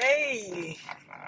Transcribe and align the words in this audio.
Hey, 0.00 0.76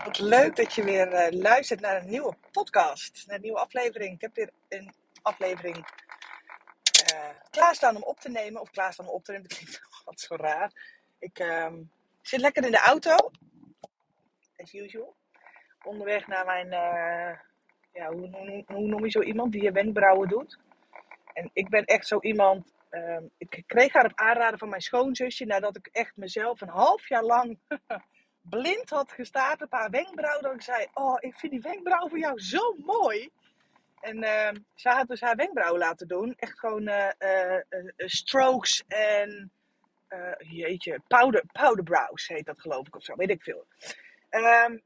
wat 0.05 0.19
leuk 0.19 0.57
dat 0.57 0.75
je 0.75 0.85
weer 0.85 1.13
eh, 1.13 1.41
luistert 1.41 1.81
naar 1.81 2.03
een 2.03 2.09
nieuwe 2.09 2.35
podcast, 2.53 3.25
naar 3.27 3.37
een 3.37 3.43
nieuwe 3.43 3.59
aflevering. 3.59 4.15
Ik 4.15 4.21
heb 4.21 4.35
weer 4.35 4.51
een 4.69 4.93
aflevering 5.23 5.77
eh 7.07 7.29
klaarstaan 7.51 7.97
om 7.97 8.03
op 8.03 8.21
te 8.21 8.31
nemen, 8.31 8.61
of 8.61 8.71
klaarstaan 8.71 9.07
om 9.07 9.15
op 9.15 9.25
te 9.25 9.33
nemen, 9.33 9.49
dat 9.49 9.59
klinkt 9.59 9.81
wat 10.05 10.21
zo 10.21 10.37
raar. 10.37 10.73
Ik 11.19 11.39
ehm, 11.39 11.83
zit 12.23 12.41
lekker 12.41 12.65
in 12.65 12.71
de 12.71 12.79
auto, 12.79 13.31
as 14.57 14.73
usual, 14.73 15.17
onderweg 15.83 16.27
naar 16.27 16.45
mijn, 16.45 16.73
eh, 16.73 17.39
ja, 17.93 18.13
hoe, 18.13 18.29
hoe, 18.31 18.65
hoe 18.67 18.87
noem 18.87 19.05
je 19.05 19.11
zo 19.11 19.21
iemand 19.21 19.53
die 19.53 19.63
je 19.63 19.73
wenkbrauwen 19.73 20.29
doet? 20.29 20.59
En 21.33 21.51
ik 21.53 21.69
ben 21.69 21.85
echt 21.85 22.07
zo 22.07 22.19
iemand, 22.21 22.73
ehm, 22.91 23.25
ik 23.39 23.63
kreeg 23.67 23.93
haar 23.93 24.05
op 24.05 24.19
aanraden 24.19 24.59
van 24.59 24.69
mijn 24.69 24.83
schoonzusje, 24.83 25.45
nadat 25.45 25.77
ik 25.77 25.87
echt 25.87 26.17
mezelf 26.17 26.61
een 26.61 26.69
half 26.69 27.09
jaar 27.09 27.25
lang 27.25 27.59
blind 28.43 28.91
had 28.91 29.13
gestaard 29.13 29.63
op 29.63 29.73
haar 29.73 29.91
wenkbrauw. 29.91 30.41
Dat 30.41 30.55
ik 30.55 30.63
zei, 30.63 30.87
oh, 30.93 31.17
ik 31.21 31.35
vind 31.37 31.53
die 31.53 31.61
wenkbrauw 31.61 32.09
van 32.09 32.19
jou 32.19 32.41
zo 32.41 32.75
mooi. 32.85 33.31
En 34.01 34.23
ehm 34.23 34.57
ze 34.75 34.89
had 34.89 35.09
dus 35.09 35.21
haar 35.21 35.37
wenkbrauw 35.37 35.79
laten 35.79 36.09
doen. 36.09 36.35
Echt 36.37 36.59
gewoon 36.59 36.87
eh, 36.87 37.11
eh, 37.19 37.57
eh, 37.69 37.85
strokes 37.97 38.85
en, 38.89 39.51
jeetje, 40.39 41.01
powder, 41.09 41.45
powder 41.53 41.85
brows 41.85 42.29
heet 42.29 42.47
dat 42.47 42.61
geloof 42.61 42.87
ik 42.87 42.97
of 42.97 43.05
zo, 43.05 43.15
weet 43.15 43.31
ik 43.31 43.43
veel. 43.43 43.67
Ehm, 44.29 44.79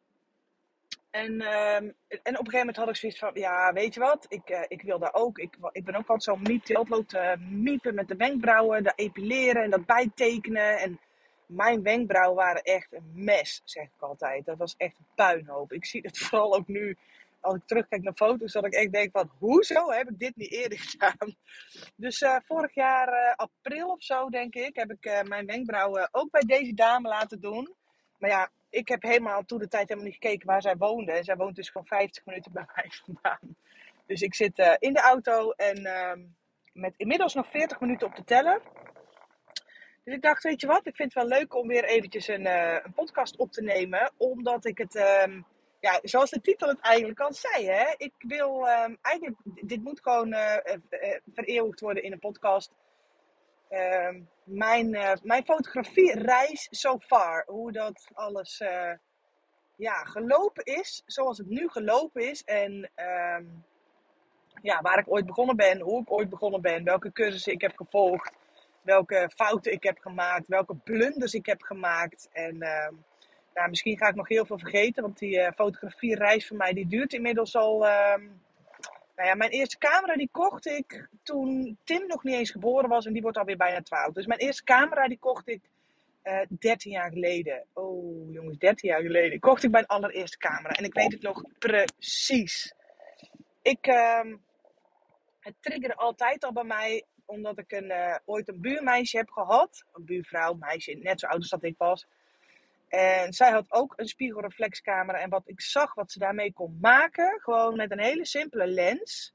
en, 1.11 1.41
ehm, 1.41 1.85
en 2.09 2.19
op 2.19 2.25
een 2.25 2.37
gegeven 2.37 2.59
moment 2.59 2.77
had 2.77 2.89
ik 2.89 2.97
zoiets 2.97 3.19
van, 3.19 3.31
ja, 3.35 3.73
weet 3.73 3.95
je 3.95 4.01
wat, 4.01 4.27
ik, 4.29 4.67
ik 4.69 4.83
wil 4.83 4.99
daar 4.99 5.15
ook, 5.15 5.39
ik, 5.39 5.57
ik 5.73 5.85
ben 5.85 5.95
ook 5.95 6.09
altijd 6.09 6.23
zo'n 6.23 6.43
miep 6.43 6.67
die 6.67 6.77
altijd 6.77 7.41
miepen 7.41 7.95
met 7.95 8.09
de 8.09 8.17
wenkbrauwen, 8.17 8.83
dat 8.83 8.99
epileren 8.99 9.63
en 9.63 9.71
dat 9.71 9.87
bijtekenen. 9.87 10.79
En 10.79 11.01
mijn 11.47 11.83
wenkbrauwen 11.83 12.37
waren 12.37 12.63
echt 12.63 12.93
een 12.93 13.11
mes, 13.15 13.63
zeg 13.65 13.85
ik 13.85 14.01
altijd. 14.01 14.45
Dat 14.45 14.57
was 14.57 14.75
echt 14.77 14.99
een 14.99 15.07
puinhoop. 15.15 15.73
Ik 15.73 15.85
zie 15.85 16.01
het 16.01 16.19
vooral 16.23 16.55
ook 16.55 16.69
nu, 16.69 16.97
als 17.41 17.55
ik 17.55 17.63
terugkijk 17.67 18.03
naar 18.03 18.15
foto's, 18.15 18.53
dat 18.53 18.65
ik 18.65 18.73
echt 18.73 18.93
denk 18.93 19.11
van, 19.13 19.31
hoezo 19.39 19.91
heb 19.91 20.09
ik 20.11 20.19
dit 20.19 20.37
niet 20.37 20.51
eerder 20.51 20.79
gedaan? 20.91 21.37
Dus 21.97 22.23
eh, 22.23 22.37
vorig 22.45 22.75
jaar, 22.75 23.09
eh, 23.09 23.35
april 23.35 23.89
of 23.89 24.03
zo, 24.03 24.29
denk 24.29 24.55
ik, 24.55 24.77
heb 24.77 24.91
ik 24.91 25.05
eh, 25.05 25.23
mijn 25.23 25.47
wenkbrauwen 25.47 26.09
ook 26.13 26.31
bij 26.31 26.43
deze 26.47 26.75
dame 26.75 27.09
laten 27.09 27.41
doen. 27.41 27.75
Maar 28.19 28.31
ja, 28.31 28.51
ik 28.71 28.89
heb 28.89 29.03
helemaal 29.03 29.45
toen 29.45 29.59
de 29.59 29.69
tijd 29.69 29.89
helemaal 29.89 30.11
niet 30.11 30.19
gekeken 30.21 30.47
waar 30.47 30.63
zij 30.63 30.77
woonde. 30.77 31.13
En 31.13 31.25
zij 31.25 31.37
woont 31.37 31.57
dus 31.57 31.69
gewoon 31.69 31.87
50 31.87 32.25
minuten 32.25 32.53
bij 32.53 32.67
mij 32.75 32.91
vandaan. 33.05 33.57
Dus 34.07 34.21
ik 34.21 34.35
zit 34.35 34.77
in 34.79 34.93
de 34.93 35.01
auto 35.01 35.51
en 35.51 35.85
ehm, 35.85 36.21
met 36.73 36.95
inmiddels 36.97 37.35
nog 37.35 37.51
40 37.51 37.81
minuten 37.81 38.07
op 38.07 38.15
te 38.15 38.25
tellen. 38.25 38.61
Dus 40.07 40.15
ik 40.15 40.23
dacht, 40.23 40.43
weet 40.43 40.61
je 40.61 40.67
wat, 40.67 40.87
ik 40.87 40.97
vind 40.97 41.15
het 41.15 41.23
wel 41.23 41.39
leuk 41.39 41.55
om 41.55 41.69
weer 41.69 41.85
eventjes 41.85 42.29
een, 42.29 42.47
eh, 42.47 42.79
een 42.85 42.93
podcast 42.93 43.37
op 43.37 43.53
te 43.53 43.63
nemen. 43.63 44.13
Omdat 44.17 44.65
ik 44.65 44.79
het, 44.79 44.95
ehm, 44.95 45.41
ja, 45.81 46.01
zoals 46.03 46.31
de 46.31 46.41
titel 46.41 46.69
het 46.69 46.81
eigenlijk 46.81 47.21
al 47.21 47.33
zei, 47.33 47.67
hè. 47.67 47.95
Ik 47.97 48.13
wil 48.19 48.69
ehm, 48.69 48.95
eigenlijk, 49.03 49.37
dit 49.45 49.83
moet 49.83 50.01
gewoon 50.03 50.33
eh, 50.33 50.77
vereeuwigd 51.35 51.81
worden 51.81 52.03
in 52.03 52.13
een 52.13 52.19
podcast. 52.19 52.73
Ehm, 53.69 54.21
mijn, 54.45 54.91
mijn 55.23 55.45
fotografie-reis 55.45 56.69
so 56.71 56.99
far. 56.99 57.45
Hoe 57.47 57.73
dat 57.73 58.09
alles 58.13 58.59
ja, 59.77 60.05
gelopen 60.05 60.65
is, 60.65 61.03
zoals 61.07 61.39
het 61.39 61.49
nu 61.49 61.69
gelopen 61.69 62.29
is. 62.31 62.45
En 62.45 62.91
ja, 64.63 64.81
waar 64.81 64.99
ik 64.99 65.11
ooit 65.11 65.27
begonnen 65.27 65.57
ben, 65.57 65.81
hoe 65.81 66.01
ik 66.01 66.13
ooit 66.13 66.31
begonnen 66.31 66.61
ben, 66.61 66.85
welke 66.85 67.13
cursussen 67.13 67.53
ik 67.53 67.61
heb 67.61 67.77
gevolgd, 67.77 68.33
welke 68.87 69.31
fouten 69.35 69.73
ik 69.73 69.83
heb 69.83 69.99
gemaakt, 69.99 70.49
welke 70.49 70.77
blunders 70.77 71.35
ik 71.35 71.47
heb 71.47 71.63
gemaakt. 71.63 72.29
En 72.33 72.63
ehm, 72.63 72.95
nou, 73.55 73.69
misschien 73.69 73.97
ga 73.97 74.09
ik 74.09 74.15
nog 74.15 74.29
heel 74.29 74.47
veel 74.47 74.59
vergeten, 74.59 75.03
want 75.03 75.19
die 75.19 75.41
eh, 75.41 75.53
fotografie-reis 75.55 76.47
van 76.47 76.57
mij 76.57 76.73
die 76.73 76.87
duurt 76.87 77.13
inmiddels 77.13 77.57
al. 77.57 77.87
ehm, 77.87 78.25
nou 79.17 79.29
ja, 79.29 79.35
mijn 79.35 79.51
eerste 79.51 79.79
camera 79.79 80.15
die 80.15 80.29
kocht 80.33 80.67
ik 80.67 81.09
toen 81.23 81.79
Tim 81.85 82.07
nog 82.07 82.25
niet 82.25 82.35
eens 82.35 82.51
geboren 82.51 82.89
was 82.89 83.07
en 83.07 83.13
die 83.13 83.23
wordt 83.23 83.39
alweer 83.39 83.57
bijna 83.57 83.83
12. 83.83 84.13
Dus 84.13 84.27
mijn 84.27 84.41
eerste 84.41 84.65
camera 84.65 85.09
die 85.09 85.19
kocht 85.19 85.49
ik 85.49 85.61
eh 86.23 86.41
13 86.49 86.93
jaar 86.93 87.11
geleden. 87.11 87.65
Oh 87.73 88.33
jongens, 88.33 88.59
13 88.59 88.89
jaar 88.89 89.03
geleden 89.03 89.41
kocht 89.41 89.63
ik 89.63 89.71
mijn 89.71 89.87
allereerste 89.87 90.39
camera. 90.39 90.75
En 90.75 90.85
ik 90.85 90.95
weet 90.95 91.13
het 91.13 91.23
nog 91.23 91.43
precies. 91.59 92.75
Ik, 93.63 93.87
ehm, 93.87 94.37
het 95.41 95.55
triggerde 95.61 95.95
altijd 95.95 96.45
al 96.45 96.53
bij 96.53 96.65
mij, 96.65 97.05
omdat 97.27 97.59
ik 97.59 97.73
een, 97.73 97.91
eh, 97.91 98.17
ooit 98.25 98.49
een 98.49 98.61
buurmeisje 98.61 99.17
heb 99.17 99.31
gehad. 99.31 99.85
Een 99.93 100.05
buurvrouw, 100.05 100.55
meisje, 100.55 100.93
net 100.93 101.21
zo 101.21 101.27
oud 101.27 101.39
als 101.39 101.49
dat 101.49 101.65
ik 101.65 101.75
was. 101.79 102.07
En 102.89 103.33
zij 103.33 103.51
had 103.51 103.73
ook 103.73 103.93
een 103.97 104.07
spiegelreflexcamera. 104.07 105.19
En 105.19 105.31
wat 105.31 105.43
ik 105.49 105.61
zag 105.61 105.95
wat 105.95 106.13
ze 106.13 106.19
daarmee 106.19 106.53
kon 106.53 106.79
maken, 106.81 107.41
gewoon 107.41 107.77
met 107.77 107.91
een 107.91 108.01
hele 108.01 108.27
simpele 108.27 108.67
lens. 108.67 109.35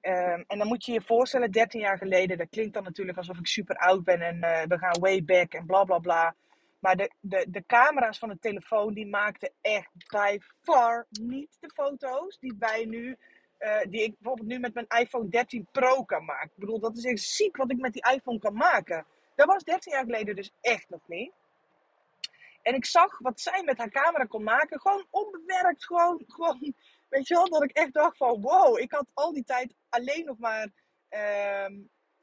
Ehm, 0.00 0.42
en 0.46 0.58
dan 0.58 0.66
moet 0.66 0.84
je 0.84 0.92
je 0.92 1.00
voorstellen, 1.00 1.50
13 1.50 1.80
jaar 1.80 1.98
geleden, 1.98 2.38
dat 2.38 2.48
klinkt 2.50 2.74
dan 2.74 2.82
natuurlijk 2.82 3.18
alsof 3.18 3.38
ik 3.38 3.46
super 3.46 3.76
oud 3.76 4.04
ben 4.04 4.20
en 4.20 4.42
eh, 4.42 4.66
we 4.66 4.78
gaan 4.78 5.00
way 5.00 5.24
back 5.24 5.52
en 5.52 5.66
bla 5.66 5.84
bla 5.84 5.98
bla. 5.98 6.34
Maar 6.78 6.96
de, 6.96 7.10
de, 7.20 7.46
de 7.48 7.64
camera's 7.66 8.18
van 8.18 8.28
de 8.28 8.38
telefoon, 8.38 8.94
die 8.94 9.06
maakten 9.06 9.52
echt 9.60 9.90
by 10.10 10.38
far 10.62 11.06
niet 11.10 11.56
de 11.60 11.70
foto's 11.74 12.38
die 12.38 12.54
wij 12.58 12.84
nu, 12.84 13.16
eh, 13.60 13.80
die 13.88 14.02
ik 14.02 14.14
bijvoorbeeld 14.18 14.48
nu 14.48 14.58
met 14.58 14.74
mijn 14.74 14.86
iPhone 14.88 15.28
13 15.28 15.66
Pro 15.72 16.04
kan 16.04 16.24
maken. 16.24 16.46
Ik 16.46 16.56
bedoel, 16.56 16.80
dat 16.80 16.96
is 16.96 17.04
echt 17.04 17.22
ziek 17.22 17.56
wat 17.56 17.70
ik 17.70 17.78
met 17.78 17.92
die 17.92 18.10
iPhone 18.12 18.38
kan 18.38 18.54
maken. 18.54 19.06
Dat 19.34 19.46
was 19.46 19.64
13 19.64 19.92
jaar 19.92 20.04
geleden 20.04 20.36
dus 20.36 20.52
echt 20.60 20.88
nog 20.88 21.00
niet. 21.06 21.32
En 22.62 22.74
ik 22.74 22.84
zag 22.84 23.18
wat 23.18 23.40
zij 23.40 23.62
met 23.62 23.78
haar 23.78 23.90
camera 23.90 24.24
kon 24.24 24.42
maken. 24.42 24.80
Gewoon 24.80 25.06
onbewerkt. 25.10 25.84
Gewoon, 25.84 26.22
gewoon, 26.26 26.74
weet 27.08 27.28
je 27.28 27.34
wel, 27.34 27.48
dat 27.48 27.62
ik 27.62 27.70
echt 27.70 27.92
dacht 27.92 28.16
van 28.16 28.40
wow. 28.40 28.78
Ik 28.78 28.92
had 28.92 29.06
al 29.14 29.32
die 29.32 29.44
tijd 29.44 29.74
alleen 29.88 30.24
nog 30.24 30.38
maar 30.38 30.68
ehm, 31.08 31.74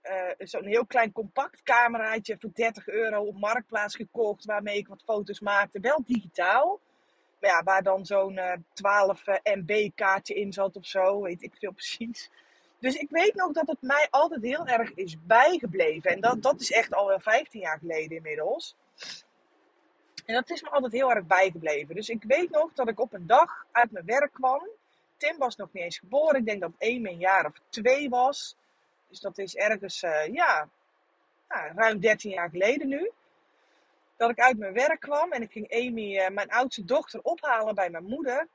eh, 0.01 0.31
zo'n 0.37 0.65
heel 0.65 0.85
klein 0.85 1.11
compact 1.11 1.63
cameraatje 1.63 2.35
voor 2.39 2.53
30 2.53 2.87
euro 2.87 3.21
op 3.21 3.39
Marktplaats 3.39 3.95
gekocht. 3.95 4.45
Waarmee 4.45 4.77
ik 4.77 4.87
wat 4.87 5.03
foto's 5.03 5.39
maakte. 5.39 5.79
Wel 5.79 6.03
digitaal. 6.05 6.79
Ja, 7.39 7.63
waar 7.63 7.83
dan 7.83 8.05
zo'n 8.05 8.37
eh 8.37 8.57
12 8.73 9.23
MB 9.43 9.89
kaartje 9.95 10.33
in 10.33 10.53
zat 10.53 10.75
of 10.75 10.85
zo. 10.85 11.21
Weet 11.21 11.41
ik 11.41 11.55
veel 11.55 11.71
precies. 11.81 12.29
Dus 12.79 12.95
ik 12.95 13.09
weet 13.09 13.35
nog 13.35 13.51
dat 13.51 13.67
het 13.67 13.81
mij 13.81 14.07
altijd 14.09 14.41
heel 14.41 14.65
erg 14.65 14.93
is 14.93 15.17
bijgebleven. 15.25 16.11
En 16.11 16.21
dat, 16.21 16.41
dat 16.41 16.61
is 16.61 16.71
echt 16.71 16.93
al 16.93 17.07
wel 17.07 17.19
15 17.19 17.61
jaar 17.61 17.77
geleden 17.77 18.17
inmiddels. 18.17 18.75
En 20.25 20.33
dat 20.33 20.49
is 20.49 20.61
me 20.61 20.69
altijd 20.69 20.93
heel 20.93 21.11
erg 21.11 21.25
bijgebleven. 21.25 21.95
Dus 21.95 22.09
ik 22.09 22.23
weet 22.23 22.49
nog 22.49 22.73
dat 22.73 22.87
ik 22.87 22.99
op 22.99 23.13
een 23.13 23.27
dag 23.27 23.65
uit 23.71 23.91
mijn 23.91 24.05
werk 24.05 24.33
kwam. 24.33 24.69
Tim 25.17 25.37
was 25.37 25.55
nog 25.55 25.69
niet 25.71 25.83
eens 25.83 25.97
geboren. 25.97 26.39
Ik 26.39 26.45
denk 26.45 26.61
dat 26.61 26.71
Amy 26.79 27.07
een 27.07 27.17
jaar 27.17 27.45
of 27.45 27.61
twee 27.69 28.09
was. 28.09 28.55
Dus 29.07 29.19
dat 29.19 29.37
is 29.37 29.55
ergens, 29.55 30.03
eh, 30.03 30.33
ja, 30.33 30.69
nou, 31.47 31.71
ruim 31.75 31.99
13 31.99 32.31
jaar 32.31 32.49
geleden 32.49 32.87
nu. 32.87 33.11
Dat 34.17 34.29
ik 34.29 34.39
uit 34.39 34.57
mijn 34.57 34.73
werk 34.73 34.99
kwam 34.99 35.31
en 35.31 35.41
ik 35.41 35.51
ging 35.51 35.73
Amy, 35.73 36.17
eh, 36.17 36.29
mijn 36.29 36.49
oudste 36.49 36.85
dochter, 36.85 37.21
ophalen 37.21 37.75
bij 37.75 37.89
mijn 37.89 38.03
moeder. 38.03 38.47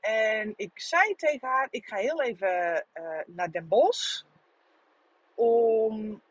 En 0.00 0.52
ik 0.56 0.70
zei 0.74 1.14
tegen 1.14 1.48
haar, 1.48 1.68
ik 1.70 1.86
ga 1.86 1.96
heel 1.96 2.22
even 2.22 2.86
eh, 2.92 3.20
naar 3.26 3.50
Den 3.50 3.68
Bosch. 3.68 4.22
Om, 5.34 6.22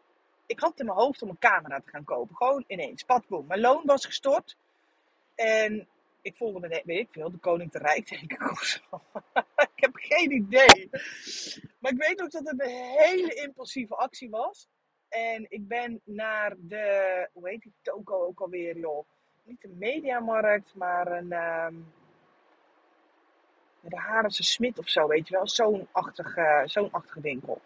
ik 0.46 0.60
had 0.60 0.80
in 0.80 0.86
mijn 0.86 0.98
hoofd 0.98 1.22
om 1.22 1.30
een 1.30 1.40
camera 1.40 1.80
te 1.80 1.90
gaan 1.90 2.04
kopen. 2.04 2.36
Gewoon 2.36 2.64
ineens, 2.68 3.04
patboom. 3.04 3.48
Mijn 3.48 3.60
loon 3.60 3.86
was 3.86 4.06
gestort. 4.06 4.58
En 5.36 5.88
ik 6.22 6.36
voelde 6.36 6.60
me, 6.60 6.82
weet 6.86 7.00
ik 7.00 7.08
veel, 7.12 7.32
de 7.32 7.38
koning 7.38 7.72
te 7.72 7.78
rijk, 7.80 8.10
denk 8.20 8.32
ik 9.76 9.84
heb 9.84 9.92
geen 9.94 10.32
idee. 10.32 10.90
Maar 11.80 11.92
ik 11.92 11.98
weet 11.98 12.22
ook 12.22 12.32
dat 12.32 12.50
het 12.50 12.62
een 12.62 12.98
hele 12.98 13.34
impulsieve 13.34 13.96
actie 13.96 14.30
was. 14.30 14.68
En 15.14 15.46
ik 15.50 15.68
ben 15.68 16.02
naar 16.04 16.54
de, 16.58 17.28
hoe 17.34 17.50
heet 17.50 17.62
die 17.62 17.74
toko 17.82 18.26
ook 18.26 18.40
alweer, 18.40 18.78
joh? 18.78 19.06
Niet 19.44 19.64
een 19.64 19.78
mediamarkt, 19.78 20.76
maar 20.76 21.08
een, 21.12 21.32
ehm 21.32 21.76
de 23.90 23.98
Harense 23.98 24.44
Smit 24.44 24.80
of 24.80 24.90
zo, 24.90 25.08
weet 25.08 25.28
je 25.28 25.36
wel. 25.36 25.48
Zo'n 25.48 25.88
achtige, 25.92 26.62
zo'n 26.66 26.92
achtige 26.92 27.22
winkel. 27.22 27.62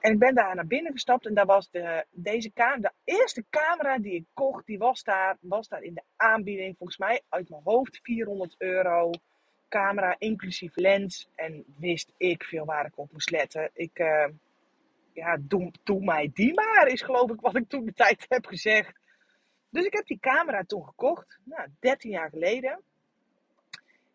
En 0.00 0.12
ik 0.12 0.18
ben 0.18 0.34
daar 0.34 0.54
naar 0.54 0.66
binnen 0.66 0.92
gestapt 0.92 1.26
en 1.26 1.34
daar 1.34 1.46
was 1.46 1.70
de, 1.70 2.04
deze 2.10 2.50
de 2.54 2.90
eerste 3.04 3.44
camera 3.50 3.98
die 3.98 4.14
ik 4.14 4.24
kocht, 4.34 4.66
die 4.66 4.78
was 4.78 5.02
daar, 5.02 5.36
was 5.40 5.68
daar 5.68 5.82
in 5.82 5.94
de 5.94 6.02
aanbieding, 6.16 6.76
volgens 6.76 6.98
mij 6.98 7.22
uit 7.28 7.48
mijn 7.48 7.62
hoofd 7.64 7.98
400 8.02 8.54
euro. 8.58 9.10
Camera 9.68 10.14
inclusief 10.18 10.76
lens 10.76 11.28
en 11.34 11.64
wist 11.78 12.12
ik 12.16 12.44
veel 12.44 12.64
waar 12.64 12.86
ik 12.86 12.98
op 12.98 13.12
moest 13.12 13.30
letten. 13.30 13.70
Ik, 13.72 13.98
eh, 13.98 14.24
ja, 15.16 15.36
doe, 15.40 15.72
doe 15.84 16.04
mij 16.04 16.30
die 16.34 16.54
maar, 16.54 16.86
is 16.86 17.02
geloof 17.02 17.30
ik 17.30 17.40
wat 17.40 17.56
ik 17.56 17.68
toen 17.68 17.84
de 17.84 17.92
tijd 17.92 18.24
heb 18.28 18.46
gezegd. 18.46 19.00
Dus 19.70 19.84
ik 19.84 19.92
heb 19.92 20.06
die 20.06 20.20
camera 20.20 20.62
toen 20.62 20.84
gekocht, 20.84 21.38
nou, 21.44 21.68
13 21.80 22.10
jaar 22.10 22.30
geleden. 22.30 22.82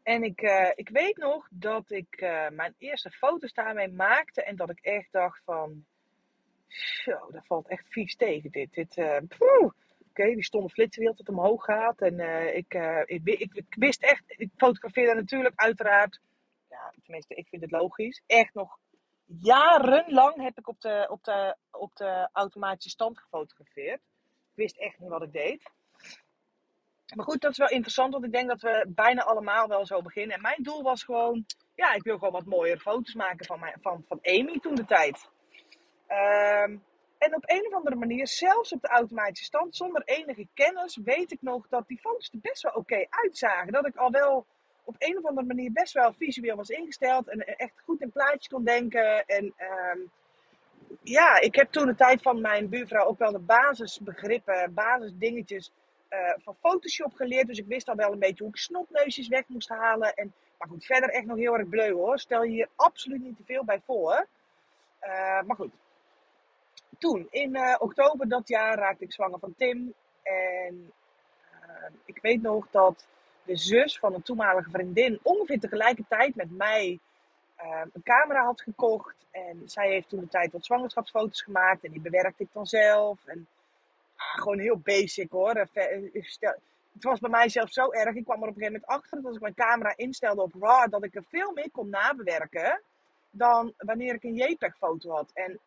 En 0.04 0.24
ik, 0.24 0.42
eh, 0.42 0.72
ik 0.76 0.90
weet 0.90 1.18
nog 1.18 1.48
dat 1.52 1.92
ik 1.92 2.16
eh, 2.16 2.50
mijn 2.50 2.76
eerste 2.78 3.10
foto's 3.10 3.54
daarmee 3.54 3.88
maakte. 3.88 4.44
En 4.44 4.56
dat 4.56 4.70
ik 4.70 4.80
echt 4.80 5.12
dacht 5.12 5.42
van... 5.44 5.86
Zo, 6.68 7.32
dat 7.32 7.46
valt 7.46 7.68
echt 7.68 7.88
vies 7.90 8.16
tegen 8.16 8.52
dit. 8.52 8.74
dit 8.74 8.98
eh, 8.98 9.18
oké, 10.10 10.34
die 10.34 10.44
stomme 10.44 10.70
flitserwiel 10.70 11.16
dat 11.16 11.30
omhoog 11.30 11.64
gaat. 11.64 12.02
En 12.02 12.20
ik, 12.56 12.74
ik, 13.06 13.22
ik, 13.24 13.54
ik, 13.54 13.76
wist 13.76 14.04
echt, 14.04 14.24
ik 14.28 14.50
fotografeerde 14.56 15.14
natuurlijk 15.14 15.60
uiteraard, 15.60 16.20
ja, 16.70 16.94
tenminste, 17.04 17.36
ik 17.36 17.48
vind 17.48 17.62
het 17.62 17.72
logisch, 17.72 18.22
echt 18.28 18.54
nog 18.54 18.80
jarenlang 19.40 20.42
heb 20.42 20.58
ik 20.58 20.68
op 20.68 20.82
de, 20.82 21.08
op 21.10 21.24
de, 21.24 21.56
op 21.72 21.96
de 21.96 22.30
automatische 22.32 22.90
stand 22.90 23.20
gefotografeerd. 23.20 24.02
Ik 24.52 24.58
wist 24.58 24.78
echt 24.78 25.00
niet 25.00 25.10
wat 25.10 25.22
ik 25.22 25.32
deed. 25.32 25.72
Maar 27.16 27.26
goed, 27.26 27.42
dat 27.42 27.52
is 27.52 27.58
wel 27.58 27.70
interessant, 27.70 28.14
want 28.14 28.26
ik 28.26 28.32
denk 28.32 28.48
dat 28.48 28.62
we 28.62 28.86
bijna 28.88 29.24
allemaal 29.24 29.68
wel 29.68 29.86
zo 29.86 30.02
beginnen. 30.02 30.36
En 30.36 30.42
mijn 30.42 30.64
doel 30.64 30.84
was 30.84 31.04
gewoon, 31.04 31.46
ja, 31.76 31.94
ik 31.94 32.04
wil 32.04 32.18
gewoon 32.18 32.34
wat 32.34 32.46
mooiere 32.46 32.80
foto's 32.80 33.14
maken 33.14 33.46
van, 33.46 33.60
mijn, 33.60 33.78
van, 33.82 34.04
van 34.08 34.20
Amy 34.22 34.60
toen 34.60 34.76
de 34.76 34.86
tijd. 34.86 35.30
Um, 36.08 36.84
en 37.18 37.36
op 37.36 37.44
een 37.50 37.66
of 37.68 37.74
andere 37.74 37.96
manier, 37.96 38.28
zelfs 38.28 38.74
op 38.74 38.82
de 38.82 38.88
automatische 38.88 39.46
stand, 39.46 39.76
zonder 39.76 40.02
enige 40.06 40.48
kennis, 40.54 41.00
weet 41.04 41.32
ik 41.32 41.42
nog 41.42 41.68
dat 41.68 41.88
die 41.88 42.00
foto's 42.00 42.30
er 42.32 42.40
best 42.40 42.62
wel 42.62 42.74
oké 42.74 43.06
uitzagen. 43.10 43.74
Dat 43.74 43.88
ik 43.88 43.96
al 43.96 44.12
wel 44.12 44.46
op 44.84 44.96
een 44.98 45.18
of 45.18 45.26
andere 45.26 45.48
manier 45.48 45.72
best 45.72 45.94
wel 45.94 46.14
visueel 46.14 46.56
was 46.56 46.70
ingesteld 46.70 47.28
en 47.28 47.46
echt 47.46 47.82
goed 47.84 48.02
in 48.02 48.12
plaatjes 48.12 48.48
kon 48.48 48.64
denken. 48.64 49.26
En 49.26 49.46
um, 49.46 50.12
ja, 51.04 51.40
ik 51.40 51.56
heb 51.56 51.72
toen 51.72 51.86
de 51.86 51.96
tijd 51.96 52.22
van 52.22 52.42
mijn 52.42 52.70
buurvrouw 52.70 53.06
ook 53.06 53.20
wel 53.20 53.32
de 53.32 53.40
basisbegrippen, 53.40 54.74
basisdingetjes 54.74 55.72
uh, 56.10 56.34
van 56.38 56.56
Photoshop 56.60 57.14
geleerd. 57.14 57.48
Dus 57.48 57.58
ik 57.58 57.68
wist 57.68 57.90
al 57.90 57.96
wel 57.96 58.12
een 58.12 58.20
beetje 58.20 58.44
hoe 58.44 58.54
ik 58.54 58.60
snotneusjes 58.60 59.28
weg 59.28 59.48
moest 59.48 59.70
halen. 59.70 60.14
En, 60.14 60.34
maar 60.58 60.68
goed, 60.68 60.86
verder 60.86 61.10
echt 61.10 61.26
nog 61.26 61.38
heel 61.38 61.58
erg 61.58 61.70
bleu 61.70 61.92
hoor. 61.92 62.20
Stel 62.20 62.44
je 62.44 62.52
hier 62.52 62.70
absoluut 62.76 63.22
niet 63.22 63.38
te 63.38 63.44
veel 63.46 63.64
bij 63.64 63.82
voor. 63.86 64.28
Uh, 65.04 65.42
maar 65.42 65.56
goed, 65.56 65.72
toen, 66.98 67.28
in 67.30 67.56
uh, 67.56 67.76
oktober 67.80 68.28
dat 68.28 68.48
jaar, 68.48 68.78
raakte 68.78 69.04
ik 69.04 69.14
zwanger 69.14 69.40
van 69.40 69.54
Tim. 69.58 69.94
En 70.24 70.92
uh, 71.54 71.90
ik 72.06 72.20
weet 72.22 72.42
nog 72.42 72.68
dat 72.72 73.08
de 73.44 73.56
zus 73.56 74.00
van 74.00 74.14
een 74.14 74.22
toenmalige 74.22 74.70
vriendin 74.70 75.20
ongeveer 75.24 75.60
tegelijkertijd 75.60 76.36
met 76.36 76.58
mij 76.58 77.00
uh, 77.62 77.82
een 77.94 78.04
camera 78.04 78.44
had 78.44 78.62
gekocht. 78.62 79.16
En 79.32 79.62
zij 79.66 79.90
heeft 79.90 80.10
toen 80.10 80.20
de 80.20 80.28
tijd 80.28 80.52
wat 80.52 80.66
zwangerschapsfoto's 80.66 81.42
gemaakt. 81.42 81.84
En 81.84 81.92
die 81.92 82.02
bewerkte 82.02 82.44
ik 82.44 82.50
dan 82.54 82.66
zelf. 82.66 83.26
En 83.26 83.48
ah, 84.16 84.42
gewoon 84.42 84.60
heel 84.60 84.78
basic 84.78 85.32
hoor. 85.32 85.68
Het 86.94 87.04
was 87.04 87.20
bij 87.20 87.30
mij 87.30 87.50
zelfs 87.50 87.74
zo 87.74 87.92
erg. 87.92 88.16
Ik 88.16 88.24
kwam 88.24 88.44
er 88.44 88.50
op 88.50 88.56
een 88.56 88.62
gegeven 88.62 88.82
moment 88.82 88.86
achter 88.86 89.18
dat 89.18 89.26
als 89.26 89.36
ik 89.36 89.42
mijn 89.42 89.54
camera 89.54 89.94
instelde 89.96 90.42
op 90.42 90.54
RAW, 90.60 90.92
dat 90.92 91.04
ik 91.04 91.16
er 91.16 91.24
veel 91.30 91.52
meer 91.52 91.72
kon 91.72 91.90
nabewerken 91.90 92.82
dan 93.32 93.74
wanneer 93.78 94.14
ik 94.14 94.24
een 94.24 94.36
JPEG-foto 94.36 95.12
had. 95.12 95.32
En 95.34 95.60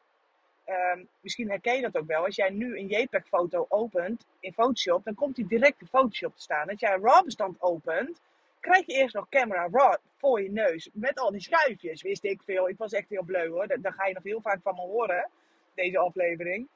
Um, 0.67 1.09
misschien 1.21 1.51
herken 1.51 1.75
je 1.75 1.81
dat 1.81 1.97
ook 1.97 2.07
wel. 2.07 2.25
Als 2.25 2.37
jij 2.37 2.51
nu 2.51 2.79
een 2.79 2.87
JPEG-foto 2.87 3.67
opent 3.69 4.27
in 4.41 4.53
Photoshop, 4.53 5.05
dan 5.05 5.15
komt 5.15 5.37
die 5.37 5.47
direct 5.47 5.81
in 5.81 5.87
Photoshop 5.87 6.35
te 6.35 6.43
staan. 6.43 6.69
Als 6.69 6.81
jij 6.81 6.93
een 6.93 7.03
RAW-bestand 7.03 7.63
opent, 7.63 8.21
krijg 8.61 8.87
je 8.87 8.93
eerst 8.93 9.15
nog 9.15 9.29
camera 9.29 9.69
RAW 9.71 9.97
voor 10.17 10.43
je 10.43 10.51
neus. 10.51 10.91
Met 10.93 11.19
al 11.19 11.31
die 11.31 11.41
schuifjes, 11.41 12.03
wist 12.03 12.25
ik 12.25 12.43
veel. 12.43 12.69
Ik 12.69 12.79
was 12.79 12.93
echt 12.93 13.09
heel 13.09 13.23
bleu 13.23 13.49
hoor. 13.49 13.67
Daar, 13.67 13.93
ga 13.93 14.07
je 14.07 14.15
nog 14.15 14.23
heel 14.23 14.41
vaak 14.41 14.61
van 14.63 14.75
me 14.75 14.81
horen, 14.81 15.31
deze 15.75 15.99
aflevering. 15.99 16.69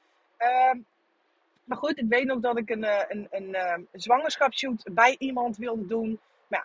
Um, 0.71 0.85
maar 1.63 1.77
goed, 1.77 1.97
ik 1.97 2.05
weet 2.09 2.25
nog 2.25 2.39
dat 2.39 2.57
ik 2.57 2.69
een, 2.69 2.83
eh, 2.83 3.25
een, 3.29 3.53
ehm, 3.53 3.81
een 3.91 4.01
zwangerschapsshoot 4.01 4.83
bij 4.91 5.15
iemand 5.19 5.57
wilde 5.57 5.85
doen. 5.85 6.19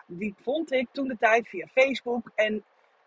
Die 0.07 0.35
vond 0.37 0.73
ik 0.73 0.89
toen 0.93 1.09
de 1.09 1.17
tijd 1.19 1.49
via 1.49 1.67
Facebook. 1.67 2.31
En 2.35 2.65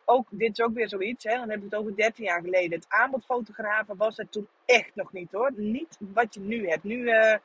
ook, 0.09 0.27
dit 0.30 0.57
is 0.57 0.65
ook 0.65 0.74
weer 0.74 0.89
zoiets, 0.89 1.24
hè, 1.24 1.31
dan 1.31 1.50
hebben 1.50 1.69
we 1.69 1.75
het 1.75 1.83
over 1.86 1.95
13 1.95 2.25
jaar 2.25 2.42
geleden. 2.42 2.80
Het 2.80 2.89
aanbod 2.89 3.25
fotografen 3.25 3.98
was 3.98 4.18
het 4.18 4.31
toen 4.31 4.48
echt 4.65 4.95
nog 4.95 5.13
niet 5.13 5.31
hoor. 5.31 5.51
Niet 5.56 5.98
wat 6.00 6.33
je 6.33 6.39
nu 6.39 6.69
hebt. 6.69 6.83
Nu, 6.83 6.98
uh, 6.98 7.36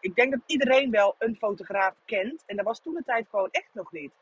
ik 0.00 0.14
denk 0.14 0.30
dat 0.30 0.40
iedereen 0.46 0.90
wel 0.90 1.14
een 1.18 1.36
fotograaf 1.36 1.94
kent. 2.04 2.42
En 2.46 2.56
dat 2.56 2.64
was 2.64 2.80
toen 2.80 2.94
de 2.94 3.02
tijd 3.04 3.26
gewoon 3.30 3.48
echt 3.50 3.68
nog 3.72 3.92
niet. 3.92 4.12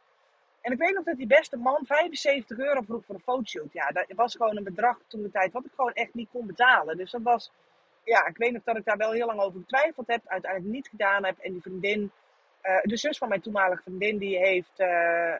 En 0.60 0.72
ik 0.72 0.78
weet 0.78 0.94
nog 0.94 1.04
dat 1.04 1.16
die 1.16 1.26
beste 1.26 1.56
man 1.56 1.86
75 1.86 2.58
euro 2.58 2.80
vroeg 2.80 3.04
voor 3.04 3.14
een 3.14 3.20
fotoshoot. 3.20 3.72
Ja, 3.72 3.90
dat 3.90 4.06
was 4.14 4.36
gewoon 4.36 4.56
een 4.56 4.64
bedrag 4.64 4.98
toen 5.06 5.22
de 5.22 5.30
tijd 5.30 5.52
wat 5.52 5.64
ik 5.64 5.72
gewoon 5.74 5.92
echt 5.92 6.14
niet 6.14 6.28
kon 6.32 6.46
betalen. 6.46 6.96
Dus 6.96 7.10
dat 7.10 7.22
was, 7.22 7.52
ja, 8.04 8.26
ik 8.26 8.36
weet 8.36 8.52
nog 8.52 8.62
dat 8.64 8.76
ik 8.76 8.84
daar 8.84 8.96
wel 8.96 9.12
heel 9.12 9.26
lang 9.26 9.40
over 9.40 9.60
getwijfeld 9.60 10.06
heb. 10.06 10.20
Uiteindelijk 10.26 10.72
niet 10.72 10.88
gedaan 10.88 11.24
heb. 11.24 11.38
En 11.38 11.52
die 11.52 11.62
vriendin, 11.62 12.10
uh, 12.62 12.80
de 12.82 12.96
zus 12.96 13.18
van 13.18 13.28
mijn 13.28 13.40
toenmalige 13.40 13.82
vriendin, 13.82 14.18
die 14.18 14.38
heeft... 14.38 14.80
Uh, 14.80 15.34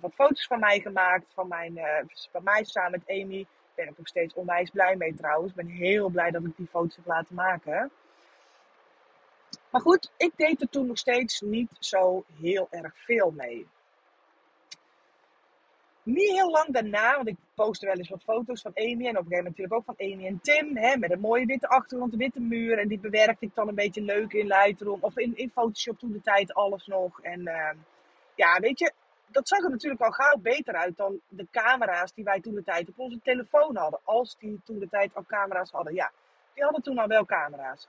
wat 0.00 0.14
foto's 0.14 0.46
van 0.46 0.60
mij 0.60 0.80
gemaakt. 0.80 1.26
Van, 1.34 1.48
mijn, 1.48 1.76
uh, 1.76 1.98
van 2.30 2.42
mij 2.42 2.64
samen 2.64 2.90
met 2.90 3.22
Amy. 3.22 3.46
Daar 3.46 3.74
ben 3.74 3.88
ik 3.88 3.98
nog 3.98 4.08
steeds 4.08 4.34
onwijs 4.34 4.70
blij 4.70 4.96
mee 4.96 5.14
trouwens. 5.14 5.50
Ik 5.50 5.56
ben 5.56 5.66
heel 5.66 6.08
blij 6.08 6.30
dat 6.30 6.44
ik 6.44 6.56
die 6.56 6.66
foto's 6.66 6.96
heb 6.96 7.06
laten 7.06 7.34
maken. 7.34 7.90
Maar 9.70 9.80
goed, 9.80 10.10
ik 10.16 10.32
deed 10.36 10.60
er 10.60 10.68
toen 10.68 10.86
nog 10.86 10.98
steeds 10.98 11.40
niet 11.40 11.70
zo 11.78 12.24
heel 12.40 12.66
erg 12.70 12.94
veel 12.96 13.30
mee. 13.30 13.66
Niet 16.02 16.30
heel 16.30 16.50
lang 16.50 16.72
daarna, 16.72 17.14
want 17.14 17.28
ik 17.28 17.36
postte 17.54 17.86
wel 17.86 17.94
eens 17.94 18.08
wat 18.08 18.22
foto's 18.22 18.62
van 18.62 18.72
Amy. 18.74 18.86
En 18.88 18.94
op 18.94 19.02
een 19.02 19.08
gegeven 19.08 19.28
moment 19.28 19.44
natuurlijk 19.44 19.74
ook 19.74 19.84
van 19.84 20.06
Amy 20.12 20.26
en 20.26 20.40
Tim. 20.42 20.76
Hè, 20.76 20.96
met 20.96 21.10
een 21.10 21.20
mooie 21.20 21.46
witte 21.46 21.68
achtergrond, 21.68 22.12
een 22.12 22.18
witte 22.18 22.40
muur. 22.40 22.78
En 22.78 22.88
die 22.88 22.98
bewerkte 22.98 23.46
ik 23.46 23.54
dan 23.54 23.68
een 23.68 23.74
beetje 23.74 24.02
leuk 24.02 24.32
in 24.32 24.46
Lightroom. 24.46 24.98
Of 25.00 25.16
in, 25.16 25.36
in 25.36 25.50
Photoshop 25.50 25.98
toen 25.98 26.12
de 26.12 26.20
tijd 26.20 26.54
alles 26.54 26.86
nog. 26.86 27.20
En 27.20 27.40
uh, 27.40 27.70
ja, 28.34 28.58
weet 28.60 28.78
je, 28.78 28.92
dat 29.32 29.48
zag 29.48 29.58
er 29.58 29.70
natuurlijk 29.70 30.02
al 30.02 30.10
gauw 30.10 30.36
beter 30.36 30.74
uit 30.74 30.96
dan 30.96 31.20
de 31.28 31.46
camera's 31.50 32.12
die 32.12 32.24
wij 32.24 32.40
toen 32.40 32.54
de 32.54 32.64
tijd 32.64 32.88
op 32.88 32.98
onze 32.98 33.20
telefoon 33.22 33.76
hadden. 33.76 34.00
Als 34.04 34.36
die 34.38 34.60
toen 34.64 34.78
de 34.78 34.88
tijd 34.88 35.14
al 35.14 35.24
camera's 35.26 35.70
hadden. 35.70 35.94
Ja, 35.94 36.12
die 36.54 36.62
hadden 36.62 36.82
toen 36.82 36.98
al 36.98 37.06
wel 37.06 37.24
camera's. 37.24 37.88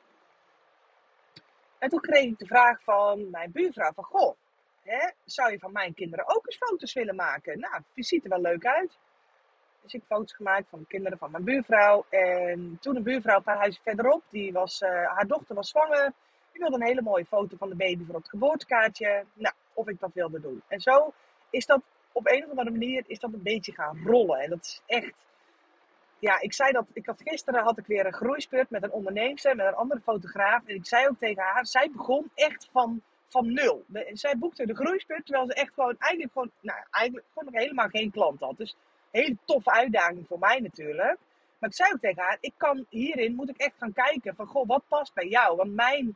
En 1.77 1.89
toen 1.89 1.99
kreeg 1.99 2.23
ik 2.23 2.37
de 2.39 2.45
vraag 2.45 2.83
van 2.83 3.29
mijn 3.29 3.51
buurvrouw 3.51 3.91
van, 3.91 4.03
goh, 4.03 4.35
hè, 4.83 5.11
zou 5.25 5.51
je 5.51 5.59
van 5.59 5.71
mijn 5.71 5.93
kinderen 5.93 6.35
ook 6.35 6.45
eens 6.45 6.57
foto's 6.57 6.93
willen 6.93 7.15
maken? 7.15 7.59
Nou, 7.59 7.73
het 7.73 8.05
ziet 8.05 8.23
er 8.23 8.29
wel 8.29 8.41
leuk 8.41 8.65
uit. 8.65 8.97
Dus 9.81 9.93
ik 9.93 9.99
heb 9.99 10.17
foto's 10.17 10.35
gemaakt 10.35 10.69
van 10.69 10.79
de 10.79 10.85
kinderen 10.85 11.17
van 11.17 11.31
mijn 11.31 11.43
buurvrouw. 11.43 12.05
En 12.09 12.77
toen 12.81 12.95
een 12.95 13.03
buurvrouw 13.03 13.37
een 13.37 13.43
paar 13.43 13.57
huizen 13.57 13.83
verderop, 13.83 14.23
die 14.29 14.53
was, 14.53 14.81
uh, 14.81 14.89
haar 14.89 15.27
dochter 15.27 15.55
was 15.55 15.69
zwanger. 15.69 16.13
Die 16.51 16.61
wilde 16.61 16.75
een 16.75 16.87
hele 16.87 17.01
mooie 17.01 17.25
foto 17.25 17.57
van 17.57 17.69
de 17.69 17.75
baby 17.75 18.05
voor 18.05 18.15
het 18.15 18.29
geboortekaartje. 18.29 19.25
Nou, 19.33 19.55
of 19.73 19.87
ik 19.87 19.99
dat 19.99 20.13
wilde 20.13 20.41
doen. 20.41 20.63
En 20.67 20.79
zo 20.79 21.13
is 21.53 21.65
dat 21.65 21.81
op 22.11 22.27
een 22.27 22.43
of 22.43 22.49
andere 22.49 22.71
manier 22.71 23.03
is 23.07 23.19
dat 23.19 23.33
een 23.33 23.43
beetje 23.43 23.73
gaan 23.73 24.01
rollen. 24.05 24.39
En 24.39 24.49
dat 24.49 24.59
is 24.59 24.81
echt. 24.85 25.13
Ja, 26.19 26.41
ik 26.41 26.53
zei 26.53 26.71
dat. 26.71 26.85
Ik 26.93 27.05
had 27.05 27.21
gisteren 27.23 27.63
had 27.63 27.77
ik 27.77 27.85
weer 27.85 28.05
een 28.05 28.13
groeispurt 28.13 28.69
met 28.69 28.83
een 28.83 28.91
onderneemster, 28.91 29.55
met 29.55 29.67
een 29.67 29.75
andere 29.75 30.01
fotograaf. 30.01 30.65
En 30.65 30.75
ik 30.75 30.85
zei 30.85 31.07
ook 31.07 31.19
tegen 31.19 31.43
haar, 31.43 31.65
zij 31.65 31.89
begon 31.91 32.31
echt 32.35 32.69
van, 32.71 33.01
van 33.27 33.53
nul. 33.53 33.85
zij 34.11 34.37
boekte 34.37 34.65
de 34.65 34.75
groeispurt 34.75 35.25
terwijl 35.25 35.47
ze 35.47 35.53
echt 35.53 35.73
gewoon 35.73 35.95
eigenlijk 35.97 36.33
gewoon, 36.33 36.51
nou, 36.59 36.79
eigenlijk 36.91 37.25
gewoon 37.33 37.53
nog 37.53 37.61
helemaal 37.61 37.87
geen 37.87 38.11
klant 38.11 38.39
had. 38.39 38.57
Dus 38.57 38.75
een 39.11 39.21
hele 39.21 39.37
toffe 39.45 39.71
uitdaging 39.71 40.27
voor 40.27 40.39
mij 40.39 40.59
natuurlijk. 40.59 41.17
Maar 41.59 41.69
ik 41.69 41.75
zei 41.75 41.93
ook 41.93 41.99
tegen 41.99 42.23
haar, 42.23 42.37
ik 42.39 42.53
kan 42.57 42.85
hierin, 42.89 43.35
moet 43.35 43.49
ik 43.49 43.57
echt 43.57 43.75
gaan 43.77 43.93
kijken 43.93 44.35
van, 44.35 44.45
goh, 44.47 44.67
wat 44.67 44.83
past 44.87 45.13
bij 45.13 45.27
jou? 45.27 45.55
Want 45.55 45.73
mijn 45.73 46.15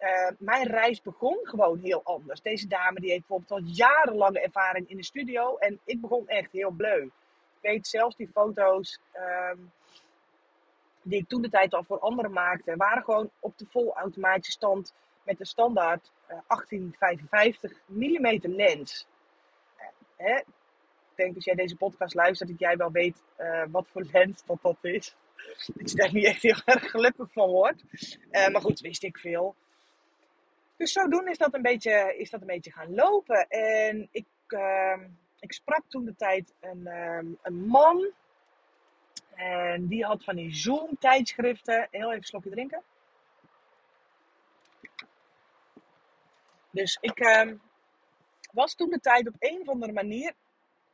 uh, 0.00 0.30
mijn 0.38 0.66
reis 0.66 1.02
begon 1.02 1.38
gewoon 1.42 1.78
heel 1.78 2.00
anders. 2.04 2.40
Deze 2.40 2.66
dame 2.66 3.00
die 3.00 3.10
heeft 3.10 3.26
bijvoorbeeld 3.26 3.60
al 3.60 3.72
jarenlange 3.74 4.40
ervaring 4.40 4.88
in 4.88 4.96
de 4.96 5.04
studio. 5.04 5.56
En 5.56 5.80
ik 5.84 6.00
begon 6.00 6.28
echt 6.28 6.52
heel 6.52 6.70
bleu. 6.70 7.02
Ik 7.02 7.70
weet 7.70 7.86
zelfs 7.86 8.16
die 8.16 8.30
foto's 8.32 9.00
um, 9.52 9.72
die 11.02 11.20
ik 11.20 11.28
toen 11.28 11.42
de 11.42 11.50
tijd 11.50 11.74
al 11.74 11.84
voor 11.84 11.98
anderen 11.98 12.32
maakte. 12.32 12.76
Waren 12.76 13.02
gewoon 13.02 13.30
op 13.40 13.58
de 13.58 13.66
volautomatische 13.70 14.52
stand 14.52 14.94
met 15.24 15.38
de 15.38 15.46
standaard 15.46 16.10
uh, 16.22 16.38
1855 16.46 17.72
mm 17.86 18.38
lens. 18.56 19.06
Uh, 19.78 19.86
hè? 20.16 20.36
Ik 20.36 21.26
denk 21.26 21.34
als 21.34 21.44
jij 21.44 21.54
deze 21.54 21.76
podcast 21.76 22.14
luistert 22.14 22.48
dat 22.48 22.58
jij 22.58 22.76
wel 22.76 22.90
weet 22.90 23.22
uh, 23.38 23.62
wat 23.70 23.86
voor 23.88 24.06
lens 24.12 24.44
dat 24.46 24.58
dat 24.62 24.76
is. 24.80 25.16
Dat 25.74 25.90
je 25.90 25.96
daar 25.96 26.12
niet 26.12 26.24
echt 26.24 26.42
heel 26.42 26.62
erg 26.64 26.90
gelukkig 26.90 27.32
van 27.32 27.48
wordt. 27.48 27.84
Uh, 28.30 28.48
maar 28.48 28.60
goed, 28.60 28.80
wist 28.80 29.02
ik 29.02 29.18
veel. 29.18 29.54
Dus 30.80 30.92
zodoende 30.92 31.30
is 31.30 31.38
dat 31.38 31.54
een 31.54 31.62
beetje, 31.62 32.14
is 32.16 32.30
dat 32.30 32.40
een 32.40 32.46
beetje 32.46 32.72
gaan 32.72 32.94
lopen. 32.94 33.48
En 33.48 34.08
ik, 34.10 34.26
uh, 34.48 34.96
ik 35.38 35.52
sprak 35.52 35.82
toen 35.88 36.04
de 36.04 36.16
tijd 36.16 36.54
een, 36.60 36.80
uh, 36.80 37.18
een 37.42 37.66
man. 37.66 38.10
En 39.34 39.86
die 39.86 40.04
had 40.04 40.24
van 40.24 40.36
die 40.36 40.54
Zoom-tijdschriften. 40.54 41.88
Heel 41.90 42.06
even 42.06 42.16
een 42.16 42.22
slokje 42.22 42.50
drinken. 42.50 42.82
Dus 46.70 46.98
ik 47.00 47.20
uh, 47.20 47.52
was 48.52 48.74
toen 48.74 48.90
de 48.90 49.00
tijd 49.00 49.28
op 49.28 49.34
een 49.38 49.60
of 49.60 49.68
andere 49.68 49.92
manier 49.92 50.32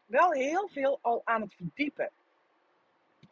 wel 0.06 0.32
heel 0.32 0.68
veel 0.68 0.98
al 1.02 1.22
aan 1.24 1.40
het 1.40 1.54
verdiepen 1.54 2.10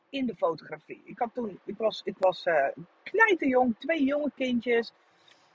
in 0.09 0.27
de 0.27 0.37
fotografie. 0.37 1.03
Ik, 1.05 1.19
had 1.19 1.35
toen, 1.35 1.61
ik 1.65 1.77
was, 1.77 2.01
ik 2.05 2.17
was 2.19 2.47
uh, 2.47 2.69
twee 3.79 4.05
jonge 4.05 4.31
kindjes. 4.35 4.93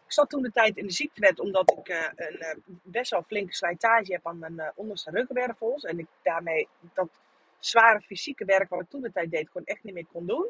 Ik 0.09 0.15
zat 0.15 0.29
toen 0.29 0.41
de 0.41 0.51
tijd 0.51 0.77
in 0.77 0.85
de 0.85 0.93
ziektewet 0.93 1.39
omdat 1.39 1.71
ik 1.71 1.89
uh, 1.89 2.07
een 2.15 2.35
uh, 2.39 2.75
best 2.83 3.11
wel 3.11 3.23
flinke 3.23 3.53
slijtage 3.53 4.11
heb 4.11 4.27
aan 4.27 4.39
mijn 4.39 4.53
uh, 4.53 4.67
onderste 4.75 5.11
ruggenwervels. 5.11 5.83
En 5.83 5.99
ik 5.99 6.07
daarmee 6.23 6.67
dat 6.93 7.09
zware 7.59 8.01
fysieke 8.01 8.45
werk 8.45 8.69
wat 8.69 8.81
ik 8.81 8.89
toen 8.89 9.01
de 9.01 9.11
tijd 9.11 9.31
deed 9.31 9.47
gewoon 9.47 9.67
echt 9.67 9.83
niet 9.83 9.93
meer 9.93 10.05
kon 10.11 10.25
doen. 10.25 10.49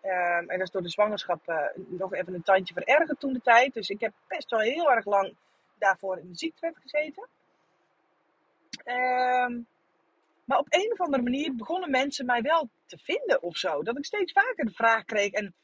Ehm, 0.00 0.48
en 0.48 0.58
dat 0.58 0.66
is 0.66 0.70
door 0.70 0.82
de 0.82 0.88
zwangerschap 0.88 1.72
nog 1.74 2.14
even 2.14 2.34
een 2.34 2.42
tandje 2.42 2.74
verergerd 2.74 3.20
toen 3.20 3.32
de 3.32 3.40
tijd. 3.40 3.74
Dus 3.74 3.88
ik 3.88 4.00
heb 4.00 4.12
best 4.28 4.50
wel 4.50 4.60
heel 4.60 4.90
erg 4.90 5.04
lang 5.04 5.34
daarvoor 5.78 6.18
in 6.18 6.28
de 6.28 6.36
ziektewet 6.36 6.76
gezeten. 6.76 7.28
Um, 8.84 9.66
maar 10.44 10.58
op 10.58 10.66
een 10.68 10.92
of 10.92 11.00
andere 11.00 11.22
manier 11.22 11.54
begonnen 11.54 11.90
mensen 11.90 12.26
mij 12.26 12.42
wel 12.42 12.68
te 12.86 12.98
vinden 12.98 13.42
of 13.42 13.56
zo. 13.56 13.82
Dat 13.82 13.98
ik 13.98 14.04
steeds 14.04 14.32
vaker 14.32 14.64
de 14.64 14.74
vraag 14.74 15.04
kreeg. 15.04 15.32
En 15.32 15.54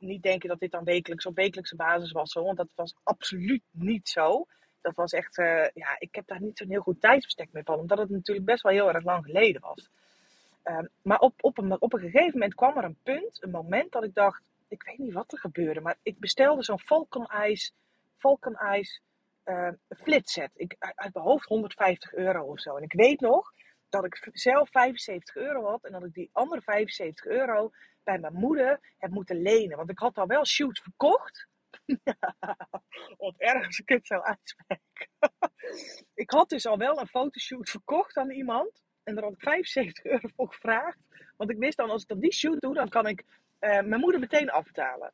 niet 0.00 0.22
denken 0.22 0.48
dat 0.48 0.60
dit 0.60 0.70
dan 0.70 0.84
wekelijks 0.84 1.26
op 1.26 1.36
wekelijkse 1.36 1.76
basis 1.76 2.12
was. 2.12 2.32
want 2.32 2.56
dat 2.56 2.72
was 2.74 2.94
absoluut 3.02 3.62
niet 3.70 4.08
zo. 4.08 4.46
Dat 4.80 4.94
was 4.94 5.12
echt, 5.12 5.38
uh, 5.38 5.68
ja, 5.74 5.96
ik 5.98 6.14
heb 6.14 6.26
daar 6.26 6.40
niet 6.40 6.58
zo'n 6.58 6.70
heel 6.70 6.80
goed 6.80 7.00
tijdsbestek 7.00 7.52
mee 7.52 7.62
van. 7.62 7.78
Omdat 7.78 7.98
het 7.98 8.10
natuurlijk 8.10 8.46
best 8.46 8.62
wel 8.62 8.72
heel 8.72 8.92
erg 8.92 9.04
lang 9.04 9.24
geleden 9.24 9.60
was. 9.60 9.90
Um, 10.64 10.88
maar 11.02 11.18
op, 11.18 11.34
op, 11.40 11.58
een, 11.58 11.80
op 11.80 11.92
een 11.92 12.00
gegeven 12.00 12.32
moment 12.32 12.54
kwam 12.54 12.76
er 12.76 12.84
een 12.84 12.98
punt, 13.02 13.42
een 13.42 13.50
moment 13.50 13.92
dat 13.92 14.04
ik 14.04 14.14
dacht, 14.14 14.42
ik 14.68 14.82
weet 14.82 14.98
niet 14.98 15.12
wat 15.12 15.32
er 15.32 15.38
gebeurde. 15.38 15.80
Maar 15.80 15.96
ik 16.02 16.18
bestelde 16.18 16.62
zo'n 16.62 16.80
Falcon 16.80 17.26
Eyes, 17.26 17.72
Falcon 18.16 18.56
Eyes 18.56 19.00
uh, 19.44 19.68
flitset. 19.88 20.50
Ik, 20.54 20.76
uit 20.78 21.14
mijn 21.14 21.26
hoofd 21.26 21.48
150 21.48 22.12
euro 22.14 22.42
of 22.42 22.60
zo. 22.60 22.76
En 22.76 22.82
ik 22.82 22.92
weet 22.92 23.20
nog 23.20 23.52
dat 23.90 24.04
ik 24.04 24.28
zelf 24.32 24.70
75 24.70 25.34
euro 25.34 25.64
had 25.64 25.84
en 25.84 25.92
dat 25.92 26.04
ik 26.04 26.14
die 26.14 26.30
andere 26.32 26.60
75 26.60 27.24
euro 27.24 27.70
bij 28.04 28.18
mijn 28.18 28.34
moeder 28.34 28.80
heb 28.98 29.10
moeten 29.10 29.42
lenen. 29.42 29.76
Want 29.76 29.90
ik 29.90 29.98
had 29.98 30.18
al 30.18 30.26
wel 30.26 30.46
shoots 30.46 30.80
verkocht. 30.80 31.46
Wat 33.18 33.34
erg 33.36 33.66
als 33.66 33.78
ik 33.78 33.88
het 33.88 34.06
zo 34.06 34.18
uitspreek. 34.18 35.08
ik 36.14 36.30
had 36.30 36.48
dus 36.48 36.66
al 36.66 36.78
wel 36.78 37.00
een 37.00 37.06
fotoshoot 37.06 37.70
verkocht 37.70 38.16
aan 38.16 38.30
iemand. 38.30 38.82
En 39.02 39.14
daar 39.14 39.24
had 39.24 39.32
ik 39.32 39.40
75 39.40 40.04
euro 40.04 40.28
voor 40.36 40.52
gevraagd. 40.52 40.98
Want 41.36 41.50
ik 41.50 41.58
wist 41.58 41.76
dan, 41.76 41.90
als 41.90 42.02
ik 42.02 42.08
dan 42.08 42.20
die 42.20 42.32
shoot 42.32 42.60
doe, 42.60 42.74
dan 42.74 42.88
kan 42.88 43.06
ik 43.06 43.24
uh, 43.60 43.70
mijn 43.70 44.00
moeder 44.00 44.20
meteen 44.20 44.50
afbetalen. 44.50 45.12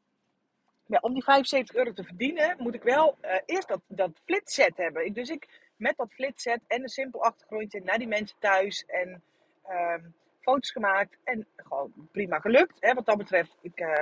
Om 1.01 1.13
die 1.13 1.25
75 1.25 1.77
euro 1.77 1.93
te 1.93 2.05
verdienen, 2.05 2.57
moet 2.59 2.75
ik 2.75 2.83
wel 2.83 3.19
uh, 3.23 3.31
eerst 3.47 3.69
dat, 3.69 3.81
dat 3.87 4.21
flitset 4.25 4.77
hebben. 4.77 5.13
Dus 5.13 5.31
ik 5.31 5.66
met 5.77 5.97
dat 5.97 6.13
flitset 6.13 6.61
en 6.67 6.83
een 6.83 6.89
simpel 6.89 7.23
achtergrondje 7.23 7.81
naar 7.81 7.99
die 7.99 8.09
mensen 8.09 8.37
thuis. 8.39 8.85
En 8.87 9.23
um, 9.69 10.15
foto's 10.41 10.71
gemaakt. 10.71 11.19
En 11.25 11.47
gewoon 11.57 11.93
prima 12.13 12.39
gelukt. 12.39 12.77
Hè, 12.81 12.95
wat 12.95 13.07
dat 13.07 13.17
betreft, 13.17 13.57
ik, 13.61 13.81
uh, 13.81 13.93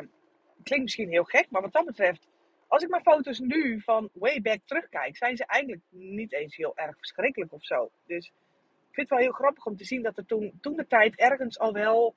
klinkt 0.63 0.85
misschien 0.85 1.11
heel 1.11 1.25
gek, 1.25 1.51
maar 1.51 1.63
wat 1.63 1.73
dat 1.73 1.85
betreft, 1.85 2.29
als 2.69 2.83
ik 2.83 2.89
mijn 2.89 3.03
foto's 3.03 3.39
nu 3.39 3.81
van 3.81 4.11
way 4.13 4.41
back 4.41 4.61
terugkijk, 4.65 5.17
zijn 5.17 5.37
ze 5.37 5.47
eigenlijk 5.47 5.83
niet 5.91 6.33
eens 6.33 6.57
heel 6.57 6.77
erg 6.77 6.97
verschrikkelijk 6.97 7.53
of 7.53 7.65
zo. 7.65 7.91
Dus 8.07 8.27
ik 8.27 8.95
vind 8.95 9.09
het 9.09 9.19
wel 9.19 9.19
heel 9.19 9.33
grappig 9.33 9.67
om 9.67 9.77
te 9.77 9.85
zien 9.85 10.03
dat 10.03 10.17
er 10.17 10.27
toen, 10.27 10.59
toen 10.61 10.77
de 10.77 10.87
tijd 10.87 11.17
ergens 11.17 11.59
al 11.59 11.73
wel 11.73 12.15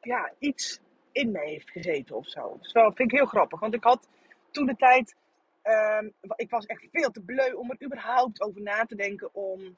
ja, 0.00 0.32
iets 0.38 0.80
in 1.12 1.30
me 1.30 1.40
heeft 1.40 1.70
gezeten 1.70 2.16
of 2.16 2.28
zo. 2.28 2.56
Dus 2.60 2.72
dat 2.72 2.96
vind 2.96 3.12
ik 3.12 3.18
heel 3.18 3.26
grappig, 3.26 3.60
want 3.60 3.74
ik 3.74 3.84
had 3.84 4.08
toen 4.50 4.66
de 4.66 4.76
tijd 4.76 5.16
Um, 5.64 6.12
ik 6.36 6.50
was 6.50 6.66
echt 6.66 6.86
veel 6.90 7.10
te 7.10 7.20
bleu 7.20 7.52
om 7.52 7.70
er 7.70 7.84
überhaupt 7.84 8.40
over 8.40 8.62
na 8.62 8.84
te 8.84 8.96
denken 8.96 9.34
om 9.34 9.76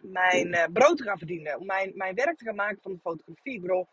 mijn 0.00 0.48
uh, 0.48 0.64
brood 0.72 0.96
te 0.96 1.02
gaan 1.02 1.18
verdienen. 1.18 1.58
Om 1.58 1.66
mijn, 1.66 1.92
mijn 1.94 2.14
werk 2.14 2.36
te 2.36 2.44
gaan 2.44 2.54
maken 2.54 2.82
van 2.82 2.92
de 2.92 2.98
fotografie. 2.98 3.60
Bedoel, 3.60 3.86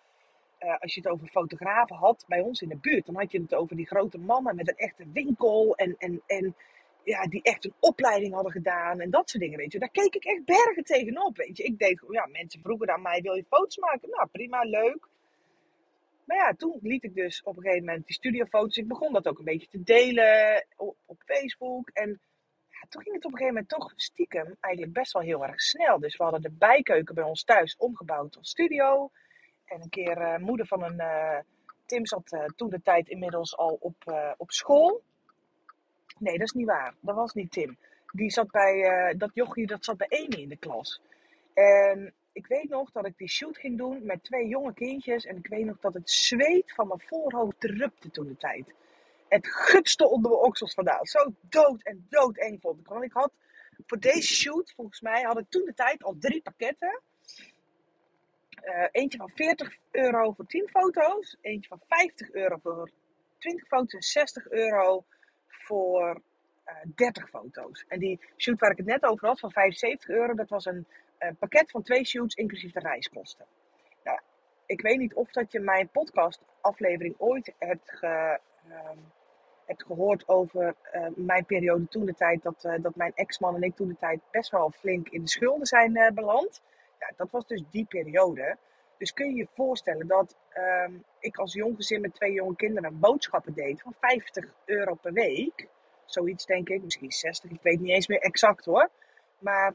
uh, 0.60 0.78
als 0.80 0.94
je 0.94 1.02
het 1.02 1.10
over 1.10 1.28
fotografen 1.28 1.96
had 1.96 2.26
bij 2.28 2.42
ons 2.42 2.62
in 2.62 2.70
de 2.70 2.78
buurt, 2.78 3.06
dan 3.06 3.16
had 3.16 3.32
je 3.32 3.42
het 3.42 3.54
over 3.54 3.76
die 3.76 3.88
grote 3.88 4.18
mannen 4.18 4.56
met 4.56 4.68
een 4.68 4.76
echte 4.76 5.06
winkel. 5.14 5.76
En, 5.76 5.96
en, 5.98 6.22
en 6.28 6.56
ja, 7.04 7.28
die 7.28 7.44
echt 7.44 7.66
een 7.66 7.74
opleiding 7.80 8.34
hadden 8.34 8.52
gedaan 8.52 9.00
en 9.00 9.10
dat 9.10 9.30
soort 9.30 9.44
dingen, 9.44 9.58
weet 9.58 9.72
je. 9.72 9.80
Daar 9.80 9.90
keek 9.90 10.16
ik 10.16 10.26
echt 10.26 10.46
bergen 10.46 10.84
tegenop, 10.84 11.38
weet 11.38 11.58
je. 11.58 11.64
Ik 11.64 11.80
deed 11.80 12.04
ja, 12.10 12.26
mensen 12.26 12.62
vroegen 12.62 12.90
aan 12.90 13.02
mij, 13.02 13.22
wil 13.22 13.36
je 13.36 13.46
foto's 13.50 13.78
maken? 13.78 14.10
Nou, 14.10 14.28
prima, 14.32 14.62
leuk. 14.62 15.10
Maar 16.32 16.40
ja, 16.40 16.54
toen 16.54 16.80
liet 16.82 17.04
ik 17.04 17.14
dus 17.14 17.44
op 17.44 17.58
een 17.58 17.64
gegeven 17.64 17.86
moment 17.86 18.06
die 18.06 18.16
studiofoto's. 18.16 18.78
Ik 18.78 18.88
begon 18.88 19.14
dat 19.14 19.28
ook 19.28 19.40
een 19.40 19.46
beetje 19.46 19.68
te 19.68 19.84
delen 19.84 20.66
op, 20.78 21.22
Facebook. 21.26 21.90
En 21.90 22.10
ja, 22.70 22.88
toen 22.90 23.02
ging 23.02 23.16
het 23.16 23.26
op 23.26 23.32
een 23.32 23.38
gegeven 23.38 23.54
moment 23.54 23.70
toch 23.70 23.94
stiekem 23.96 24.56
eigenlijk 24.60 24.94
best 24.94 25.12
wel 25.12 25.22
heel 25.22 25.46
erg 25.46 25.62
snel. 25.62 26.00
Dus 26.00 26.18
we 26.18 26.24
hadden 26.24 26.42
de 26.42 26.52
bijkeuken 26.52 27.16
bij 27.16 27.24
ons 27.24 27.44
thuis 27.44 27.76
omgebouwd 27.78 28.32
tot 28.32 28.48
studio. 28.48 29.12
En 29.66 29.82
een 29.82 29.90
keer 29.90 30.18
uh, 30.18 30.38
moeder 30.38 30.68
van 30.68 30.84
een... 30.84 30.96
Uh, 30.96 31.40
Tim 31.86 32.06
zat 32.06 32.34
uh, 32.34 32.46
toen 32.46 32.70
de 32.70 32.82
tijd 32.82 33.10
inmiddels 33.10 33.58
al 33.58 33.78
op, 33.80 33.96
op 34.38 34.52
school. 34.52 35.02
Nee, 36.20 36.38
dat 36.38 36.48
is 36.48 36.54
niet 36.54 36.68
waar. 36.68 36.94
Dat 37.00 37.16
was 37.16 37.34
niet 37.34 37.52
Tim. 37.52 37.78
Die 38.12 38.30
zat 38.30 38.52
bij, 38.52 39.14
dat 39.18 39.32
jochie 39.34 39.68
dat 39.68 39.86
zat 39.86 39.98
bij 39.98 40.08
Amy 40.10 40.42
in 40.42 40.50
de 40.50 40.58
klas. 40.58 41.02
En 41.54 42.14
ik 42.34 42.48
weet 42.48 42.70
nog 42.70 42.92
dat 42.92 43.06
ik 43.06 43.18
die 43.18 43.30
shoot 43.30 43.58
ging 43.58 43.78
doen 43.78 44.06
met 44.06 44.24
twee 44.24 44.48
jonge 44.48 44.74
kindjes. 44.74 45.26
En 45.26 45.38
ik 45.38 45.48
weet 45.48 45.66
nog 45.66 45.80
dat 45.80 45.94
het 45.94 46.10
zweet 46.10 46.74
van 46.74 46.88
mijn 46.88 47.02
voorhoofd 47.06 47.60
drupte 47.60 48.12
toen 48.12 48.28
de 48.28 48.38
tijd. 48.38 48.74
Het 49.28 49.48
gutste 49.48 50.10
onder 50.10 50.32
mijn 50.32 50.44
oksels 50.44 50.74
vandaan. 50.74 51.06
Zo 51.06 51.34
dood 51.42 51.84
en 51.84 52.06
doodeng 52.10 52.62
vond 52.62 52.80
ik. 52.80 52.88
Want 52.88 53.04
ik 53.04 53.14
had 53.14 53.32
voor 53.86 54.00
deze 54.00 54.34
shoot, 54.34 54.74
volgens 54.76 55.02
mij, 55.02 55.22
had 55.22 55.40
ik 55.40 55.50
toen 55.50 55.66
de 55.66 55.74
tijd 55.74 56.04
al 56.04 56.16
drie 56.20 56.42
pakketten. 56.42 57.02
Uh, 58.64 58.88
eentje 58.92 59.18
van 59.18 59.32
40 59.36 59.78
euro 59.92 60.32
voor 60.32 60.46
10 60.46 60.70
foto's. 60.70 61.38
Eentje 61.42 61.70
van 61.70 61.82
50 61.88 62.32
euro 62.32 62.58
voor 62.62 62.90
20 63.38 63.68
foto's. 63.68 63.94
En 63.94 64.02
60 64.02 64.50
euro 64.50 65.06
voor 65.48 66.10
uh, 66.10 66.18
eh, 66.64 66.90
30 66.96 67.30
foto's. 67.30 67.86
En 67.88 68.00
die 68.00 68.20
shoot 68.38 68.60
waar 68.60 68.72
ik 68.72 68.78
het 68.78 68.86
net 68.86 69.04
over 69.04 69.28
had 69.28 69.40
van 69.40 69.52
75 69.52 70.10
euro, 70.10 70.34
dat 70.34 70.50
was 70.50 70.66
een 70.66 70.86
een 71.28 71.36
pakket 71.36 71.72
van 71.72 71.82
twee 71.82 72.06
shoots 72.06 72.36
inclusief 72.36 72.72
de 72.72 72.80
reiskosten. 72.80 73.46
Nou, 74.04 74.20
ik 74.66 74.82
weet 74.82 74.98
niet 74.98 75.14
of 75.14 75.32
dat 75.32 75.52
je 75.52 75.60
mijn 75.60 75.90
podcast 75.90 76.42
aflevering 76.62 77.16
ooit 77.18 77.54
uh, 77.60 77.70
hebt 79.66 79.84
gehoord 79.84 80.28
over 80.28 80.76
uh, 80.94 81.08
mijn 81.16 81.46
periode 81.46 81.88
toen 81.88 82.06
de 82.06 82.14
tijd 82.14 82.44
dat, 82.44 82.64
uh, 82.66 82.74
dat 82.82 82.96
mijn 82.96 83.12
ex-man 83.16 83.56
en 83.56 83.62
ik 83.62 83.76
toen 83.76 83.88
de 83.88 83.98
tijd 83.98 84.20
best 84.32 84.52
wel 84.52 84.72
flink 84.72 85.10
in 85.10 85.22
de 85.22 85.30
schulden 85.30 85.66
zijn 85.66 86.12
beland. 86.14 86.62
Ja, 87.00 87.12
dat 87.18 87.32
was 87.32 87.48
dus 87.48 87.64
die 87.72 87.86
periode. 87.86 88.58
Dus 88.98 89.14
kun 89.14 89.30
je 89.30 89.36
je 89.36 89.48
voorstellen 89.54 90.08
dat 90.08 90.36
um, 90.86 91.04
ik 91.20 91.38
als 91.38 91.54
jong 91.54 91.76
gezin 91.76 92.02
met 92.02 92.14
twee 92.14 92.34
jonge 92.34 92.56
kinderen 92.56 93.00
boodschappen 93.00 93.54
deed 93.54 93.82
van 93.82 93.94
50 94.00 94.54
euro 94.66 94.94
per 94.94 95.14
week. 95.14 95.68
Zoiets 96.06 96.46
denk 96.46 96.70
ik, 96.70 96.84
misschien 96.84 97.12
60, 97.12 97.52
ik 97.52 97.62
weet 97.62 97.80
niet 97.80 97.92
eens 97.92 98.08
meer 98.08 98.22
exact 98.22 98.66
hoor. 98.66 98.90
Maar 99.40 99.74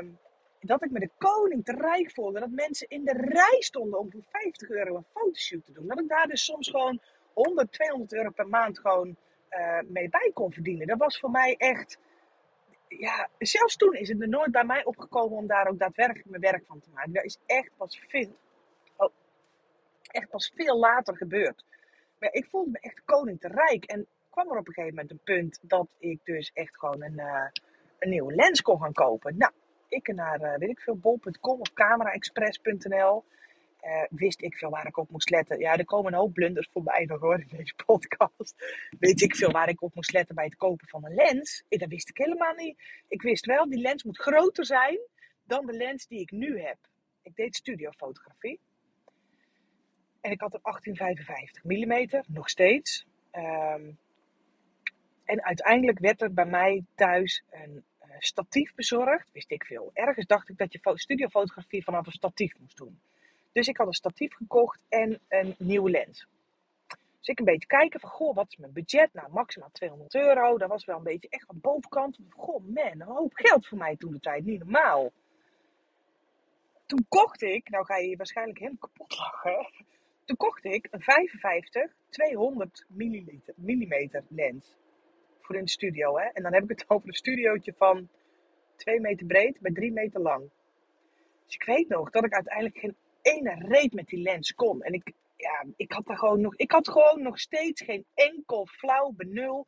um, 0.00 0.18
dat 0.60 0.84
ik 0.84 0.90
me 0.90 1.00
de 1.00 1.10
koning 1.18 1.64
te 1.64 1.72
rijk 1.72 2.10
voelde. 2.10 2.40
Dat 2.40 2.50
mensen 2.50 2.88
in 2.88 3.04
de 3.04 3.12
rij 3.12 3.56
stonden 3.60 3.98
om 3.98 4.10
voor 4.10 4.22
50 4.28 4.68
euro 4.68 4.96
een 4.96 5.04
fotoshoot 5.12 5.64
te 5.64 5.72
doen. 5.72 5.86
Dat 5.86 6.00
ik 6.00 6.08
daar 6.08 6.26
dus 6.26 6.44
soms 6.44 6.70
gewoon 6.70 7.00
100, 7.32 7.72
200 7.72 8.12
euro 8.12 8.30
per 8.30 8.48
maand 8.48 8.78
gewoon 8.78 9.16
uh, 9.50 9.80
mee 9.86 10.08
bij 10.08 10.30
kon 10.34 10.52
verdienen. 10.52 10.86
Dat 10.86 10.98
was 10.98 11.18
voor 11.18 11.30
mij 11.30 11.54
echt. 11.56 11.98
Ja, 12.88 13.28
zelfs 13.38 13.76
toen 13.76 13.94
is 13.94 14.08
het 14.08 14.20
er 14.20 14.28
nooit 14.28 14.50
bij 14.50 14.64
mij 14.64 14.84
opgekomen 14.84 15.38
om 15.38 15.46
daar 15.46 15.68
ook 15.68 15.78
daadwerkelijk 15.78 16.28
mijn 16.28 16.42
werk 16.42 16.64
van 16.66 16.80
te 16.80 16.90
maken. 16.94 17.12
Dat 17.12 17.24
is 17.24 17.38
echt 17.46 17.70
pas 17.76 17.98
veel, 18.08 18.36
oh, 18.96 19.12
echt 20.10 20.28
pas 20.28 20.52
veel 20.54 20.78
later 20.78 21.16
gebeurd. 21.16 21.64
Maar 22.18 22.32
ik 22.32 22.46
voelde 22.46 22.70
me 22.70 22.78
echt 22.80 23.02
koning 23.04 23.40
te 23.40 23.48
rijk. 23.48 23.84
En 23.84 24.06
kwam 24.30 24.50
er 24.50 24.58
op 24.58 24.68
een 24.68 24.74
gegeven 24.74 24.94
moment 24.94 25.10
een 25.10 25.20
punt 25.24 25.58
dat 25.62 25.88
ik 25.98 26.20
dus 26.24 26.50
echt 26.54 26.78
gewoon 26.78 27.02
een, 27.02 27.18
uh, 27.18 27.46
een 27.98 28.10
nieuwe 28.10 28.34
lens 28.34 28.62
kon 28.62 28.80
gaan 28.80 28.92
kopen. 28.92 29.36
Nou, 29.36 29.52
ik 29.88 30.14
naar, 30.14 30.40
uh, 30.40 30.56
weet 30.56 30.68
ik 30.68 30.80
veel, 30.80 30.96
bol.com 30.96 31.60
of 31.60 31.72
cameraexpress.nl. 31.72 33.24
Uh, 33.84 34.04
wist 34.10 34.42
ik 34.42 34.56
veel 34.56 34.70
waar 34.70 34.86
ik 34.86 34.96
op 34.96 35.10
moest 35.10 35.30
letten. 35.30 35.58
Ja, 35.58 35.76
er 35.76 35.84
komen 35.84 36.12
een 36.12 36.18
hoop 36.18 36.32
blunders 36.32 36.68
voorbij 36.72 37.04
nog 37.04 37.20
hoor 37.20 37.40
in 37.40 37.56
deze 37.56 37.74
podcast. 37.86 38.54
Weet 38.98 39.20
ik 39.22 39.36
veel 39.36 39.50
waar 39.50 39.68
ik 39.68 39.82
op 39.82 39.94
moest 39.94 40.12
letten 40.12 40.34
bij 40.34 40.44
het 40.44 40.56
kopen 40.56 40.88
van 40.88 41.04
een 41.04 41.14
lens. 41.14 41.64
Eh, 41.68 41.78
dat 41.78 41.88
wist 41.88 42.08
ik 42.08 42.16
helemaal 42.16 42.54
niet. 42.54 42.82
Ik 43.08 43.22
wist 43.22 43.46
wel, 43.46 43.68
die 43.68 43.80
lens 43.80 44.04
moet 44.04 44.18
groter 44.18 44.66
zijn 44.66 44.98
dan 45.44 45.66
de 45.66 45.72
lens 45.72 46.06
die 46.06 46.20
ik 46.20 46.30
nu 46.30 46.60
heb. 46.60 46.78
Ik 47.22 47.36
deed 47.36 47.56
studiofotografie. 47.56 48.60
En 50.20 50.30
ik 50.30 50.40
had 50.40 50.54
een 50.54 50.60
1855 50.62 51.62
mm, 51.64 52.34
nog 52.34 52.48
steeds. 52.48 53.06
Um, 53.32 53.98
en 55.24 55.44
uiteindelijk 55.44 55.98
werd 55.98 56.22
er 56.22 56.32
bij 56.32 56.46
mij 56.46 56.84
thuis 56.94 57.44
een 57.50 57.84
statief 58.18 58.74
bezorgd. 58.74 59.32
Wist 59.32 59.50
ik 59.50 59.64
veel. 59.64 59.90
Ergens 59.94 60.26
dacht 60.26 60.48
ik 60.48 60.58
dat 60.58 60.72
je 60.72 60.80
studiofotografie 60.94 61.84
vanaf 61.84 62.06
een 62.06 62.12
statief 62.12 62.58
moest 62.58 62.76
doen. 62.76 63.00
Dus 63.52 63.68
ik 63.68 63.76
had 63.76 63.86
een 63.86 63.92
statief 63.92 64.34
gekocht 64.34 64.80
en 64.88 65.20
een 65.28 65.54
nieuwe 65.58 65.90
lens. 65.90 66.26
Dus 67.18 67.28
ik 67.28 67.38
een 67.38 67.44
beetje 67.44 67.66
kijken 67.66 68.00
van, 68.00 68.10
goh, 68.10 68.34
wat 68.34 68.46
is 68.48 68.56
mijn 68.56 68.72
budget? 68.72 69.12
Nou, 69.12 69.32
maximaal 69.32 69.70
200 69.72 70.14
euro. 70.14 70.58
Dat 70.58 70.68
was 70.68 70.84
wel 70.84 70.96
een 70.96 71.02
beetje 71.02 71.28
echt 71.28 71.48
aan 71.48 71.60
bovenkant. 71.60 72.18
Goh, 72.30 72.64
man, 72.64 72.92
een 72.92 73.02
hoop 73.02 73.34
geld 73.34 73.66
voor 73.66 73.78
mij 73.78 73.96
toen 73.96 74.12
de 74.12 74.20
tijd. 74.20 74.44
Niet 74.44 74.58
normaal. 74.58 75.12
Toen 76.86 77.06
kocht 77.08 77.42
ik, 77.42 77.68
nou 77.68 77.84
ga 77.84 77.96
je 77.96 78.16
waarschijnlijk 78.16 78.58
helemaal 78.58 78.80
kapot 78.80 79.18
lachen. 79.18 79.70
Toen 80.24 80.36
kocht 80.36 80.64
ik 80.64 80.88
een 80.90 81.02
55 81.02 81.92
200 82.08 82.84
mm 82.88 84.22
lens 84.28 84.76
in 85.56 85.64
de 85.64 85.70
studio. 85.70 86.18
Hè? 86.18 86.24
En 86.24 86.42
dan 86.42 86.52
heb 86.54 86.62
ik 86.62 86.68
het 86.68 86.84
over 86.90 87.08
een 87.08 87.14
studiootje 87.14 87.74
van 87.76 88.08
2 88.76 89.00
meter 89.00 89.26
breed 89.26 89.60
bij 89.60 89.72
3 89.72 89.92
meter 89.92 90.20
lang. 90.20 90.50
Dus 91.44 91.54
ik 91.54 91.64
weet 91.64 91.88
nog 91.88 92.10
dat 92.10 92.24
ik 92.24 92.32
uiteindelijk 92.32 92.78
geen 92.78 92.96
ene 93.22 93.54
reet 93.68 93.92
met 93.92 94.06
die 94.06 94.22
lens 94.22 94.54
kon. 94.54 94.82
En 94.82 94.92
ik, 94.92 95.12
ja, 95.36 95.64
ik 95.76 95.92
had, 95.92 96.08
er 96.08 96.18
gewoon 96.18 96.40
nog, 96.40 96.56
ik 96.56 96.72
had 96.72 96.88
gewoon 96.88 97.22
nog 97.22 97.38
steeds 97.38 97.82
geen 97.82 98.04
enkel 98.14 98.66
flauw 98.66 99.12
benul 99.16 99.66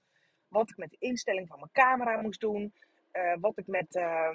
wat 0.49 0.71
ik 0.71 0.77
met 0.77 0.91
de 0.91 0.97
instelling 0.99 1.49
van 1.49 1.59
mijn 1.59 1.73
camera 1.73 2.21
moest 2.21 2.41
doen. 2.41 2.73
Uh, 3.13 3.35
wat 3.41 3.59
ik 3.59 3.67
met, 3.67 3.95
uh, 3.95 4.31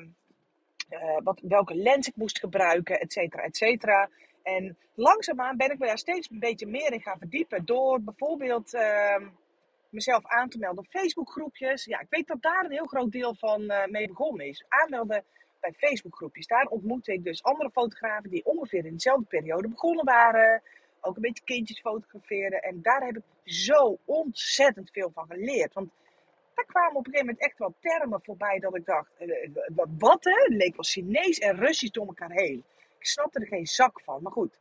uh, 0.89 1.17
wat, 1.23 1.39
welke 1.41 1.75
lens 1.75 2.07
ik 2.07 2.15
moest 2.15 2.39
gebruiken, 2.39 2.99
et 2.99 3.11
cetera, 3.11 3.43
et 3.43 3.57
cetera. 3.57 4.09
En 4.43 4.77
langzaamaan 4.93 5.57
ben 5.57 5.71
ik 5.71 5.79
me 5.79 5.85
daar 5.85 5.97
steeds 5.97 6.29
een 6.29 6.39
beetje 6.39 6.67
meer 6.67 6.93
in 6.93 7.01
gaan 7.01 7.17
verdiepen. 7.17 7.65
Door 7.65 8.01
bijvoorbeeld 8.01 8.73
ehm, 8.73 9.27
mezelf 9.95 10.25
aan 10.25 10.49
te 10.49 10.57
melden 10.57 10.83
op 10.83 10.89
Facebookgroepjes. 10.89 11.85
Ja, 11.85 11.99
ik 11.99 12.09
weet 12.09 12.27
dat 12.27 12.41
daar 12.41 12.65
een 12.65 12.71
heel 12.71 12.85
groot 12.85 13.11
deel 13.11 13.35
van 13.35 13.65
mee 13.85 14.07
begonnen 14.07 14.47
is. 14.47 14.65
Aanmelden 14.67 15.23
bij 15.59 15.89
Facebookgroepjes. 15.89 16.47
Daar 16.47 16.65
ontmoette 16.65 17.13
ik 17.13 17.23
dus 17.23 17.43
andere 17.43 17.69
fotografen 17.71 18.29
die 18.29 18.45
ongeveer 18.45 18.85
in 18.85 18.93
dezelfde 18.93 19.25
periode 19.25 19.67
begonnen 19.67 20.05
waren. 20.05 20.61
Ook 21.01 21.15
een 21.15 21.21
beetje 21.21 21.43
kindjes 21.43 21.79
fotograferen. 21.79 22.61
En 22.61 22.81
daar 22.81 23.05
heb 23.05 23.15
ik 23.15 23.23
zo 23.43 23.97
ontzettend 24.05 24.89
veel 24.91 25.11
van 25.13 25.25
geleerd. 25.27 25.73
Want 25.73 25.89
daar 26.53 26.65
kwamen 26.65 26.95
op 26.95 27.05
een 27.05 27.11
gegeven 27.11 27.25
moment 27.25 27.45
echt 27.45 27.57
wel 27.57 27.73
termen 27.79 28.21
voorbij 28.23 28.59
dat 28.59 28.75
ik 28.75 28.85
dacht, 28.85 29.11
eh, 29.17 29.43
eh, 29.43 29.85
wat 29.97 30.23
hè? 30.23 30.31
Het 30.31 30.53
leek 30.53 30.75
wel 30.75 30.83
Chinees 30.83 31.39
en 31.39 31.57
Russisch 31.57 31.93
door 31.93 32.07
elkaar 32.07 32.31
heen. 32.31 32.63
Ik 32.99 33.05
snapte 33.05 33.39
er 33.39 33.47
geen 33.47 33.67
zak 33.67 34.01
van, 34.01 34.21
maar 34.21 34.31
goed. 34.31 34.57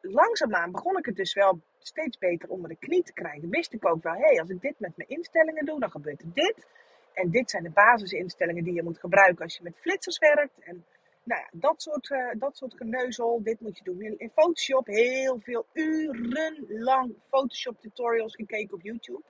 Langzaamaan 0.00 0.70
begon 0.70 0.98
ik 0.98 1.06
het 1.06 1.16
dus 1.16 1.34
wel 1.34 1.60
steeds 1.86 2.18
beter 2.18 2.48
onder 2.48 2.68
de 2.68 2.76
knie 2.76 3.02
te 3.02 3.12
krijgen. 3.12 3.50
Wist 3.50 3.72
ik 3.72 3.86
ook 3.86 4.02
wel, 4.02 4.12
hé, 4.12 4.20
hey, 4.20 4.40
als 4.40 4.50
ik 4.50 4.60
dit 4.60 4.74
met 4.78 4.96
mijn 4.96 5.08
instellingen 5.08 5.64
doe, 5.64 5.80
dan 5.80 5.90
gebeurt 5.90 6.20
er 6.20 6.32
dit. 6.34 6.66
En 7.12 7.30
dit 7.30 7.50
zijn 7.50 7.62
de 7.62 7.70
basisinstellingen 7.70 8.64
die 8.64 8.74
je 8.74 8.82
moet 8.82 8.98
gebruiken 8.98 9.44
als 9.44 9.56
je 9.56 9.62
met 9.62 9.78
flitsers 9.80 10.18
werkt. 10.18 10.58
En 10.60 10.84
nou 11.22 11.40
ja, 11.40 11.48
dat 11.52 11.82
soort, 11.82 12.10
uh, 12.10 12.30
dat 12.32 12.56
soort 12.56 12.76
geneuzel. 12.76 13.42
Dit 13.42 13.60
moet 13.60 13.78
je 13.78 13.84
doen 13.84 14.00
in 14.00 14.30
Photoshop. 14.34 14.86
Heel 14.86 15.40
veel 15.40 15.66
urenlang 15.72 17.14
Photoshop 17.28 17.80
tutorials 17.80 18.34
gekeken 18.34 18.74
op 18.74 18.82
YouTube 18.82 19.22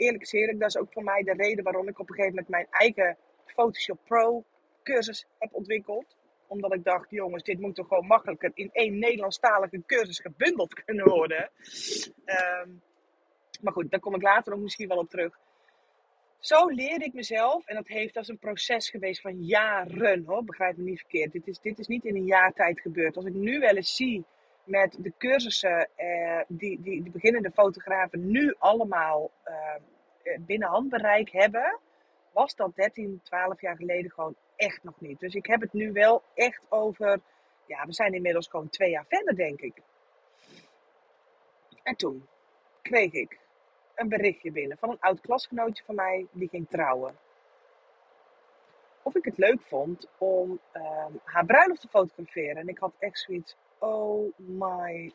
eerlijk 0.00 0.22
is 0.22 0.32
eerlijk, 0.32 0.60
dat 0.60 0.68
is 0.68 0.76
ook 0.76 0.92
voor 0.92 1.04
mij 1.04 1.22
de 1.22 1.32
reden 1.32 1.64
waarom 1.64 1.88
ik 1.88 1.98
op 1.98 2.08
een 2.08 2.14
gegeven 2.14 2.34
moment 2.34 2.48
mijn 2.48 2.66
eigen 2.70 3.16
Photoshop 3.46 3.98
Pro 4.04 4.44
cursus 4.82 5.26
heb 5.38 5.54
ontwikkeld. 5.54 6.16
Omdat 6.50 6.74
ik 6.74 6.84
dacht, 6.84 7.10
jongens, 7.10 7.42
dit 7.42 7.60
moet 7.60 7.74
toch 7.74 7.88
gewoon 7.88 8.06
makkelijker 8.06 8.50
in 8.54 8.70
één 8.72 8.98
Nederlandstalige 8.98 9.82
cursus 9.86 10.20
gebundeld 10.20 10.74
kunnen 10.84 11.08
worden. 11.08 11.50
Um, 12.64 12.82
maar 13.60 13.72
goed, 13.72 13.90
daar 13.90 14.00
kom 14.00 14.14
ik 14.14 14.22
later 14.22 14.52
nog 14.52 14.60
misschien 14.60 14.88
wel 14.88 14.98
op 14.98 15.10
terug. 15.10 15.38
Zo 16.38 16.66
leerde 16.66 17.04
ik 17.04 17.12
mezelf, 17.12 17.66
en 17.66 17.74
dat 17.74 17.88
heeft 17.88 18.16
als 18.16 18.28
een 18.28 18.38
proces 18.38 18.90
geweest 18.90 19.20
van 19.20 19.42
jaren, 19.42 20.24
hoor, 20.24 20.44
begrijp 20.44 20.76
me 20.76 20.82
niet 20.82 21.00
verkeerd. 21.00 21.32
Dit 21.32 21.46
is, 21.46 21.60
dit 21.60 21.78
is 21.78 21.86
niet 21.86 22.04
in 22.04 22.16
een 22.16 22.26
jaar 22.26 22.52
tijd 22.52 22.80
gebeurd. 22.80 23.16
Als 23.16 23.24
ik 23.24 23.34
nu 23.34 23.58
wel 23.58 23.76
eens 23.76 23.96
zie 23.96 24.24
met 24.64 24.96
de 25.00 25.12
cursussen 25.18 25.88
eh, 25.96 26.40
die, 26.48 26.80
die 26.82 27.02
de 27.02 27.10
beginnende 27.10 27.50
fotografen 27.50 28.30
nu 28.30 28.54
allemaal 28.58 29.30
eh, 29.42 29.54
binnen 30.40 30.68
handbereik 30.68 31.30
hebben, 31.30 31.78
was 32.32 32.54
dat 32.54 32.74
13, 32.74 33.20
12 33.22 33.60
jaar 33.60 33.76
geleden 33.76 34.10
gewoon 34.10 34.36
echt 34.60 34.82
nog 34.82 35.00
niet. 35.00 35.20
Dus 35.20 35.34
ik 35.34 35.46
heb 35.46 35.60
het 35.60 35.72
nu 35.72 35.92
wel 35.92 36.22
echt 36.34 36.66
over, 36.68 37.20
ja, 37.66 37.86
we 37.86 37.92
zijn 37.92 38.14
inmiddels 38.14 38.48
gewoon 38.48 38.68
twee 38.68 38.90
jaar 38.90 39.06
verder, 39.08 39.36
denk 39.36 39.60
ik. 39.60 39.82
En 41.82 41.96
toen 41.96 42.26
kreeg 42.82 43.12
ik 43.12 43.38
een 43.94 44.08
berichtje 44.08 44.52
binnen 44.52 44.78
van 44.78 44.90
een 44.90 45.00
oud 45.00 45.20
klasgenootje 45.20 45.84
van 45.84 45.94
mij 45.94 46.26
die 46.30 46.48
ging 46.48 46.68
trouwen. 46.68 47.16
Of 49.02 49.14
ik 49.14 49.24
het 49.24 49.38
leuk 49.38 49.62
vond 49.62 50.06
om 50.18 50.60
um, 50.74 51.20
haar 51.24 51.46
bruiloft 51.46 51.80
te 51.80 51.88
fotograferen. 51.88 52.56
En 52.56 52.68
ik 52.68 52.78
had 52.78 52.92
echt 52.98 53.18
zoiets, 53.18 53.56
oh 53.78 54.32
my 54.36 55.12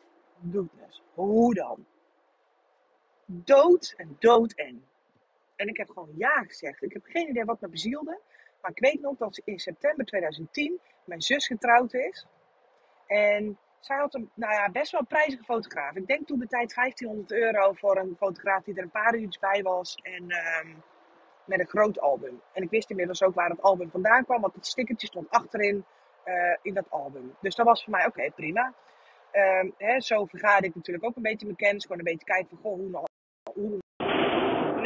goodness, 0.52 1.02
hoe 1.14 1.54
dan? 1.54 1.86
Dood 3.24 3.94
en 3.96 4.16
dood 4.18 4.52
en. 4.52 4.84
En 5.56 5.68
ik 5.68 5.76
heb 5.76 5.88
gewoon 5.88 6.12
ja 6.16 6.42
gezegd. 6.42 6.82
Ik 6.82 6.92
heb 6.92 7.04
geen 7.04 7.28
idee 7.28 7.44
wat 7.44 7.60
me 7.60 7.68
bezielde. 7.68 8.20
Maar 8.60 8.70
ik 8.70 8.78
weet 8.78 9.00
nog 9.00 9.16
dat 9.16 9.40
in 9.44 9.58
september 9.58 10.04
2010 10.04 10.80
mijn 11.04 11.22
zus 11.22 11.46
getrouwd 11.46 11.94
is. 11.94 12.26
En 13.06 13.58
zij 13.80 13.96
had 13.96 14.14
een 14.14 14.30
nou 14.34 14.52
ja, 14.52 14.70
best 14.70 14.92
wel 14.92 15.04
prijzige 15.04 15.44
fotograaf. 15.44 15.94
Ik 15.94 16.06
denk 16.06 16.26
toen 16.26 16.38
de 16.38 16.46
tijd 16.46 16.74
1500 16.74 17.32
euro 17.32 17.72
voor 17.72 17.96
een 17.96 18.16
fotograaf 18.18 18.64
die 18.64 18.74
er 18.74 18.82
een 18.82 18.90
paar 18.90 19.14
uurtjes 19.14 19.38
bij 19.38 19.62
was. 19.62 19.98
En 20.02 20.22
um, 20.22 20.82
met 21.44 21.60
een 21.60 21.68
groot 21.68 22.00
album. 22.00 22.40
En 22.52 22.62
ik 22.62 22.70
wist 22.70 22.90
inmiddels 22.90 23.22
ook 23.22 23.34
waar 23.34 23.50
het 23.50 23.62
album 23.62 23.90
vandaan 23.90 24.24
kwam. 24.24 24.40
Want 24.40 24.54
het 24.54 24.66
stickertje 24.66 25.06
stond 25.06 25.30
achterin 25.30 25.84
uh, 26.24 26.56
in 26.62 26.74
dat 26.74 26.90
album. 26.90 27.36
Dus 27.40 27.54
dat 27.54 27.66
was 27.66 27.84
voor 27.84 27.92
mij 27.92 28.06
oké, 28.06 28.30
prima. 28.30 28.74
Um, 29.32 29.74
hè, 29.76 30.00
zo 30.00 30.24
vergaarde 30.24 30.66
ik 30.66 30.74
natuurlijk 30.74 31.06
ook 31.06 31.16
een 31.16 31.22
beetje 31.22 31.46
mijn 31.46 31.58
kennis. 31.58 31.82
Gewoon 31.82 31.98
een 31.98 32.04
beetje 32.04 32.26
kijken 32.26 32.58
van 32.62 32.70
hoe, 32.70 33.04
hoe 33.54 33.78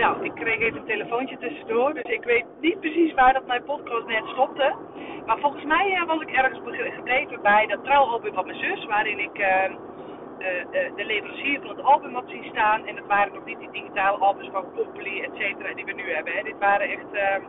nou, 0.00 0.24
ik 0.24 0.34
kreeg 0.34 0.60
even 0.60 0.80
een 0.80 0.86
telefoontje 0.86 1.38
tussendoor, 1.38 1.94
dus 1.94 2.02
ik 2.02 2.24
weet 2.24 2.44
niet 2.60 2.80
precies 2.80 3.14
waar 3.14 3.32
dat 3.32 3.46
mijn 3.46 3.64
podcast 3.64 4.06
net 4.06 4.26
stopte. 4.26 4.74
Maar 5.26 5.38
volgens 5.38 5.64
mij 5.64 5.90
uh, 5.90 6.06
was 6.06 6.20
ik 6.20 6.30
ergens 6.30 6.60
gebleven 6.94 7.42
bij 7.42 7.66
dat 7.66 7.84
trouwalbum 7.84 8.34
van 8.34 8.46
mijn 8.46 8.58
zus, 8.58 8.84
waarin 8.84 9.18
ik 9.18 9.38
uh, 9.38 9.76
de 10.96 11.04
leverancier 11.04 11.60
van 11.60 11.68
het 11.68 11.82
album 11.82 12.14
had 12.14 12.24
zien 12.26 12.44
staan. 12.44 12.86
En 12.86 12.96
dat 12.96 13.06
waren 13.06 13.32
nog 13.32 13.44
niet 13.44 13.58
die 13.58 13.70
digitale 13.70 14.18
albums 14.18 14.48
van 14.52 14.72
Company, 14.76 15.20
et 15.20 15.30
cetera, 15.34 15.74
die 15.74 15.84
we 15.84 15.92
nu 15.92 16.12
hebben. 16.12 16.32
Hè. 16.32 16.42
Dit 16.42 16.58
waren 16.58 16.88
echt 16.88 17.40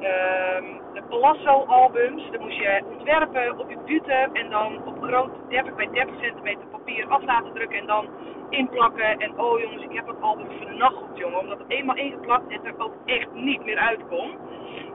ehm, 0.00 0.64
de 0.94 1.02
Palazzo-albums. 1.08 2.30
Dan 2.30 2.40
moest 2.40 2.56
je 2.56 2.82
ontwerpen 2.90 3.58
op 3.58 3.70
je 3.70 3.78
bute 3.84 4.28
en 4.32 4.50
dan 4.50 4.86
op 4.86 5.02
groot 5.02 5.30
30 5.48 5.74
bij 5.74 5.88
30 5.92 6.20
centimeter 6.20 6.66
papier 6.66 7.08
af 7.08 7.24
laten 7.24 7.52
drukken 7.52 7.78
en 7.78 7.86
dan 7.86 8.08
inplakken. 8.50 9.18
En 9.18 9.38
oh 9.38 9.60
jongens, 9.60 9.82
ik 9.82 9.92
heb 9.92 10.06
het 10.06 10.20
album 10.20 10.46
vernacheld, 10.60 11.16
jongen. 11.18 11.38
Omdat 11.38 11.58
het 11.58 11.70
eenmaal 11.70 11.96
ingeplakt 11.96 12.48
en 12.48 12.64
er 12.64 12.74
ook 12.78 12.94
echt 13.04 13.32
niet 13.32 13.64
meer 13.64 13.78
uitkom. 13.78 14.30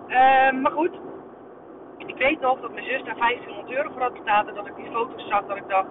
Uh, 0.07 0.51
maar 0.51 0.71
goed, 0.71 0.99
ik 1.97 2.15
weet 2.15 2.39
nog 2.39 2.59
dat 2.59 2.73
mijn 2.73 2.85
zus 2.85 3.03
daar 3.03 3.17
1500 3.17 3.71
euro 3.77 3.89
voor 3.91 4.01
had 4.01 4.13
betaald. 4.13 4.47
En 4.47 4.55
dat 4.55 4.67
ik 4.67 4.75
die 4.75 4.91
foto's 4.91 5.27
zag, 5.27 5.45
dat 5.45 5.57
ik 5.57 5.67
dacht, 5.67 5.87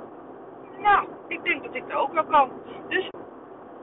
nou, 0.78 1.08
ik 1.28 1.44
denk 1.44 1.64
dat 1.64 1.74
ik 1.74 1.84
er 1.88 1.96
ook 1.96 2.12
wel 2.12 2.24
kan. 2.24 2.50
Dus 2.88 3.08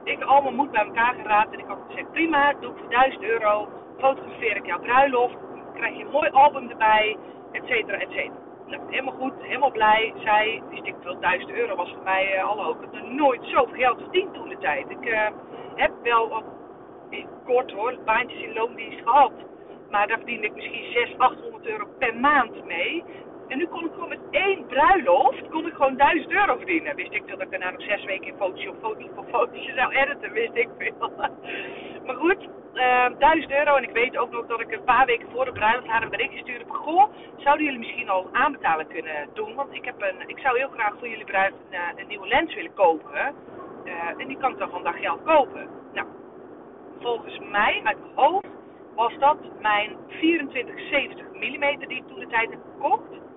ik 0.04 0.22
al 0.22 0.42
mijn 0.42 0.54
moed 0.54 0.70
bij 0.70 0.84
elkaar 0.84 1.14
geraad. 1.14 1.52
En 1.52 1.58
ik 1.58 1.66
had 1.66 1.78
gezegd, 1.86 2.12
prima, 2.12 2.52
doe 2.60 2.70
ik 2.70 2.78
voor 2.78 2.90
1000 2.90 3.22
euro. 3.22 3.68
Fotografeer 3.98 4.56
ik 4.56 4.66
jouw 4.66 4.78
bruiloft. 4.78 5.36
krijg 5.74 5.96
je 5.96 6.04
een 6.04 6.10
mooi 6.10 6.30
album 6.30 6.70
erbij, 6.70 7.16
et 7.52 7.62
cetera, 7.66 7.98
et 7.98 8.10
cetera. 8.10 8.46
Nou, 8.66 8.82
helemaal 8.90 9.14
goed, 9.14 9.32
helemaal 9.38 9.70
blij. 9.70 10.12
Zij, 10.24 10.62
wist 10.68 10.86
ik 10.86 10.94
veel, 11.02 11.20
1000 11.20 11.50
euro 11.50 11.76
was 11.76 11.90
voor 11.90 12.02
mij, 12.02 12.34
uh, 12.36 12.44
hallo, 12.44 12.70
ik 12.70 12.76
heb 12.80 13.08
nooit 13.08 13.40
zoveel 13.44 13.74
geld 13.74 14.00
verdiend 14.00 14.34
toen 14.34 14.48
de 14.48 14.58
tijd. 14.58 14.90
Ik 14.90 15.04
uh, 15.04 15.26
heb 15.74 15.92
wel 16.02 16.28
wat, 16.28 16.44
kort 17.44 17.72
hoor, 17.72 17.94
baantjes 18.04 18.40
in 18.40 18.52
loondienst 18.52 19.00
gehad. 19.04 19.32
Maar 19.90 20.06
daar 20.06 20.16
verdiende 20.16 20.46
ik 20.46 20.54
misschien 20.54 20.92
600, 20.92 21.18
800 21.18 21.66
euro 21.66 21.86
per 21.98 22.16
maand 22.16 22.64
mee. 22.64 23.04
En 23.48 23.58
nu 23.58 23.66
kon 23.66 23.84
ik 23.84 23.92
gewoon 23.92 24.08
met 24.08 24.18
één 24.30 24.66
bruiloft, 24.66 25.48
kon 25.48 25.66
ik 25.66 25.74
gewoon 25.74 25.96
1000 25.96 26.32
euro 26.32 26.56
verdienen. 26.56 26.96
Wist 26.96 27.12
ik 27.12 27.28
dat 27.28 27.40
ik 27.40 27.50
daarna 27.50 27.70
nog 27.70 27.82
zes 27.82 28.04
weken 28.04 28.26
in 28.26 28.36
Photoshop 28.36 28.76
foto's 28.80 29.08
voor 29.14 29.24
foto's 29.24 29.74
zou 29.74 29.92
editen, 29.92 30.32
wist 30.32 30.54
ik 30.54 30.68
veel. 30.78 31.12
maar 32.06 32.16
goed, 32.16 32.48
uh, 32.74 33.04
ehm, 33.04 33.18
1000 33.18 33.52
euro. 33.52 33.76
En 33.76 33.82
ik 33.82 33.90
weet 33.90 34.16
ook 34.16 34.30
nog 34.30 34.46
dat 34.46 34.60
ik 34.60 34.72
een 34.72 34.84
paar 34.84 35.06
weken 35.06 35.28
voor 35.30 35.44
de 35.44 35.52
bruiloft 35.52 35.86
haar 35.86 36.02
een 36.02 36.10
berichtje 36.10 36.38
stuurde. 36.38 36.64
Van, 36.66 36.76
goh, 36.76 37.12
zouden 37.36 37.64
jullie 37.64 37.80
misschien 37.80 38.08
al 38.08 38.28
aanbetalen 38.32 38.86
kunnen 38.86 39.28
doen? 39.34 39.54
Want 39.54 39.74
ik, 39.74 39.84
heb 39.84 40.02
een, 40.02 40.28
ik 40.28 40.38
zou 40.38 40.58
heel 40.58 40.68
graag 40.68 40.94
voor 40.98 41.08
jullie 41.08 41.24
bruiloft 41.24 41.62
een, 41.70 41.78
eh, 41.78 41.88
een, 41.96 42.08
nieuwe 42.08 42.28
lens 42.28 42.54
willen 42.54 42.74
kopen. 42.74 43.34
Uh, 43.84 44.20
en 44.20 44.28
die 44.28 44.36
kan 44.36 44.52
ik 44.52 44.58
dan 44.58 44.70
vandaag 44.70 45.00
geld 45.00 45.22
kopen. 45.22 45.68
Nou, 45.92 46.06
volgens 47.00 47.38
mij, 47.38 47.80
uit 47.84 47.98
mijn 48.00 48.12
hoofd, 48.14 48.46
was 48.94 49.18
dat 49.18 49.36
mijn 49.60 49.96
2470 50.08 51.26
mm 51.32 51.88
die 51.88 51.96
ik 51.96 52.06
toen 52.06 52.18
de 52.18 52.26
tijd 52.26 52.50
heb 52.50 52.60
gekocht. 52.72 53.27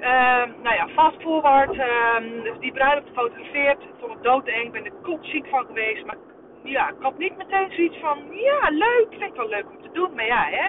Uh, 0.00 0.62
nou 0.62 0.74
ja, 0.74 0.88
fast 0.88 1.20
forward. 1.22 1.74
Uh, 1.74 2.16
die 2.60 2.72
bruiloft 2.72 3.08
gefotografeerd. 3.08 3.78
Vond 4.00 4.12
het 4.12 4.22
doodeng. 4.22 4.64
Ik 4.64 4.72
ben 4.72 4.84
er 4.84 4.92
kotziek 5.02 5.46
van 5.46 5.66
geweest. 5.66 6.04
Maar 6.04 6.16
ja, 6.62 6.88
ik 6.88 6.94
had 7.00 7.18
niet 7.18 7.36
meteen 7.36 7.70
zoiets 7.70 7.98
van, 7.98 8.18
ja, 8.30 8.68
leuk, 8.70 9.06
vind 9.10 9.22
ik 9.22 9.34
wel 9.34 9.48
leuk 9.48 9.66
om 9.70 9.82
te 9.82 9.90
doen. 9.92 10.14
Maar 10.14 10.26
ja, 10.26 10.44
hè, 10.44 10.68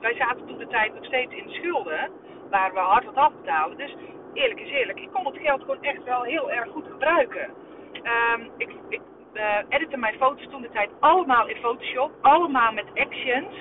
wij 0.00 0.14
zaten 0.14 0.46
toen 0.46 0.58
de 0.58 0.66
tijd 0.66 0.94
nog 0.94 1.04
steeds 1.04 1.34
in 1.34 1.46
de 1.46 1.52
schulden, 1.52 2.10
waar 2.50 2.72
we 2.72 2.78
hard 2.78 3.04
wat 3.04 3.14
afbetalen. 3.14 3.76
Dus 3.76 3.94
eerlijk 4.34 4.60
is 4.60 4.70
eerlijk, 4.70 5.00
ik 5.00 5.08
kon 5.12 5.26
het 5.26 5.38
geld 5.38 5.60
gewoon 5.60 5.82
echt 5.82 6.04
wel 6.04 6.22
heel 6.22 6.50
erg 6.50 6.68
goed 6.70 6.86
gebruiken. 6.90 7.50
Um, 8.34 8.50
ik 8.56 8.70
ik 8.88 9.00
uh, 9.32 9.56
editte 9.68 9.96
mijn 9.96 10.14
foto's 10.14 10.48
toen 10.50 10.62
de 10.62 10.70
tijd 10.70 10.90
allemaal 11.00 11.48
in 11.48 11.56
Photoshop, 11.56 12.10
allemaal 12.20 12.72
met 12.72 12.86
actions. 12.94 13.54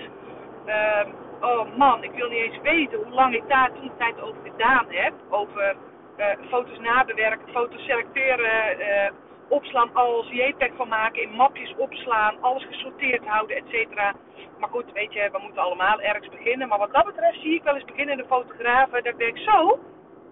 Oh 1.41 1.75
man, 1.77 2.03
ik 2.03 2.11
wil 2.11 2.29
niet 2.29 2.41
eens 2.41 2.61
weten 2.61 2.97
hoe 2.97 3.13
lang 3.13 3.35
ik 3.35 3.47
daar 3.47 3.71
toen 3.73 3.91
tijd 3.97 4.21
over 4.21 4.41
gedaan 4.43 4.85
heb. 4.89 5.13
Over 5.29 5.75
uh, 6.17 6.25
foto's 6.49 6.79
nabewerken, 6.79 7.49
foto's 7.53 7.85
selecteren, 7.85 8.79
uh, 8.79 9.09
opslaan 9.49 9.93
als 9.93 10.29
JPEG 10.29 10.71
van 10.75 10.87
maken, 10.87 11.21
in 11.21 11.29
mapjes 11.29 11.75
opslaan, 11.77 12.41
alles 12.41 12.65
gesorteerd 12.65 13.25
houden, 13.25 13.57
et 13.57 13.67
cetera. 13.67 14.13
Maar 14.59 14.69
goed, 14.69 14.91
weet 14.91 15.13
je, 15.13 15.29
we 15.31 15.39
moeten 15.41 15.61
allemaal 15.61 16.01
ergens 16.01 16.29
beginnen. 16.29 16.67
Maar 16.67 16.79
wat 16.79 16.93
dat 16.93 17.05
betreft 17.05 17.41
zie 17.41 17.55
ik 17.55 17.63
wel 17.63 17.75
eens 17.75 17.85
beginnende 17.85 18.25
fotografen 18.25 19.03
dat 19.03 19.13
ik 19.13 19.17
denk, 19.17 19.37
zo, 19.37 19.79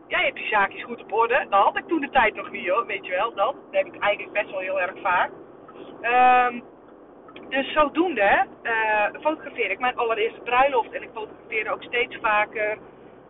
jij 0.08 0.24
hebt 0.26 0.40
je 0.40 0.46
zaakjes 0.46 0.84
goed 0.84 1.02
op 1.02 1.14
orde. 1.14 1.46
Dat 1.50 1.64
had 1.64 1.78
ik 1.78 1.88
toen 1.88 2.02
de 2.02 2.10
tijd 2.10 2.36
nog 2.36 2.52
niet 2.52 2.70
hoor, 2.70 2.86
weet 2.86 3.06
je 3.06 3.12
wel. 3.12 3.34
Dat, 3.34 3.54
dat 3.54 3.56
heb 3.72 3.86
ik 3.86 4.02
eigenlijk 4.02 4.34
best 4.34 4.52
wel 4.52 4.60
heel 4.60 4.82
erg 4.82 5.00
vaak. 5.02 5.30
Um, 6.02 6.64
dus 7.50 7.72
zodoende 7.72 8.46
uh, 8.64 9.04
fotografeer 9.22 9.72
ik 9.72 9.80
mijn 9.80 9.98
allereerste 9.98 10.40
bruiloft. 10.40 10.92
En 10.92 11.04
ik 11.04 11.10
fotografeerde 11.14 11.72
ook 11.72 11.84
steeds 11.84 12.16
vaker 12.22 12.78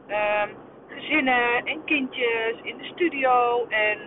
um, 0.07 0.55
gezinnen 0.87 1.65
en 1.65 1.83
kindjes 1.83 2.55
in 2.61 2.77
de 2.77 2.83
studio. 2.83 3.65
En 3.69 3.97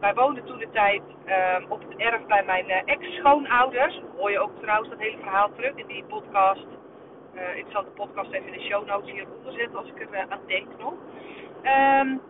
wij 0.00 0.14
woonden 0.14 0.44
toen 0.44 0.58
de 0.58 0.70
tijd 0.72 1.02
um, 1.26 1.66
op 1.68 1.80
het 1.80 1.96
erf 1.96 2.26
bij 2.26 2.44
mijn 2.44 2.68
uh, 2.68 2.76
ex-schoonouders. 2.84 4.00
Hoor 4.16 4.30
je 4.30 4.40
ook 4.40 4.60
trouwens 4.60 4.90
dat 4.90 4.98
hele 4.98 5.18
verhaal 5.20 5.50
terug 5.54 5.74
in 5.74 5.86
die 5.86 6.04
podcast. 6.04 6.66
Uh, 7.34 7.56
ik 7.56 7.66
zal 7.68 7.84
de 7.84 7.90
podcast 7.90 8.32
even 8.32 8.46
in 8.46 8.58
de 8.58 8.64
show 8.64 8.86
notes 8.86 9.10
hieronder 9.10 9.52
zetten 9.52 9.78
als 9.78 9.88
ik 9.88 10.00
er 10.00 10.08
uh, 10.12 10.20
aan 10.28 10.40
denk 10.46 10.66
nog. 10.78 10.94
Um, 11.62 12.20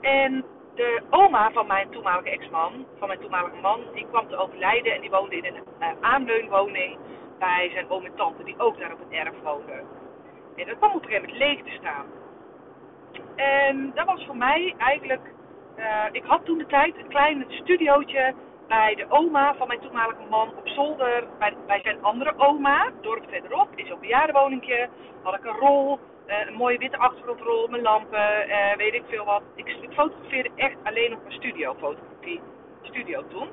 en 0.00 0.44
de 0.82 1.02
oma 1.10 1.50
van 1.50 1.66
mijn 1.66 1.90
toenmalige 1.90 2.30
ex-man, 2.30 2.86
van 2.98 3.08
mijn 3.08 3.20
toenmalige 3.20 3.60
man, 3.60 3.80
die 3.94 4.06
kwam 4.10 4.28
te 4.28 4.36
overlijden 4.36 4.94
en 4.94 5.00
die 5.00 5.10
woonde 5.10 5.36
in 5.36 5.44
een 5.44 5.62
uh, 5.80 5.88
aanleunwoning 6.00 6.98
bij 7.38 7.70
zijn 7.72 7.90
oom 7.90 8.04
en 8.04 8.14
tante, 8.14 8.44
die 8.44 8.58
ook 8.58 8.78
daar 8.78 8.92
op 8.92 8.98
het 8.98 9.10
erf 9.10 9.34
woonden. 9.42 9.80
En 10.56 10.66
dat 10.66 10.76
kwam 10.76 10.94
op 10.94 11.02
een 11.02 11.08
gegeven 11.08 11.28
moment 11.28 11.38
leeg 11.38 11.62
te 11.62 11.78
staan. 11.80 12.06
En 13.36 13.92
dat 13.94 14.06
was 14.06 14.24
voor 14.26 14.36
mij 14.36 14.74
eigenlijk, 14.78 15.32
uh, 15.78 16.04
ik 16.12 16.24
had 16.24 16.44
toen 16.44 16.58
de 16.58 16.66
tijd 16.66 16.96
een 16.96 17.08
klein 17.08 17.44
studiootje 17.48 18.34
bij 18.68 18.94
de 18.94 19.06
oma 19.08 19.54
van 19.54 19.66
mijn 19.66 19.80
toenmalige 19.80 20.24
man 20.30 20.48
op 20.56 20.68
zolder, 20.68 21.24
bij, 21.66 21.80
zijn 21.82 22.02
andere 22.02 22.32
oma, 22.36 22.90
dorp 23.00 23.24
verderop, 23.28 23.68
in 23.74 23.86
zo'n 23.86 24.00
bejaardenwoningje, 24.00 24.88
had 25.22 25.34
ik 25.34 25.44
een 25.44 25.58
rol 25.58 25.98
een 26.48 26.54
mooie 26.54 26.78
witte 26.78 26.96
achtergrondrol, 26.96 27.68
mijn 27.68 27.82
lampen, 27.82 28.48
uh, 28.48 28.76
weet 28.76 28.94
ik 28.94 29.02
veel 29.08 29.24
wat. 29.24 29.42
Ik, 29.54 29.68
ik 29.68 29.92
fotografeerde 29.92 30.50
echt 30.56 30.76
alleen 30.82 31.12
op 31.12 31.22
mijn 31.22 31.34
studio, 31.34 31.74
fotografie 31.78 32.40
studio 32.82 33.24
toen. 33.28 33.48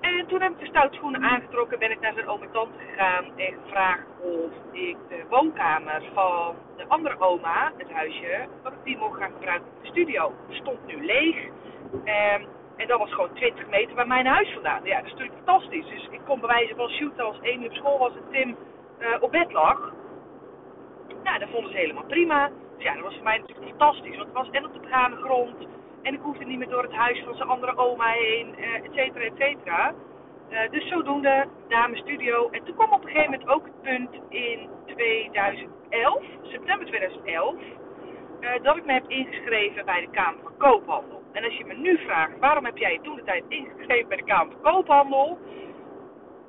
En 0.00 0.26
toen 0.26 0.40
heb 0.40 0.52
ik 0.52 0.58
de 0.58 0.66
stoutschoenen 0.66 1.22
aangetrokken, 1.22 1.78
ben 1.78 1.90
ik 1.90 2.00
naar 2.00 2.12
zijn 2.12 2.28
oom 2.28 2.42
en 2.42 2.50
tante 2.50 2.78
gegaan 2.90 3.24
en 3.36 3.54
gevraagd 3.64 4.06
of 4.20 4.52
ik 4.72 4.96
de 5.08 5.24
woonkamer 5.28 6.02
van 6.14 6.54
de 6.76 6.84
andere 6.88 7.20
oma, 7.20 7.72
het 7.76 7.90
huisje, 7.90 8.46
dat 8.62 8.72
ik 8.72 8.84
die 8.84 8.96
mocht 8.96 9.18
gaan 9.18 9.32
gebruiken 9.32 9.68
de 9.82 9.88
studio. 9.88 10.32
Stond 10.48 10.86
nu 10.86 11.04
leeg. 11.04 11.36
Um, 11.92 12.46
en 12.80 12.86
dat 12.86 12.98
was 12.98 13.12
gewoon 13.12 13.34
20 13.34 13.68
meter 13.68 13.94
bij 13.94 14.06
mijn 14.06 14.26
huis 14.26 14.52
vandaan. 14.52 14.84
Ja, 14.84 14.96
dat 14.96 15.04
is 15.04 15.10
natuurlijk 15.10 15.38
fantastisch. 15.44 15.86
Dus 15.86 16.08
ik 16.10 16.20
kon 16.26 16.40
bewijzen 16.40 16.76
van 16.76 16.88
shooten 16.88 17.24
als 17.24 17.40
één 17.40 17.64
op 17.64 17.72
school 17.72 17.98
was 17.98 18.12
en 18.12 18.30
Tim 18.30 18.56
uh, 18.98 19.22
op 19.22 19.30
bed 19.30 19.52
lag. 19.52 19.92
Nou, 21.22 21.38
dat 21.38 21.48
vonden 21.48 21.70
ze 21.70 21.76
helemaal 21.76 22.04
prima. 22.04 22.50
Dus 22.76 22.84
ja, 22.84 22.94
dat 22.94 23.02
was 23.02 23.14
voor 23.14 23.24
mij 23.24 23.38
natuurlijk 23.38 23.68
fantastisch. 23.68 24.16
Want 24.16 24.28
het 24.28 24.36
was 24.36 24.50
en 24.50 24.64
op 24.64 24.72
de 24.72 24.80
begane 24.80 25.16
grond. 25.16 25.66
En 26.02 26.14
ik 26.14 26.20
hoefde 26.20 26.44
niet 26.44 26.58
meer 26.58 26.68
door 26.68 26.82
het 26.82 26.92
huis 26.92 27.22
van 27.24 27.34
zijn 27.34 27.48
andere 27.48 27.76
oma 27.76 28.08
heen, 28.08 28.54
uh, 28.58 28.74
et 28.74 28.92
cetera, 28.92 29.24
et 29.24 29.36
cetera. 29.38 29.94
Uh, 30.50 30.70
dus 30.70 30.88
zodoende 30.88 31.46
naar 31.68 31.90
studio. 31.92 32.48
En 32.50 32.64
toen 32.64 32.74
kwam 32.74 32.92
op 32.92 33.02
een 33.04 33.10
gegeven 33.10 33.30
moment 33.30 33.48
ook 33.48 33.64
het 33.64 33.82
punt 33.82 34.10
in 34.28 34.68
2011, 34.86 36.22
september 36.42 36.86
2011, 36.86 37.54
uh, 38.40 38.50
dat 38.62 38.76
ik 38.76 38.84
me 38.84 38.92
heb 38.92 39.08
ingeschreven 39.08 39.84
bij 39.84 40.00
de 40.00 40.10
Kamer 40.10 40.40
van 40.42 40.56
Koophandel. 40.56 41.22
En 41.32 41.44
als 41.44 41.54
je 41.54 41.64
me 41.64 41.74
nu 41.74 41.98
vraagt, 41.98 42.38
waarom 42.38 42.64
heb 42.64 42.76
jij 42.76 42.98
toen 43.02 43.16
de 43.16 43.22
tijd 43.22 43.44
ingeschreven 43.48 44.08
bij 44.08 44.16
de 44.16 44.24
Kamer 44.24 44.52
van 44.52 44.72
Koophandel? 44.72 45.38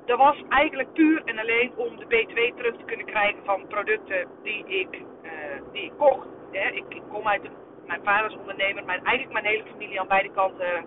Dat 0.04 0.18
was 0.18 0.36
eigenlijk 0.48 0.92
puur 0.92 1.22
en 1.24 1.38
alleen 1.38 1.72
om 1.76 1.96
de 1.96 2.06
BTW 2.06 2.56
terug 2.56 2.76
te 2.76 2.84
kunnen 2.84 3.06
krijgen 3.06 3.44
van 3.44 3.66
producten 3.66 4.26
die 4.42 4.66
ik, 4.66 4.94
uh, 5.22 5.30
die 5.72 5.84
ik 5.84 5.92
kocht. 5.98 6.26
Ik, 6.72 7.02
kom 7.08 7.28
uit 7.28 7.44
een, 7.44 7.52
mijn 7.86 8.00
vader 8.04 8.30
is 8.30 8.36
ondernemer, 8.36 8.84
mijn, 8.84 9.04
eigenlijk 9.04 9.32
mijn 9.32 9.54
hele 9.54 9.70
familie 9.70 10.00
aan 10.00 10.08
beide 10.08 10.30
kanten 10.30 10.84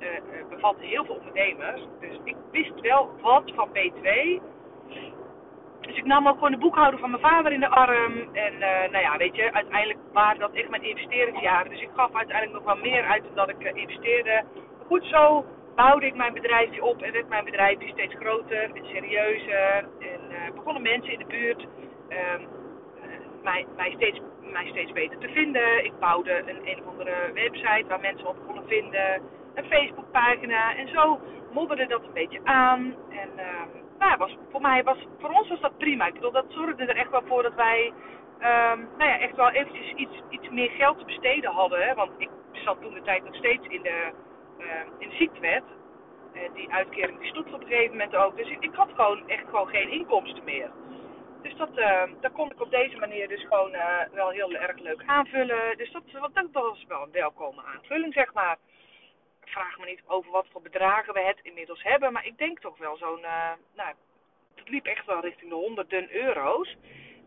uh, 0.00 0.06
uh, 0.08 0.48
bevatte 0.48 0.84
heel 0.84 1.04
veel 1.04 1.14
ondernemers. 1.14 1.80
Dus 2.00 2.18
ik 2.24 2.36
wist 2.50 2.80
wel 2.80 3.10
wat 3.20 3.52
van 3.54 3.68
BTW. 3.72 4.08
Dus 5.80 5.96
ik 5.96 6.04
nam 6.04 6.28
ook 6.28 6.34
gewoon 6.34 6.50
de 6.50 6.58
boekhouder 6.58 7.00
van 7.00 7.10
mijn 7.10 7.22
vader 7.22 7.52
in 7.52 7.60
de 7.60 7.68
arm. 7.68 8.12
En 8.32 8.58
nou 8.58 8.98
ja, 8.98 9.16
weet 9.16 9.36
je, 9.36 9.52
uiteindelijk 9.52 9.98
waren 10.12 10.40
dat 10.40 10.52
echt 10.52 10.68
mijn 10.68 10.82
investeringsjaren. 10.82 11.70
Dus 11.70 11.80
ik 11.80 11.90
gaf 11.94 12.14
uiteindelijk 12.14 12.64
nog 12.64 12.74
wel 12.74 12.82
meer 12.82 13.04
uit 13.04 13.22
dan 13.22 13.34
dat 13.34 13.48
ik 13.48 13.76
investeerde. 13.76 14.44
goed 14.86 15.04
zo 15.04 15.44
bouwde 15.82 16.06
ik 16.06 16.14
mijn 16.14 16.32
bedrijfje 16.32 16.84
op 16.84 17.02
en 17.02 17.12
werd 17.12 17.28
mijn 17.28 17.44
bedrijfje 17.44 17.88
steeds 17.88 18.14
groter 18.14 18.62
en 18.74 18.84
serieuzer. 18.84 19.88
En 20.12 20.20
uh, 20.30 20.54
begonnen 20.54 20.82
mensen 20.82 21.12
in 21.12 21.18
de 21.18 21.26
buurt 21.26 21.62
um, 21.62 22.48
mij, 23.42 23.66
mij, 23.76 23.90
steeds, 23.96 24.20
mij 24.52 24.66
steeds 24.68 24.92
beter 24.92 25.18
te 25.18 25.28
vinden. 25.28 25.84
Ik 25.84 25.98
bouwde 25.98 26.42
een 26.46 26.68
een 26.70 26.80
of 26.80 26.86
andere 26.86 27.30
website 27.34 27.84
waar 27.88 28.00
mensen 28.00 28.26
op 28.28 28.36
konden 28.46 28.66
vinden. 28.66 29.22
Een 29.54 29.64
Facebookpagina. 29.64 30.76
En 30.76 30.88
zo 30.88 31.20
modderde 31.52 31.86
dat 31.86 32.02
een 32.02 32.12
beetje 32.12 32.40
aan. 32.44 32.94
En 33.10 33.30
uh, 33.36 33.44
nou, 33.98 34.16
was, 34.18 34.36
voor, 34.50 34.60
mij 34.60 34.84
was, 34.84 34.98
voor 35.18 35.30
ons 35.30 35.48
was 35.48 35.60
dat 35.60 35.78
prima. 35.78 36.06
Ik 36.06 36.14
bedoel, 36.14 36.32
dat 36.32 36.46
zorgde 36.48 36.84
er 36.84 36.96
echt 36.96 37.10
wel 37.10 37.26
voor 37.26 37.42
dat 37.42 37.54
wij 37.54 37.92
um, 38.38 38.88
nou 38.98 39.10
ja, 39.10 39.18
echt 39.18 39.36
wel 39.36 39.50
eventjes 39.50 39.92
iets, 39.92 40.22
iets 40.30 40.48
meer 40.48 40.70
geld 40.70 40.98
te 40.98 41.04
besteden 41.04 41.50
hadden. 41.50 41.86
Hè? 41.86 41.94
Want 41.94 42.10
ik 42.18 42.28
zat 42.52 42.80
toen 42.80 42.94
de 42.94 43.02
tijd 43.02 43.24
nog 43.24 43.34
steeds 43.34 43.66
in 43.66 43.82
de 43.82 44.12
in 44.98 45.08
de 45.08 45.16
ziektewet. 45.16 45.62
Uh, 46.34 46.42
die 46.54 46.72
uitkering 46.72 47.18
die 47.20 47.30
stopte 47.30 47.54
op 47.54 47.60
een 47.60 47.66
gegeven 47.66 47.96
moment 47.96 48.16
ook. 48.16 48.36
Dus 48.36 48.48
ik, 48.48 48.60
ik, 48.60 48.74
had 48.74 48.88
gewoon 48.94 49.28
echt 49.28 49.44
gewoon 49.44 49.68
geen 49.68 49.90
inkomsten 49.90 50.44
meer. 50.44 50.70
Dus 51.42 51.56
dat, 51.56 51.70
uh, 51.74 52.02
dat 52.20 52.32
kon 52.32 52.50
ik 52.50 52.60
op 52.60 52.70
deze 52.70 52.96
manier 52.96 53.28
dus 53.28 53.42
gewoon 53.42 53.76
wel 54.12 54.28
heel 54.30 54.54
erg 54.54 54.78
leuk 54.78 55.02
aanvullen. 55.06 55.76
Dus 55.76 55.92
dat, 55.92 56.02
dat, 56.12 56.34
dat 56.34 56.48
was 56.52 56.84
wel 56.88 57.02
een 57.02 57.12
welkome 57.12 57.62
aanvulling, 57.62 58.12
zeg 58.12 58.32
maar. 58.32 58.56
Vraag 59.44 59.78
me 59.78 59.84
niet 59.84 60.02
over 60.06 60.30
wat 60.30 60.46
voor 60.52 60.62
bedragen 60.62 61.14
we 61.14 61.20
het 61.20 61.38
inmiddels 61.42 61.82
hebben. 61.82 62.12
Maar 62.12 62.26
ik 62.26 62.38
denk 62.38 62.60
toch 62.60 62.78
wel 62.78 62.96
zo'n, 62.96 63.20
nou, 63.74 63.94
het 64.54 64.68
liep 64.68 64.86
echt 64.86 65.06
wel 65.06 65.20
richting 65.20 65.50
de 65.50 65.56
honderden 65.56 66.14
euro's. 66.14 66.76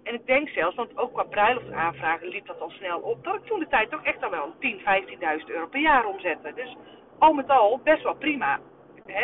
En 0.04 0.14
ik 0.14 0.26
denk 0.26 0.50
zelfs, 0.50 0.76
want 0.76 0.98
ook 0.98 1.14
qua 1.14 1.24
bruiloftaanvragen 1.24 2.28
liep 2.28 2.46
dat 2.46 2.60
al 2.60 2.70
snel 2.70 3.00
op, 3.00 3.24
dat 3.24 3.36
ik 3.36 3.46
toen 3.46 3.60
de 3.60 3.68
tijd 3.68 3.90
toch 3.90 4.04
echt 4.04 4.24
al 4.24 4.30
wel 4.30 4.56
10, 4.60 4.80
15.000 4.80 5.46
euro 5.46 5.68
per 5.68 5.80
jaar 5.80 6.06
omzette. 6.06 6.54
Dus 6.54 6.76
al 7.22 7.34
met 7.34 7.50
al 7.50 7.80
best 7.84 8.04
wel 8.04 8.16
prima. 8.16 8.60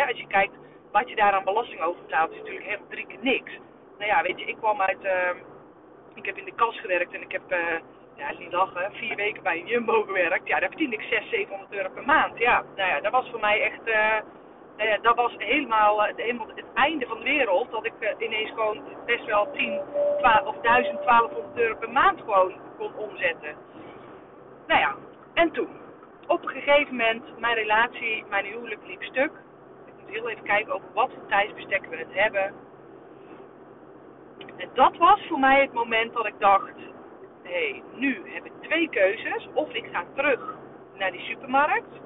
als 0.08 0.18
je 0.18 0.28
kijkt 0.28 0.54
wat 0.92 1.10
je 1.10 1.16
daar 1.16 1.34
aan 1.34 1.44
belasting 1.44 1.82
over 1.82 2.02
betaalt, 2.02 2.32
is 2.32 2.38
natuurlijk 2.38 2.66
helemaal 2.66 2.88
drie 2.90 3.08
keer 3.08 3.22
niks. 3.22 3.52
Nou 3.98 4.10
ja, 4.12 4.22
weet 4.22 4.40
je, 4.40 4.46
ik 4.46 4.58
kwam 4.58 4.82
uit. 4.82 5.04
Uh, 5.04 5.30
ik 6.14 6.26
heb 6.26 6.38
in 6.38 6.46
de 6.46 6.56
kas 6.56 6.80
gewerkt 6.80 7.14
en 7.14 7.22
ik 7.22 7.32
heb. 7.32 7.52
Uh, 7.52 7.58
ja, 8.16 8.34
niet 8.40 8.52
lachen, 8.54 8.92
vier 8.92 9.16
weken 9.16 9.44
bij 9.44 9.60
een 9.60 9.68
Jumbo 9.68 10.04
gewerkt. 10.04 10.48
Ja, 10.48 10.60
daar 10.60 10.70
verdiende 10.70 10.96
ik 10.96 11.02
600, 11.02 11.30
700 11.30 11.74
euro 11.74 11.90
per 11.90 12.06
maand. 12.06 12.38
Ja, 12.38 12.64
nou 12.76 12.90
ja, 12.90 13.00
dat 13.00 13.12
was 13.12 13.30
voor 13.30 13.40
mij 13.40 13.62
echt. 13.62 13.88
Uh, 13.88 15.02
dat 15.02 15.16
was 15.16 15.34
helemaal, 15.38 16.04
helemaal 16.16 16.48
het 16.48 16.74
einde 16.74 17.08
van 17.08 17.18
de 17.18 17.24
wereld. 17.24 17.72
Dat 17.72 17.86
ik 17.86 17.94
ineens 18.20 18.50
gewoon 18.50 18.82
best 19.06 19.26
wel 19.26 19.52
10 19.52 19.82
12, 20.18 20.46
of 20.46 20.58
1000, 20.62 21.04
1200 21.04 21.58
euro 21.58 21.76
per 21.76 21.92
maand 21.92 22.20
gewoon 22.20 22.54
kon 22.78 22.96
omzetten. 22.96 23.56
Nou 24.68 24.80
ja, 24.80 24.96
en 25.34 25.52
toen 25.52 25.70
op 26.28 26.44
een 26.44 26.50
gegeven 26.50 26.96
moment, 26.96 27.40
mijn 27.40 27.56
relatie, 27.56 28.26
mijn 28.30 28.46
huwelijk 28.46 28.82
liep 28.88 29.04
stuk. 29.04 29.32
Ik 29.86 29.94
moet 30.00 30.10
heel 30.10 30.30
even 30.30 30.44
kijken 30.44 30.74
over 30.74 30.88
wat 30.94 31.12
voor 31.13 31.28
tijdsbestek 31.28 31.86
we 31.90 31.96
het 31.96 32.13
hebben. 32.13 32.54
En 34.58 34.70
dat 34.74 34.98
was 34.98 35.28
voor 35.28 35.40
mij 35.40 35.62
het 35.62 35.74
moment 35.74 36.13
dat 36.13 36.26
ik 36.26 36.40
dacht: 36.40 36.76
hé, 37.44 37.70
hey, 37.70 37.84
nu 37.94 38.22
heb 38.26 38.46
ik 38.46 38.52
twee 38.62 38.90
keuzes. 38.90 39.48
Of 39.54 39.70
ik 39.74 39.86
ga 39.92 40.04
terug 40.16 40.56
naar 40.94 41.12
die 41.12 41.22
supermarkt. 41.22 42.00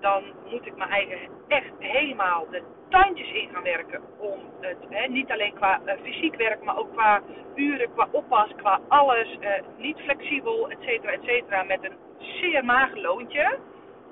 Dan 0.00 0.22
moet 0.50 0.66
ik 0.66 0.76
mijn 0.76 0.90
eigen 0.90 1.18
echt 1.48 1.72
helemaal 1.78 2.46
de 2.50 2.62
tandjes 2.88 3.32
in 3.32 3.48
gaan 3.52 3.62
werken. 3.62 4.02
Om 4.18 4.40
het, 4.60 4.76
hè, 4.88 5.06
niet 5.06 5.30
alleen 5.30 5.54
qua 5.54 5.80
uh, 5.86 5.92
fysiek 6.02 6.36
werk, 6.36 6.64
maar 6.64 6.78
ook 6.78 6.92
qua 6.92 7.22
uren, 7.54 7.92
qua 7.92 8.08
oppas, 8.10 8.54
qua 8.56 8.80
alles. 8.88 9.36
Uh, 9.40 9.50
niet 9.76 9.98
flexibel, 9.98 10.70
et 10.70 10.78
cetera, 10.80 11.12
et 11.12 11.22
cetera. 11.22 11.62
Met 11.62 11.84
een 11.84 11.96
zeer 12.20 12.64
mager 12.64 13.00
loontje 13.00 13.58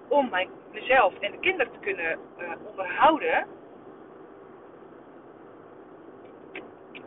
om 0.08 0.28
mijn, 0.30 0.48
mezelf 0.72 1.14
en 1.18 1.30
de 1.30 1.38
kinderen 1.38 1.72
te 1.72 1.78
kunnen 1.78 2.18
uh, 2.38 2.52
onderhouden. 2.70 3.46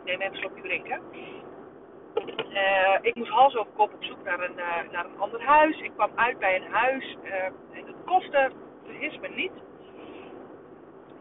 Neem 0.04 0.20
even 0.20 0.26
een 0.26 0.38
slokje 0.38 0.62
drinken. 0.62 1.00
Uh, 2.52 2.98
ik 3.00 3.14
moest 3.14 3.30
hals 3.30 3.56
over 3.56 3.72
kop 3.72 3.94
op 3.94 4.04
zoek 4.04 4.24
naar 4.24 4.40
een, 4.40 4.56
uh, 4.56 4.92
naar 4.92 5.04
een 5.04 5.18
ander 5.18 5.42
huis. 5.42 5.80
Ik 5.80 5.92
kwam 5.94 6.10
uit 6.14 6.38
bij 6.38 6.56
een 6.56 6.72
huis. 6.72 7.16
en 7.72 7.86
het 7.86 7.96
kostte, 8.04 8.50
vergis 8.84 9.18
me 9.18 9.28
niet, 9.28 9.52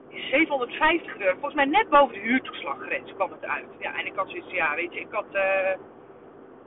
750 0.09 1.17
euro. 1.17 1.31
Volgens 1.31 1.53
mij 1.53 1.65
net 1.65 1.89
boven 1.89 2.13
de 2.13 2.19
huurtoeslaggrens 2.19 3.13
kwam 3.13 3.31
het 3.31 3.45
uit. 3.45 3.67
Ja, 3.79 3.99
en 3.99 4.05
ik 4.05 4.15
had 4.15 4.29
zoiets, 4.29 4.51
ja, 4.51 4.75
weet 4.75 4.93
je, 4.93 4.99
ik 4.99 5.11
had 5.11 5.25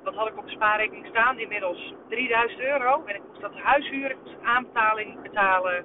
wat 0.04 0.14
had 0.14 0.28
ik 0.28 0.38
op 0.38 0.44
de 0.44 0.50
spaarrekening 0.50 1.06
staan? 1.06 1.38
Inmiddels 1.38 1.94
3000 2.08 2.60
euro. 2.60 3.02
En 3.04 3.14
ik 3.14 3.22
moest 3.28 3.40
dat 3.40 3.54
huis 3.54 3.88
huren, 3.88 4.10
ik 4.10 4.22
moest 4.24 4.42
aanbetaling 4.42 5.22
betalen. 5.22 5.84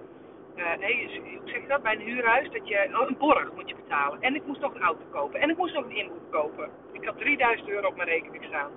nee, 0.56 1.22
hoe 1.38 1.50
zeg 1.50 1.62
je 1.62 1.68
dat, 1.68 1.82
bij 1.82 1.94
een 1.94 2.02
huurhuis, 2.02 2.52
dat 2.52 2.68
je, 2.68 2.90
oh, 3.02 3.08
een 3.08 3.18
borg 3.18 3.54
moet 3.56 3.70
je 3.70 3.76
betalen. 3.76 4.22
En 4.22 4.36
ik 4.36 4.46
moest 4.46 4.62
nog 4.62 4.76
een 4.76 4.82
auto 4.82 5.04
kopen. 5.12 5.40
En 5.40 5.50
ik 5.50 5.58
moest 5.58 5.74
nog 5.74 5.84
een 5.86 5.96
inboek 5.96 6.32
kopen. 6.32 6.70
Ik 6.92 7.06
had 7.06 7.18
3000 7.18 7.70
euro 7.70 7.88
op 7.88 7.96
mijn 7.96 8.10
rekening 8.10 8.44
staan. 8.44 8.72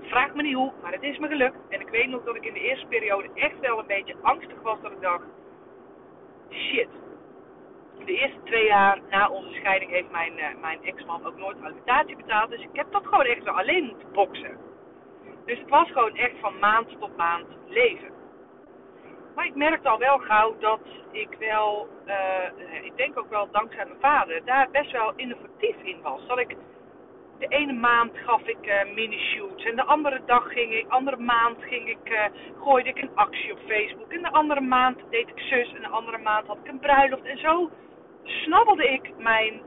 Vraag 0.00 0.34
me 0.34 0.42
niet 0.42 0.54
hoe, 0.54 0.72
maar 0.82 0.92
het 0.92 1.02
is 1.02 1.18
me 1.18 1.28
gelukt. 1.28 1.56
En 1.68 1.80
ik 1.80 1.88
weet 1.88 2.08
nog 2.08 2.24
dat 2.24 2.36
ik 2.36 2.44
in 2.44 2.54
de 2.54 2.60
eerste 2.60 2.86
periode 2.86 3.28
echt 3.34 3.58
wel 3.60 3.78
een 3.78 3.86
beetje 3.86 4.16
angstig 4.22 4.62
was 4.62 4.80
dat 4.80 4.92
ik 4.92 5.00
dacht, 5.00 5.24
shit. 6.50 6.88
De 8.04 8.12
eerste 8.12 8.42
twee 8.44 8.66
jaar 8.66 9.00
na 9.10 9.28
onze 9.28 9.52
scheiding 9.52 9.90
heeft 9.90 10.10
mijn, 10.10 10.38
uh, 10.38 10.44
mijn 10.60 10.82
ex-man 10.82 11.26
ook 11.26 11.36
nooit 11.36 11.56
alimentatie 11.62 12.16
betaald. 12.16 12.50
Dus 12.50 12.60
ik 12.60 12.68
heb 12.72 12.92
dat 12.92 13.06
gewoon 13.06 13.24
echt 13.24 13.44
wel 13.44 13.58
alleen 13.58 13.84
moeten 13.84 14.12
boksen. 14.12 14.67
Dus 15.48 15.58
het 15.58 15.68
was 15.68 15.90
gewoon 15.90 16.16
echt 16.16 16.34
van 16.40 16.58
maand 16.58 17.00
tot 17.00 17.16
maand 17.16 17.46
leven. 17.68 18.10
Maar 19.34 19.46
ik 19.46 19.54
merkte 19.54 19.88
al 19.88 19.98
wel 19.98 20.18
gauw 20.18 20.56
dat 20.58 20.80
ik 21.12 21.28
wel, 21.38 21.88
uh, 22.06 22.84
ik 22.84 22.96
denk 22.96 23.18
ook 23.18 23.30
wel 23.30 23.48
dankzij 23.50 23.84
mijn 23.84 24.00
vader, 24.00 24.44
daar 24.44 24.70
best 24.70 24.92
wel 24.92 25.12
innovatief 25.16 25.76
in 25.82 26.02
was. 26.02 26.26
Dat 26.26 26.38
ik 26.38 26.56
de 27.38 27.46
ene 27.46 27.72
maand 27.72 28.18
gaf 28.18 28.42
ik 28.46 28.66
uh, 28.66 28.94
mini-shoots 28.94 29.64
en 29.64 29.76
de 29.76 29.84
andere 29.84 30.20
dag 30.26 30.52
ging 30.52 30.72
ik, 30.72 30.88
andere 30.88 31.16
maand 31.16 31.56
ging 31.62 31.88
ik, 31.88 32.10
uh, 32.10 32.24
gooide 32.62 32.88
ik 32.88 33.02
een 33.02 33.14
actie 33.14 33.52
op 33.52 33.58
Facebook. 33.66 34.12
En 34.12 34.22
de 34.22 34.32
andere 34.32 34.60
maand 34.60 34.98
deed 35.10 35.28
ik 35.28 35.38
zus 35.38 35.74
en 35.74 35.80
de 35.80 35.88
andere 35.88 36.18
maand 36.18 36.46
had 36.46 36.58
ik 36.62 36.70
een 36.70 36.80
bruiloft. 36.80 37.24
En 37.24 37.38
zo 37.38 37.70
snabbelde 38.24 38.88
ik 38.88 39.16
mijn, 39.18 39.62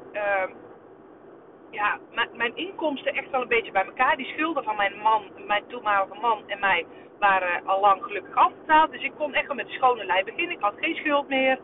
ja, 1.72 2.00
mijn 2.34 2.56
inkomsten 2.56 3.14
echt 3.14 3.30
wel 3.30 3.42
een 3.42 3.48
beetje 3.48 3.72
bij 3.72 3.86
elkaar. 3.86 4.18
Die 4.18 4.26
schulden 4.26 4.64
van 4.64 4.76
mijn 4.76 4.98
man, 4.98 5.24
mijn 5.48 5.64
toenmalige 5.68 6.20
man 6.22 6.44
en 6.48 6.60
mij 6.60 6.86
waren 7.20 7.66
al 7.66 7.80
lang 7.80 8.04
gelukkig 8.04 8.36
afbetaald. 8.36 8.92
Dus 8.92 9.04
ik 9.04 9.14
kon 9.18 9.34
echt 9.34 9.48
wel 9.48 9.56
met 9.56 9.70
schone 9.70 10.06
lei 10.06 10.24
beginnen. 10.24 10.56
Ik 10.56 10.64
had 10.64 10.74
geen 10.80 10.96
schuld 10.96 11.28
meer. 11.28 11.60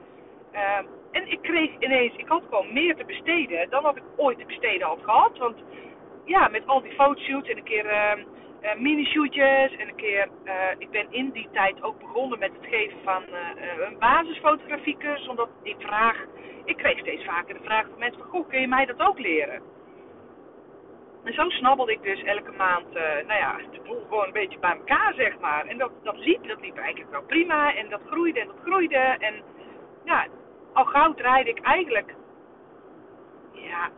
Uh, 0.54 0.78
en 1.12 1.32
ik 1.32 1.42
kreeg 1.42 1.72
ineens, 1.80 2.16
ik 2.16 2.28
had 2.28 2.44
gewoon 2.50 2.74
meer 2.74 2.96
te 2.96 3.06
besteden 3.06 3.70
dan 3.70 3.84
wat 3.84 3.98
ik 3.98 4.04
ooit 4.16 4.38
te 4.38 4.46
besteden 4.46 4.88
had 4.88 5.00
gehad. 5.04 5.38
Want 5.38 5.58
ja, 6.26 6.48
met 6.48 6.68
al 6.68 6.82
die 6.82 6.92
fotoshoots 6.92 7.50
en 7.50 7.58
een 7.58 7.64
keer 7.64 7.86
uh, 7.86 8.24
uh, 8.62 8.76
mini-shootjes. 8.76 9.76
En 9.76 9.88
een 9.88 9.96
keer, 9.96 10.28
uh, 10.44 10.54
ik 10.78 10.90
ben 10.90 11.08
in 11.10 11.30
die 11.30 11.50
tijd 11.52 11.84
ook 11.84 12.00
begonnen 12.00 12.40
met 12.40 12.52
het 12.54 12.70
geven 12.70 12.98
van 13.04 13.24
een 13.88 14.00
basisfotografiecursus. 14.00 15.28
Omdat 15.28 15.50
die 15.64 15.76
vraag, 15.80 16.26
ik 16.66 16.78
kreeg 16.78 17.00
steeds 17.00 17.26
vaker 17.26 17.54
de 17.54 17.64
vraag 17.64 17.88
van 17.90 18.00
mensen 18.00 18.22
van, 18.22 18.30
goh, 18.30 18.50
kun 18.50 18.62
je 18.62 18.68
mij 18.68 18.86
dat 18.86 19.00
ook 19.00 19.20
leren? 19.20 19.62
En 21.24 21.34
zo 21.34 21.50
snabbelde 21.50 21.92
ik 21.92 22.04
dus 22.04 22.24
elke 22.24 22.52
maand, 22.52 22.94
nou 22.94 23.40
ja, 23.40 23.58
de 23.72 23.80
boel 23.84 24.02
gewoon 24.02 24.26
een 24.26 24.32
beetje 24.32 24.60
bij 24.60 24.72
elkaar, 24.72 25.14
zeg 25.14 25.40
maar. 25.40 25.66
En 25.66 25.78
dat, 25.78 25.92
dat 26.04 26.18
liep, 26.18 26.48
dat 26.48 26.62
liep 26.62 26.78
eigenlijk 26.78 27.12
wel 27.12 27.24
prima. 27.24 27.76
En 27.76 27.90
dat 27.90 28.02
groeide 28.06 28.40
en 28.40 28.48
dat 28.48 28.60
groeide. 28.64 29.16
En 29.20 29.44
ja, 30.04 30.28
al 30.74 30.86
gauw 30.86 31.14
draaide 31.14 31.50
ik 31.50 31.60
eigenlijk, 31.60 32.16
ja, 33.52 33.90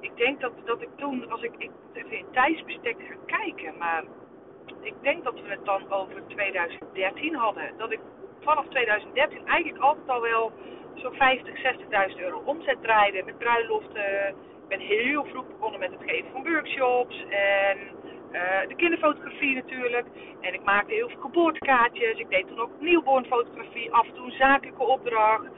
ik 0.00 0.16
denk 0.16 0.40
dat, 0.40 0.52
dat 0.64 0.82
ik 0.82 0.88
toen, 0.96 1.30
als 1.30 1.42
ik, 1.42 1.52
ik 1.58 1.70
even 1.92 2.18
in 2.18 2.26
tijdsbestek 2.32 2.96
gaan 3.08 3.24
kijken, 3.26 3.76
maar 3.78 4.04
ik 4.80 4.94
denk 5.02 5.24
dat 5.24 5.34
we 5.34 5.48
het 5.48 5.64
dan 5.64 5.92
over 5.92 6.26
2013 6.26 7.34
hadden. 7.34 7.72
Dat 7.76 7.92
ik 7.92 8.00
vanaf 8.40 8.66
2013 8.66 9.46
eigenlijk 9.46 9.82
altijd 9.82 10.08
al 10.08 10.20
wel 10.20 10.52
zo'n 10.94 11.14
50, 11.14 11.62
60.000 12.10 12.16
euro 12.16 12.42
omzet 12.44 12.82
draaide 12.82 13.22
met 13.24 13.38
bruiloften. 13.38 14.34
Ben 14.68 14.80
heel 14.80 15.24
vroeg 15.24 15.46
begonnen 15.46 15.80
met 15.80 15.90
het 15.90 16.10
geven 16.10 16.30
van 16.32 16.44
workshops 16.44 17.24
en 17.28 17.78
uh, 18.32 18.68
de 18.68 18.74
kinderfotografie 18.76 19.54
natuurlijk. 19.54 20.06
En 20.40 20.54
ik 20.54 20.62
maakte 20.64 20.94
heel 20.94 21.08
veel 21.08 21.20
geboortekaartjes. 21.20 22.18
Ik 22.18 22.30
deed 22.30 22.46
toen 22.46 22.60
ook 22.60 22.80
nieuwbornfotografie, 22.80 23.92
af 23.92 24.06
en 24.06 24.14
toe 24.14 24.24
een 24.24 24.32
zakelijke 24.32 24.82
opdracht. 24.82 25.52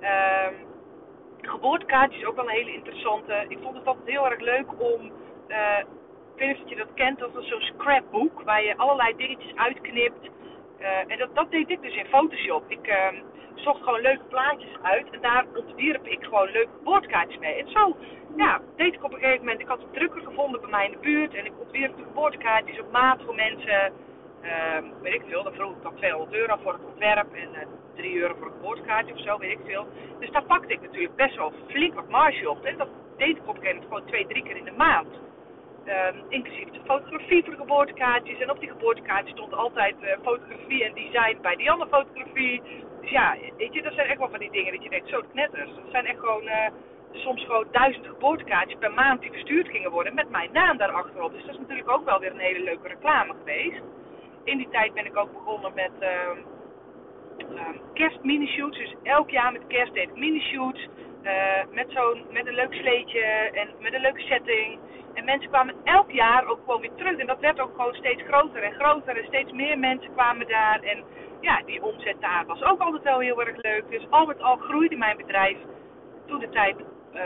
Uh, 0.00 0.46
geboortekaartjes 1.40 2.24
ook 2.24 2.36
wel 2.36 2.44
een 2.44 2.54
hele 2.54 2.72
interessante. 2.72 3.44
Ik 3.48 3.58
vond 3.62 3.76
het 3.76 3.86
altijd 3.86 4.08
heel 4.08 4.30
erg 4.30 4.40
leuk 4.40 4.80
om. 4.82 5.12
Uh, 5.48 5.78
ik 6.34 6.36
weet 6.36 6.48
niet 6.48 6.62
of 6.62 6.68
je 6.68 6.76
dat 6.76 6.94
kent, 6.94 7.18
dat 7.18 7.36
is 7.36 7.48
zo'n 7.48 7.60
scrapbook 7.60 8.42
waar 8.42 8.64
je 8.64 8.76
allerlei 8.76 9.16
dingetjes 9.16 9.54
uitknipt. 9.56 10.28
Uh, 10.80 10.86
en 11.06 11.18
dat, 11.18 11.34
dat 11.34 11.50
deed 11.50 11.70
ik 11.70 11.82
dus 11.82 11.94
in 11.94 12.06
Photoshop. 12.06 12.64
Ik 12.68 12.88
uh, 12.88 13.20
zocht 13.60 13.82
gewoon 13.82 14.00
leuke 14.00 14.24
plaatjes 14.28 14.76
uit 14.82 15.10
en 15.10 15.20
daar 15.20 15.44
ontwierp 15.54 16.06
ik 16.06 16.24
gewoon 16.24 16.50
leuke 16.50 16.72
geboortekaartjes 16.78 17.38
mee. 17.38 17.54
En 17.54 17.70
zo 17.70 17.96
ja, 18.36 18.60
deed 18.76 18.94
ik 18.94 19.04
op 19.04 19.12
een 19.12 19.18
gegeven 19.18 19.44
moment. 19.44 19.60
Ik 19.60 19.68
had 19.68 19.80
een 19.80 19.92
drukker 19.92 20.22
gevonden 20.22 20.60
bij 20.60 20.70
mij 20.70 20.84
in 20.84 20.92
de 20.92 20.98
buurt 20.98 21.34
en 21.34 21.46
ik 21.46 21.52
ontwierp 21.58 21.96
de 21.96 22.02
geboortekaartjes 22.02 22.80
op 22.80 22.90
maat 22.90 23.22
voor 23.24 23.34
mensen. 23.34 23.92
Uh, 24.42 24.90
weet 25.02 25.14
ik 25.14 25.22
veel, 25.28 25.42
dan 25.42 25.52
vroeg 25.52 25.76
ik 25.76 25.82
dan 25.82 25.96
200 25.96 26.32
euro 26.32 26.56
voor 26.62 26.72
het 26.72 26.84
ontwerp 26.84 27.32
en 27.32 27.48
3 27.94 28.20
euro 28.20 28.34
voor 28.38 28.46
een 28.46 28.52
geboortekaartje 28.52 29.14
of 29.14 29.20
zo, 29.20 29.38
weet 29.38 29.50
ik 29.50 29.64
veel. 29.64 29.86
Dus 30.18 30.30
daar 30.30 30.44
pakte 30.44 30.72
ik 30.72 30.80
natuurlijk 30.80 31.16
best 31.16 31.36
wel 31.36 31.52
flink 31.68 31.94
wat 31.94 32.08
marge 32.08 32.50
op. 32.50 32.64
En 32.64 32.76
dat 32.76 32.88
deed 33.16 33.36
ik 33.36 33.48
op 33.48 33.56
een 33.56 33.62
gegeven 33.62 33.82
moment 33.82 33.92
gewoon 33.92 34.06
twee, 34.06 34.26
drie 34.26 34.42
keer 34.42 34.56
in 34.56 34.64
de 34.64 34.76
maand. 34.76 35.08
Um, 35.86 36.22
inclusief 36.28 36.68
de 36.70 36.80
fotografie 36.84 37.42
voor 37.42 37.52
de 37.52 37.58
geboortekaartjes. 37.58 38.38
En 38.38 38.50
op 38.50 38.60
die 38.60 38.68
geboortekaartjes 38.68 39.32
stond 39.32 39.54
altijd 39.54 39.94
uh, 40.00 40.10
fotografie 40.22 40.84
en 40.84 40.94
design 40.94 41.38
bij 41.42 41.56
die 41.56 41.70
andere 41.70 41.90
fotografie. 41.90 42.62
Ja, 43.10 43.36
weet 43.56 43.74
je, 43.74 43.82
dat 43.82 43.92
zijn 43.92 44.06
echt 44.06 44.18
wel 44.18 44.30
van 44.30 44.38
die 44.38 44.50
dingen 44.50 44.72
dat 44.72 44.82
je 44.82 44.90
denkt, 44.90 45.08
zo 45.08 45.22
knetters. 45.32 45.74
Dat 45.74 45.90
zijn 45.90 46.06
echt 46.06 46.18
gewoon, 46.18 46.44
uh, 46.44 46.66
soms 47.12 47.44
gewoon 47.44 47.66
duizend 47.70 48.06
geboortekaartjes 48.06 48.78
per 48.78 48.92
maand 48.92 49.20
die 49.20 49.32
verstuurd 49.32 49.68
gingen 49.68 49.90
worden 49.90 50.14
met 50.14 50.30
mijn 50.30 50.52
naam 50.52 50.76
daarachterop. 50.76 51.32
Dus 51.32 51.44
dat 51.44 51.54
is 51.54 51.60
natuurlijk 51.60 51.90
ook 51.90 52.04
wel 52.04 52.18
weer 52.18 52.32
een 52.32 52.38
hele 52.38 52.64
leuke 52.64 52.88
reclame 52.88 53.34
geweest. 53.38 53.82
In 54.44 54.56
die 54.56 54.68
tijd 54.68 54.94
ben 54.94 55.06
ik 55.06 55.16
ook 55.16 55.32
begonnen 55.32 55.72
met... 55.74 55.90
Uh, 56.00 56.08
uh, 57.54 57.60
kerst 57.94 58.18
shoots 58.46 58.78
Dus 58.78 58.94
elk 59.02 59.30
jaar 59.30 59.52
met 59.52 59.66
kerst 59.66 59.94
deed 59.94 60.08
ik 60.08 60.16
mini-shoots. 60.16 60.88
Uh, 61.22 61.30
met, 61.70 61.86
zo'n, 61.88 62.24
met 62.30 62.46
een 62.46 62.54
leuk 62.54 62.74
sleetje 62.74 63.20
en 63.52 63.68
met 63.78 63.94
een 63.94 64.00
leuke 64.00 64.20
setting. 64.20 64.78
En 65.14 65.24
mensen 65.24 65.50
kwamen 65.50 65.74
elk 65.84 66.10
jaar 66.10 66.46
ook 66.46 66.58
gewoon 66.64 66.80
weer 66.80 66.94
terug. 66.96 67.18
En 67.18 67.26
dat 67.26 67.40
werd 67.40 67.60
ook 67.60 67.74
gewoon 67.76 67.94
steeds 67.94 68.22
groter 68.22 68.62
en 68.62 68.72
groter. 68.72 69.16
En 69.16 69.24
steeds 69.24 69.52
meer 69.52 69.78
mensen 69.78 70.12
kwamen 70.12 70.48
daar. 70.48 70.80
En 70.82 71.04
ja, 71.40 71.62
die 71.66 71.82
omzet 71.82 72.20
daar 72.20 72.46
was 72.46 72.62
ook 72.62 72.80
altijd 72.80 73.02
wel 73.02 73.18
heel 73.18 73.40
erg 73.40 73.56
leuk. 73.62 73.84
Dus 73.90 74.06
al 74.10 74.26
met 74.26 74.42
al 74.42 74.56
groeide 74.56 74.96
mijn 74.96 75.16
bedrijf 75.16 75.56
toen 76.26 76.38
de 76.38 76.48
tijd 76.48 76.76
uh, 77.14 77.22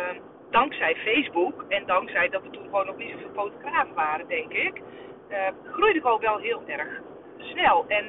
dankzij 0.51 0.97
Facebook. 0.97 1.65
En 1.69 1.87
dankzij 1.87 2.29
dat 2.29 2.45
er 2.45 2.51
toen 2.51 2.65
gewoon 2.65 2.87
nog 2.87 2.97
niet 2.97 3.11
zoveel 3.11 3.31
fotografen 3.35 3.95
waren, 3.95 4.29
denk 4.29 4.53
ik. 4.53 4.83
Uh, 5.31 5.39
groeide 5.73 6.01
gewoon 6.01 6.21
wel 6.21 6.39
heel 6.39 6.63
erg 6.67 7.01
snel. 7.39 7.85
En 7.89 8.05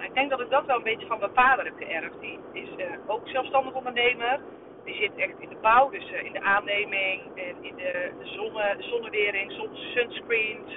ik 0.00 0.14
denk 0.14 0.30
dat 0.30 0.40
ik 0.40 0.50
dat 0.50 0.66
wel 0.66 0.76
een 0.76 0.82
beetje 0.82 1.06
van 1.06 1.18
mijn 1.18 1.34
vader 1.34 1.64
heb 1.64 1.74
geërfd. 1.76 2.20
Die 2.20 2.38
is 2.52 2.68
uh, 2.76 2.86
ook 3.06 3.28
zelfstandig 3.28 3.74
ondernemer. 3.74 4.40
Die 4.84 4.94
zit 4.94 5.16
echt 5.16 5.38
in 5.38 5.48
de 5.48 5.56
bouw, 5.60 5.90
dus 5.90 6.10
uh, 6.10 6.24
in 6.24 6.32
de 6.32 6.40
aanneming 6.40 7.22
en 7.34 7.56
in 7.60 7.76
de, 7.76 8.10
zonne, 8.22 8.76
zonnewering, 8.78 9.52
zon, 9.52 9.68
sunscreens. 9.74 10.76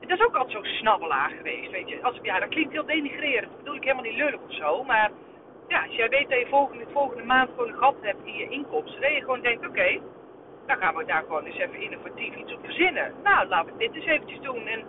En 0.00 0.08
dat 0.08 0.18
is 0.18 0.24
ook 0.24 0.36
altijd 0.36 0.52
zo'n 0.52 0.72
snabbelaar 0.72 1.30
geweest, 1.30 1.70
weet 1.70 1.88
je. 1.88 2.02
Als, 2.02 2.18
ja, 2.22 2.38
dat 2.38 2.48
klinkt 2.48 2.72
heel 2.72 2.86
denigrerend. 2.86 3.48
Dat 3.48 3.58
bedoel 3.58 3.74
ik 3.74 3.82
helemaal 3.82 4.04
niet 4.04 4.16
lullig 4.16 4.40
of 4.48 4.54
zo. 4.54 4.84
Maar 4.84 5.10
ja, 5.68 5.82
als 5.82 5.94
jij 5.94 6.08
weet 6.08 6.28
dat 6.28 6.38
je 6.38 6.46
volgende, 6.46 6.84
volgende 6.92 7.24
maand 7.24 7.50
gewoon 7.50 7.68
een 7.68 7.94
hebt 8.00 8.24
in 8.24 8.34
je 8.34 8.48
inkomsten. 8.48 9.00
Dat 9.00 9.10
je 9.10 9.20
gewoon 9.20 9.40
denkt, 9.40 9.66
oké, 9.66 10.00
dan 10.66 10.76
gaan 10.76 10.94
we 10.94 11.04
daar 11.04 11.22
gewoon 11.22 11.44
eens 11.44 11.58
even 11.58 11.80
innovatief 11.80 12.36
iets 12.36 12.54
op 12.54 12.64
verzinnen. 12.64 13.14
Nou, 13.22 13.48
laten 13.48 13.72
we 13.72 13.78
dit 13.78 13.94
eens 13.94 14.04
eventjes 14.04 14.40
doen. 14.40 14.66
En 14.66 14.84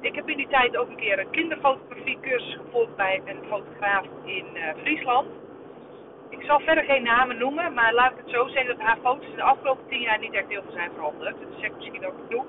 ik 0.00 0.14
heb 0.14 0.28
in 0.28 0.36
die 0.36 0.48
tijd 0.48 0.76
ook 0.76 0.88
een 0.88 0.96
keer 0.96 1.18
een 1.18 1.30
kinderfotografiecursus 1.30 2.56
gevolgd 2.64 2.96
bij 2.96 3.22
een 3.24 3.44
fotograaf 3.48 4.04
in 4.24 4.46
uh, 4.54 4.62
Friesland. 4.82 5.28
Ik 6.32 6.42
zal 6.42 6.60
verder 6.60 6.84
geen 6.84 7.02
namen 7.02 7.38
noemen, 7.38 7.74
maar 7.74 7.94
laat 7.94 8.10
ik 8.10 8.16
het 8.16 8.34
zo 8.34 8.48
zeggen 8.48 8.76
dat 8.76 8.86
haar 8.86 8.98
foto's 9.02 9.26
in 9.26 9.36
de 9.36 9.42
afgelopen 9.42 9.88
tien 9.88 10.00
jaar 10.00 10.18
niet 10.18 10.32
echt 10.32 10.48
heel 10.48 10.62
veel 10.62 10.72
zijn 10.72 10.90
veranderd. 10.94 11.40
Dat 11.40 11.60
zegt 11.60 11.74
misschien 11.74 12.06
ook 12.06 12.14
genoeg. 12.26 12.44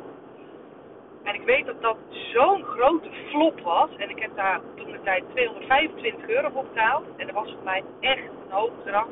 En 1.24 1.34
ik 1.34 1.42
weet 1.42 1.66
dat 1.66 1.82
dat 1.82 1.98
zo'n 2.10 2.64
grote 2.64 3.10
flop 3.30 3.60
was. 3.60 3.90
En 3.98 4.10
ik 4.10 4.20
heb 4.20 4.36
daar 4.36 4.60
toen 4.76 4.92
de 4.92 5.02
tijd 5.04 5.24
225 5.30 6.28
euro 6.28 6.50
voor 6.50 6.64
betaald. 6.64 7.06
En 7.18 7.26
dat 7.26 7.36
was 7.36 7.52
voor 7.52 7.64
mij 7.64 7.84
echt 8.00 8.22
een 8.22 8.52
hoog 8.52 8.72
bedrag. 8.84 9.08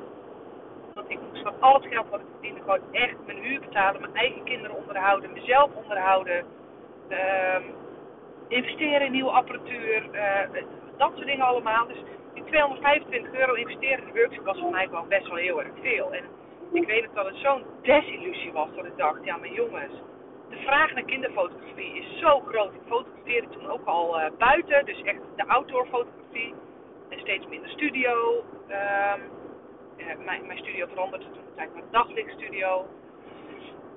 Want 0.94 1.10
ik 1.10 1.20
moest 1.30 1.44
van 1.44 1.54
al 1.60 1.74
het 1.74 1.86
geld 1.86 2.10
wat 2.10 2.20
ik 2.20 2.26
verdiende 2.32 2.60
gewoon 2.60 2.92
echt 2.92 3.16
mijn 3.26 3.44
huur 3.44 3.60
betalen. 3.60 4.02
Mijn 4.02 4.16
eigen 4.16 4.44
kinderen 4.44 4.78
onderhouden. 4.78 5.34
Mezelf 5.34 5.70
onderhouden. 5.76 6.46
Um, 7.10 7.64
investeren 8.48 9.06
in 9.06 9.12
nieuwe 9.12 9.32
apparatuur, 9.32 10.04
uh, 10.14 10.62
dat 10.98 11.12
soort 11.16 11.28
dingen 11.28 11.46
allemaal. 11.46 11.88
Dus 11.88 12.04
die 12.34 12.44
225 12.44 13.34
euro 13.34 13.54
investeren 13.54 14.00
in 14.00 14.14
de 14.14 14.20
workshop 14.20 14.46
was 14.46 14.60
voor 14.60 14.72
mij 14.72 14.86
gewoon 14.86 15.08
best 15.08 15.28
wel 15.28 15.38
heel 15.38 15.64
erg 15.64 15.72
veel. 15.82 16.14
En 16.14 16.24
ik 16.72 16.88
weet 16.88 17.08
ook 17.08 17.16
dat 17.16 17.26
het 17.26 17.36
zo'n 17.36 17.64
desillusie 17.82 18.52
was 18.52 18.70
dat 18.76 18.86
ik 18.86 18.98
dacht, 18.98 19.24
ja 19.24 19.38
maar 19.38 19.52
jongens, 19.52 19.94
de 20.50 20.58
vraag 20.58 20.94
naar 20.94 21.04
kinderfotografie 21.04 21.98
is 21.98 22.20
zo 22.20 22.40
groot. 22.40 22.74
Ik 22.74 22.82
fotografeerde 22.88 23.48
toen 23.50 23.70
ook 23.70 23.86
al 23.86 24.20
uh, 24.20 24.26
buiten, 24.38 24.86
dus 24.86 25.02
echt 25.02 25.20
de 25.36 25.48
outdoor 25.48 25.86
fotografie. 25.86 26.54
En 27.10 27.20
steeds 27.20 27.48
minder 27.48 27.70
studio. 27.70 28.44
Uh, 28.70 29.14
mijn, 30.26 30.46
mijn 30.46 30.58
studio 30.58 30.88
veranderde 30.88 31.26
toen 31.26 31.44
tijd 31.56 31.74
naar 31.74 31.84
daglichtstudio 31.92 32.86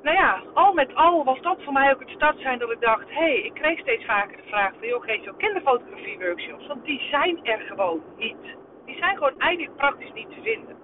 nou 0.04 0.16
ja, 0.16 0.42
al 0.54 0.72
met 0.72 0.94
al 0.94 1.24
was 1.24 1.40
dat 1.40 1.62
voor 1.62 1.72
mij 1.72 1.92
ook 1.92 2.00
het 2.00 2.08
start 2.08 2.40
zijn 2.40 2.58
dat 2.58 2.70
ik 2.70 2.80
dacht, 2.80 3.08
hé, 3.08 3.14
hey, 3.14 3.36
ik 3.36 3.54
kreeg 3.54 3.78
steeds 3.78 4.04
vaker 4.04 4.36
de 4.36 4.48
vraag 4.48 4.72
van, 4.78 4.88
joh, 4.88 5.02
geef 5.02 5.22
je 5.24 5.30
ook 5.30 5.38
kinderfotografie 5.38 6.18
workshops? 6.18 6.66
Want 6.66 6.84
die 6.84 7.00
zijn 7.10 7.44
er 7.44 7.60
gewoon 7.60 8.02
niet. 8.16 8.56
die 8.84 8.96
zijn 8.96 9.16
gewoon 9.16 9.38
eigenlijk 9.38 9.76
praktisch 9.76 10.12
niet 10.12 10.30
te 10.30 10.42
vinden. 10.42 10.76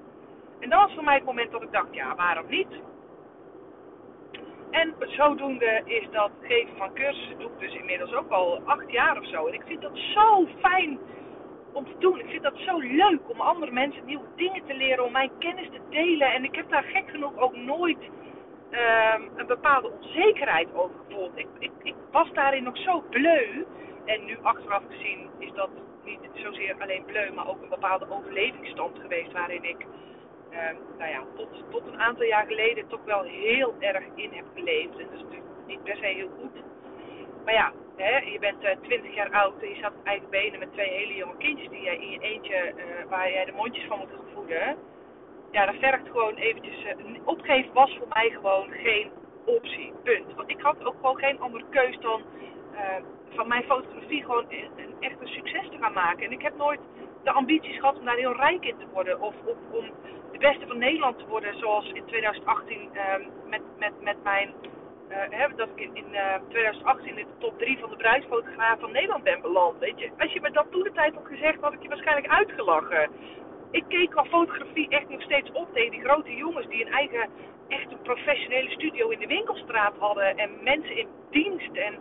En 0.61 0.71
dat 0.71 0.81
was 0.81 0.95
voor 0.95 1.05
mij 1.05 1.15
het 1.15 1.25
moment 1.25 1.51
dat 1.51 1.63
ik 1.63 1.73
dacht, 1.73 1.95
ja, 1.95 2.15
waarom 2.15 2.45
niet? 2.49 2.69
En 4.71 4.95
zodoende 4.99 5.83
is 5.85 6.07
dat 6.11 6.31
geven 6.43 6.77
van 6.77 6.95
cursussen 6.95 7.39
doe 7.39 7.51
ik 7.51 7.59
dus 7.59 7.75
inmiddels 7.75 8.15
ook 8.15 8.31
al 8.31 8.61
acht 8.65 8.91
jaar 8.91 9.19
of 9.19 9.27
zo. 9.27 9.47
En 9.47 9.55
ik 9.55 9.63
vind 9.67 9.83
dat 9.83 9.97
zo 10.15 10.47
fijn 10.61 10.99
om 11.73 11.85
te 11.85 11.99
doen. 11.99 12.19
Ik 12.19 12.31
vind 12.31 12.43
dat 12.43 12.57
zo 12.57 12.79
leuk 12.79 13.21
om 13.29 13.41
andere 13.41 13.73
mensen 13.73 14.05
nieuwe 14.05 14.27
dingen 14.37 14.63
te 14.67 14.75
leren, 14.75 15.05
om 15.05 15.13
mijn 15.13 15.31
kennis 15.39 15.69
te 15.69 15.81
delen. 15.89 16.33
En 16.33 16.45
ik 16.45 16.55
heb 16.55 16.71
daar 16.71 16.83
gek 16.83 17.11
genoeg 17.11 17.39
ook 17.39 17.57
nooit 17.57 17.99
um, 18.71 19.31
een 19.37 19.47
bepaalde 19.47 19.91
onzekerheid 19.91 20.75
over 20.75 20.97
gevoeld. 21.07 21.33
Ik, 21.35 21.49
ik, 21.59 21.73
ik 21.83 21.95
was 22.11 22.33
daarin 22.33 22.63
nog 22.63 22.79
zo 22.79 23.05
bleu. 23.11 23.67
En 24.05 24.25
nu 24.25 24.39
achteraf 24.43 24.83
gezien 24.89 25.29
is 25.39 25.53
dat 25.53 25.71
niet 26.05 26.21
zozeer 26.33 26.77
alleen 26.79 27.05
bleu, 27.05 27.33
maar 27.33 27.49
ook 27.49 27.63
een 27.63 27.69
bepaalde 27.69 28.11
overlevingsstand 28.11 28.99
geweest 28.99 29.33
waarin 29.33 29.65
ik 29.65 29.87
uh, 30.51 30.59
nou 30.99 31.11
ja, 31.11 31.25
tot, 31.37 31.49
tot 31.71 31.87
een 31.87 32.01
aantal 32.01 32.25
jaar 32.25 32.47
geleden 32.47 32.89
toch 32.89 33.05
wel 33.05 33.23
heel 33.23 33.75
erg 33.79 34.05
in 34.15 34.33
heb 34.33 34.45
geleefd. 34.55 34.99
En 34.99 35.05
dat 35.05 35.15
is 35.15 35.23
natuurlijk 35.23 35.51
niet 35.67 35.83
per 35.83 35.97
se 35.97 36.07
heel 36.07 36.31
goed. 36.41 36.63
Maar 37.45 37.55
ja, 37.55 37.73
hè, 37.97 38.17
je 38.19 38.39
bent 38.39 38.63
eh, 38.63 38.77
20 38.83 39.15
jaar 39.15 39.31
oud 39.31 39.63
en 39.63 39.69
je 39.69 39.75
staat 39.75 39.95
op 39.95 40.05
eigen 40.05 40.31
benen 40.31 40.59
met 40.59 40.73
twee 40.73 40.91
hele 40.91 41.15
jonge 41.15 41.37
kindjes 41.37 41.69
die 41.69 41.83
jij 41.83 41.97
in 41.97 42.11
je 42.11 42.19
eentje, 42.19 42.73
uh, 42.77 42.83
waar 43.09 43.31
jij 43.31 43.45
de 43.45 43.53
mondjes 43.53 43.85
van 43.85 43.99
moet 43.99 44.09
voeden. 44.35 44.77
Ja, 45.51 45.67
dat 45.67 45.75
vergt 45.75 46.07
gewoon 46.07 46.35
eventjes. 46.35 46.85
Uh, 46.85 47.17
opgeven 47.25 47.73
was 47.73 47.97
voor 47.99 48.09
mij 48.09 48.31
gewoon 48.31 48.71
geen 48.71 49.11
optie. 49.45 49.93
Punt. 50.03 50.35
Want 50.35 50.51
ik 50.51 50.61
had 50.61 50.85
ook 50.85 50.95
gewoon 51.01 51.19
geen 51.19 51.41
andere 51.41 51.65
keus 51.71 51.99
dan 52.01 52.23
van 53.35 53.49
mijn 53.49 53.65
fotografie 53.65 54.25
gewoon 54.25 54.45
een, 54.49 54.71
een, 54.77 54.95
echt 55.01 55.21
een 55.21 55.29
succes 55.29 55.69
te 55.71 55.79
gaan 55.81 55.93
maken. 55.93 56.27
En 56.27 56.33
ik 56.33 56.43
heb 56.43 56.57
nooit 56.57 56.81
de 57.23 57.31
ambities 57.31 57.79
gehad 57.79 57.99
om 57.99 58.05
daar 58.05 58.17
heel 58.17 58.37
rijk 58.37 58.65
in 58.65 58.77
te 58.79 58.87
worden. 58.93 59.21
Of, 59.21 59.35
of 59.45 59.57
om 59.71 59.91
de 60.33 60.39
beste 60.39 60.67
van 60.67 60.79
Nederland 60.79 61.19
te 61.19 61.27
worden, 61.27 61.59
zoals 61.59 61.93
in 61.93 62.05
2018 62.07 62.91
ehm, 62.93 63.23
met, 63.49 63.63
met, 63.79 63.93
met 64.01 64.23
mijn. 64.23 64.55
Uh, 65.31 65.57
dat 65.57 65.69
ik 65.75 65.81
in, 65.81 65.97
in 65.97 66.13
uh, 66.13 66.35
2018 66.49 67.19
in 67.19 67.27
de 67.27 67.39
top 67.39 67.59
3 67.59 67.79
van 67.79 67.91
de 67.91 67.97
bruidsfotograaf 67.97 68.81
van 68.81 68.93
Nederland 68.93 69.25
ben 69.25 69.41
beland. 69.41 69.79
Weet 69.79 69.99
je, 69.99 70.11
als 70.19 70.33
je 70.33 70.41
me 70.41 70.51
dat 70.51 70.67
toen 70.71 70.83
de 70.83 70.93
tijd 70.93 71.15
had 71.15 71.27
gezegd, 71.27 71.61
had 71.61 71.73
ik 71.73 71.83
je 71.83 71.89
waarschijnlijk 71.89 72.29
uitgelachen. 72.29 73.11
Ik 73.71 73.85
keek 73.89 74.11
qua 74.11 74.25
fotografie 74.25 74.89
echt 74.89 75.09
nog 75.09 75.23
steeds 75.23 75.53
op 75.53 75.69
tegen 75.73 75.91
die 75.91 76.01
grote 76.01 76.35
jongens 76.35 76.67
die 76.67 76.87
een 76.87 76.93
eigen, 76.93 77.29
echt 77.69 77.91
een 77.91 78.03
professionele 78.03 78.71
studio 78.71 79.09
in 79.09 79.19
de 79.19 79.27
winkelstraat 79.27 79.95
hadden. 79.99 80.37
En 80.37 80.51
mensen 80.63 80.97
in 80.97 81.09
dienst. 81.31 81.73
En 81.73 81.99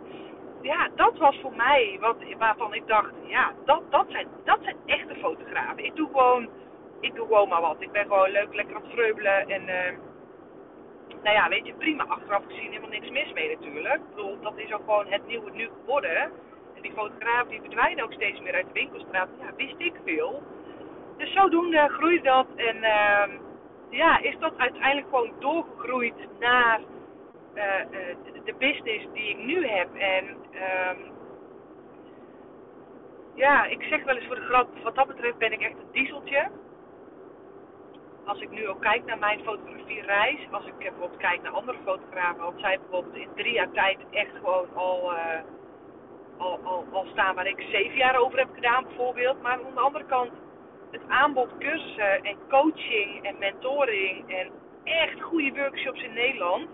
ja, 0.62 0.88
dat 0.94 1.18
was 1.18 1.38
voor 1.40 1.56
mij 1.56 1.96
wat, 2.00 2.16
waarvan 2.38 2.74
ik 2.74 2.86
dacht, 2.86 3.12
ja, 3.26 3.52
dat, 3.64 3.82
dat, 3.90 4.06
zijn, 4.08 4.26
dat 4.44 4.58
zijn 4.62 4.76
echte 4.86 5.14
fotografen. 5.14 5.84
Ik 5.84 5.96
doe 5.96 6.08
gewoon, 6.08 6.48
ik 7.00 7.14
doe 7.14 7.26
gewoon 7.26 7.48
maar 7.48 7.60
wat. 7.60 7.76
Ik 7.78 7.92
ben 7.92 8.06
gewoon 8.06 8.30
leuk, 8.30 8.54
lekker 8.54 8.76
aan 8.76 8.82
het 8.82 8.92
vreubelen 8.92 9.48
en... 9.48 9.62
Uh, 9.62 9.98
nou 11.22 11.36
ja, 11.36 11.48
weet 11.48 11.66
je, 11.66 11.74
prima. 11.74 12.04
Achteraf 12.04 12.42
gezien 12.46 12.68
helemaal 12.68 12.90
niks 12.90 13.10
mis 13.10 13.32
mee 13.32 13.56
natuurlijk. 13.56 13.94
Ik 13.94 14.14
bedoel, 14.14 14.40
dat 14.40 14.52
is 14.56 14.72
ook 14.72 14.84
gewoon 14.84 15.06
het 15.06 15.26
nieuwe 15.26 15.50
nu 15.50 15.68
geworden. 15.80 16.32
En 16.74 16.82
die 16.82 16.92
fotografen 16.92 17.48
die 17.48 17.60
verdwijnen 17.60 18.04
ook 18.04 18.12
steeds 18.12 18.40
meer 18.40 18.54
uit 18.54 18.66
de 18.66 18.72
winkelstraat. 18.72 19.28
Ja, 19.40 19.54
wist 19.56 19.74
ik 19.78 19.94
veel. 20.04 20.42
Dus 21.20 21.32
zodoende 21.32 21.88
groeit 21.88 22.24
dat. 22.24 22.46
En 22.56 22.76
uh, 22.76 23.38
ja, 23.90 24.18
is 24.18 24.38
dat 24.38 24.52
uiteindelijk 24.56 25.08
gewoon 25.08 25.32
doorgegroeid 25.38 26.14
naar 26.38 26.80
uh, 27.54 27.62
de 28.44 28.54
business 28.58 29.06
die 29.12 29.28
ik 29.28 29.38
nu 29.38 29.66
heb. 29.66 29.94
En 29.94 30.24
um, 30.28 31.12
ja, 33.34 33.64
ik 33.64 33.82
zeg 33.82 34.04
wel 34.04 34.16
eens 34.16 34.26
voor 34.26 34.34
de 34.34 34.48
grap, 34.50 34.68
wat 34.82 34.94
dat 34.94 35.06
betreft 35.06 35.38
ben 35.38 35.52
ik 35.52 35.60
echt 35.60 35.72
een 35.72 35.92
dieseltje. 35.92 36.48
Als 38.24 38.40
ik 38.40 38.50
nu 38.50 38.68
ook 38.68 38.80
kijk 38.80 39.04
naar 39.04 39.18
mijn 39.18 39.40
fotografiereis, 39.44 40.38
als 40.50 40.66
ik 40.66 40.78
bijvoorbeeld 40.78 41.16
kijk 41.16 41.42
naar 41.42 41.52
andere 41.52 41.78
fotografen, 41.84 42.42
want 42.42 42.60
zij 42.60 42.78
bijvoorbeeld 42.78 43.16
in 43.16 43.28
drie 43.34 43.52
jaar 43.52 43.70
tijd 43.70 43.98
echt 44.10 44.30
gewoon 44.34 44.68
al, 44.74 45.12
uh, 45.12 45.40
al, 46.38 46.60
al, 46.62 46.86
al 46.92 47.06
staan 47.12 47.34
waar 47.34 47.46
ik 47.46 47.60
zeven 47.70 47.96
jaar 47.96 48.18
over 48.18 48.38
heb 48.38 48.48
gedaan 48.54 48.84
bijvoorbeeld. 48.84 49.42
Maar 49.42 49.52
aan 49.52 49.74
de 49.74 49.80
andere 49.80 50.04
kant, 50.04 50.30
het 50.90 51.08
aanbod 51.08 51.58
cursussen 51.58 52.22
en 52.22 52.36
coaching 52.48 53.22
en 53.22 53.38
mentoring 53.38 54.34
en 54.34 54.50
echt 54.84 55.20
goede 55.20 55.52
workshops 55.60 56.02
in 56.02 56.12
Nederland 56.12 56.68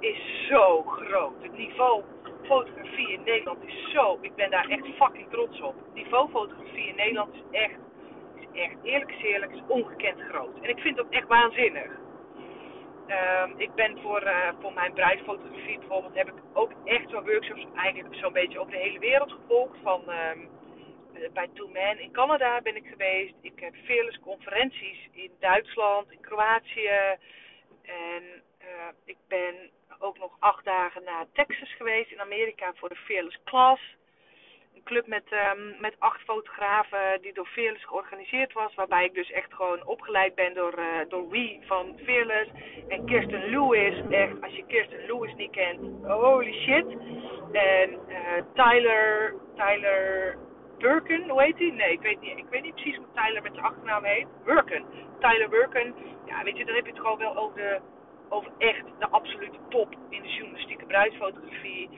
is 0.00 0.46
zo 0.48 0.82
groot. 0.82 1.42
Het 1.42 1.56
niveau 1.56 2.02
fotografie 2.42 3.12
in 3.12 3.22
Nederland 3.24 3.64
is 3.64 3.90
zo. 3.92 4.18
Ik 4.20 4.34
ben 4.34 4.50
daar 4.50 4.68
echt 4.68 4.86
fucking 4.96 5.30
trots 5.30 5.60
op. 5.60 5.74
Het 5.74 5.94
niveau 5.94 6.30
fotografie 6.30 6.88
in 6.88 6.96
Nederland 6.96 7.34
is 7.34 7.42
echt, 7.50 7.78
is 8.34 8.60
echt 8.62 8.76
eerlijk 8.82 9.10
is 9.10 9.22
eerlijk, 9.22 9.52
is 9.52 9.62
ongekend 9.68 10.20
groot. 10.20 10.60
En 10.60 10.68
ik 10.68 10.78
vind 10.78 10.96
dat 10.96 11.06
echt 11.10 11.28
waanzinnig. 11.28 11.90
Um, 13.08 13.54
ik 13.56 13.74
ben 13.74 13.98
voor, 14.02 14.22
uh, 14.22 14.48
voor 14.60 14.72
mijn 14.72 14.92
bruidsfotografie 14.92 15.78
bijvoorbeeld, 15.78 16.14
heb 16.14 16.28
ik 16.28 16.34
ook 16.52 16.70
echt 16.84 17.10
zo'n 17.10 17.24
workshops 17.24 17.66
eigenlijk 17.74 18.14
zo'n 18.14 18.32
beetje 18.32 18.58
over 18.58 18.72
de 18.72 18.78
hele 18.78 18.98
wereld 18.98 19.32
gevolgd. 19.32 19.76
Van, 19.82 20.00
um, 20.00 20.48
bij 21.32 21.48
Two 21.54 21.68
Man 21.68 21.98
in 21.98 22.12
Canada 22.12 22.60
ben 22.60 22.76
ik 22.76 22.86
geweest. 22.86 23.34
Ik 23.40 23.60
heb 23.60 23.74
vele 23.84 24.18
conferenties 24.20 25.08
in 25.12 25.30
Duitsland, 25.40 26.10
in 26.10 26.20
Kroatië. 26.20 27.16
En 27.82 28.22
uh, 28.60 28.88
ik 29.04 29.16
ben 29.28 29.54
ook 29.98 30.18
nog 30.18 30.36
acht 30.38 30.64
dagen 30.64 31.04
naar 31.04 31.26
Texas 31.32 31.74
geweest 31.74 32.10
in 32.10 32.20
Amerika 32.20 32.72
voor 32.74 32.88
de 32.88 32.96
Fearless 32.96 33.38
Class. 33.44 33.82
Een 34.74 34.82
club 34.82 35.06
met, 35.06 35.24
um, 35.32 35.76
met 35.80 35.94
acht 35.98 36.20
fotografen 36.20 37.22
die 37.22 37.32
door 37.32 37.46
Fearless 37.46 37.84
georganiseerd 37.84 38.52
was. 38.52 38.74
Waarbij 38.74 39.04
ik 39.04 39.14
dus 39.14 39.30
echt 39.30 39.54
gewoon 39.54 39.86
opgeleid 39.86 40.34
ben 40.34 40.54
door, 40.54 40.78
uh, 40.78 41.08
door 41.08 41.28
Wie 41.28 41.60
van 41.66 41.98
Fearless. 42.04 42.50
En 42.88 43.06
Kirsten 43.06 43.50
Lewis. 43.50 44.02
Echt, 44.10 44.42
als 44.42 44.52
je 44.56 44.66
Kirsten 44.66 45.06
Lewis 45.06 45.34
niet 45.34 45.50
kent, 45.50 45.80
holy 46.02 46.52
shit. 46.52 46.86
En 47.52 47.90
uh, 48.08 48.42
Tyler, 48.54 49.34
Tyler 49.54 50.36
Burken, 50.78 51.28
hoe 51.28 51.42
heet 51.42 51.58
hij? 51.58 51.70
Nee, 51.70 51.92
ik 51.92 52.00
weet, 52.00 52.20
niet, 52.20 52.38
ik 52.38 52.48
weet 52.50 52.62
niet 52.62 52.74
precies 52.74 52.96
hoe 52.96 53.06
Tyler 53.14 53.42
met 53.42 53.52
zijn 53.52 53.64
achternaam 53.64 54.04
heet. 54.04 54.26
Burken. 54.44 54.84
Tyler 55.20 55.48
Burken. 55.48 55.94
Ja, 56.26 56.42
weet 56.42 56.56
je, 56.56 56.64
dan 56.64 56.74
heb 56.74 56.84
je 56.84 56.90
het 56.90 57.00
gewoon 57.00 57.18
wel 57.18 57.36
over 57.36 57.56
de 57.56 57.80
over 58.28 58.52
echt 58.58 58.84
de 58.98 59.08
absolute 59.08 59.58
top 59.68 59.94
in 60.10 60.22
de 60.22 60.28
journalistieke 60.28 60.86
bruidsfotografie. 60.86 61.88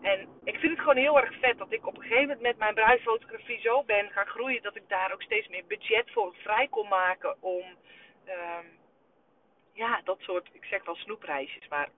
En 0.00 0.28
ik 0.44 0.58
vind 0.58 0.72
het 0.72 0.80
gewoon 0.80 0.96
heel 0.96 1.20
erg 1.20 1.38
vet 1.40 1.58
dat 1.58 1.72
ik 1.72 1.86
op 1.86 1.96
een 1.96 2.02
gegeven 2.02 2.22
moment 2.22 2.40
met 2.40 2.58
mijn 2.58 2.74
bruidsfotografie 2.74 3.60
zo 3.60 3.84
ben 3.84 4.10
gaan 4.10 4.26
groeien 4.26 4.62
dat 4.62 4.76
ik 4.76 4.88
daar 4.88 5.12
ook 5.12 5.22
steeds 5.22 5.48
meer 5.48 5.64
budget 5.66 6.10
voor 6.10 6.34
vrij 6.34 6.68
kon 6.68 6.88
maken 6.88 7.42
om 7.42 7.64
um, 8.26 8.66
ja, 9.72 10.00
dat 10.04 10.18
soort, 10.20 10.48
ik 10.52 10.64
zeg 10.64 10.84
wel 10.84 10.94
snoepreisjes, 10.94 11.68
maar 11.68 11.88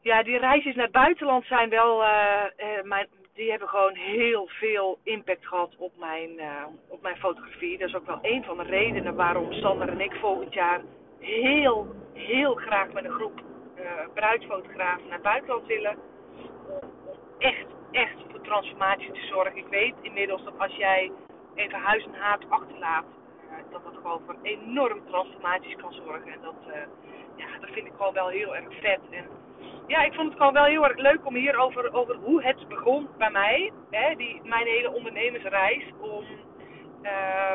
ja, 0.00 0.22
die 0.22 0.38
reisjes 0.38 0.74
naar 0.74 0.84
het 0.84 0.92
buitenland 0.92 1.44
zijn 1.44 1.68
wel, 1.68 2.02
uh, 2.02 2.44
uh, 2.56 2.82
mijn, 2.82 3.08
die 3.38 3.50
hebben 3.50 3.68
gewoon 3.68 3.94
heel 3.94 4.48
veel 4.48 4.98
impact 5.02 5.46
gehad 5.46 5.74
op 5.76 5.92
mijn, 5.98 6.30
uh, 6.36 6.64
op 6.88 7.02
mijn 7.02 7.16
fotografie. 7.16 7.78
Dat 7.78 7.88
is 7.88 7.94
ook 7.94 8.06
wel 8.06 8.18
een 8.22 8.44
van 8.44 8.56
de 8.56 8.62
redenen 8.62 9.14
waarom 9.14 9.52
Sander 9.52 9.88
en 9.88 10.00
ik 10.00 10.12
volgend 10.12 10.54
jaar 10.54 10.80
heel, 11.18 11.94
heel 12.12 12.54
graag 12.54 12.92
met 12.92 13.04
een 13.04 13.10
groep 13.10 13.40
uh, 13.78 13.84
bruidsfotografen 14.14 15.02
naar 15.04 15.12
het 15.12 15.22
buitenland 15.22 15.66
willen. 15.66 15.96
Om, 17.06 17.18
echt, 17.38 17.66
echt 17.90 18.16
voor 18.30 18.40
transformatie 18.40 19.12
te 19.12 19.26
zorgen. 19.26 19.56
Ik 19.56 19.66
weet 19.70 19.94
inmiddels 20.02 20.44
dat 20.44 20.58
als 20.58 20.74
jij 20.74 21.12
even 21.54 21.78
huis 21.78 22.04
en 22.04 22.14
haat 22.14 22.44
achterlaat, 22.48 23.06
dat 23.70 23.84
dat 23.84 23.94
gewoon 23.94 24.20
voor 24.26 24.36
enorm 24.42 25.00
transformaties 25.06 25.76
kan 25.76 25.92
zorgen. 25.92 26.32
En 26.32 26.40
dat, 26.42 26.54
uh, 26.68 26.74
ja, 27.36 27.58
dat 27.60 27.70
vind 27.70 27.86
ik 27.86 27.92
gewoon 27.96 28.12
wel 28.12 28.28
heel 28.28 28.56
erg 28.56 28.78
vet. 28.80 29.00
En 29.10 29.26
ja, 29.86 30.02
ik 30.02 30.14
vond 30.14 30.28
het 30.28 30.38
gewoon 30.38 30.52
wel 30.52 30.64
heel 30.64 30.84
erg 30.84 30.96
leuk 30.96 31.26
om 31.26 31.34
hier 31.34 31.58
over, 31.58 31.94
over 31.94 32.16
hoe 32.16 32.42
het 32.42 32.68
begon 32.68 33.08
bij 33.18 33.30
mij. 33.30 33.72
Hè, 33.90 34.14
die, 34.14 34.40
mijn 34.44 34.66
hele 34.66 34.92
ondernemersreis. 34.92 35.84
Om, 36.00 36.24
uh, 37.02 37.54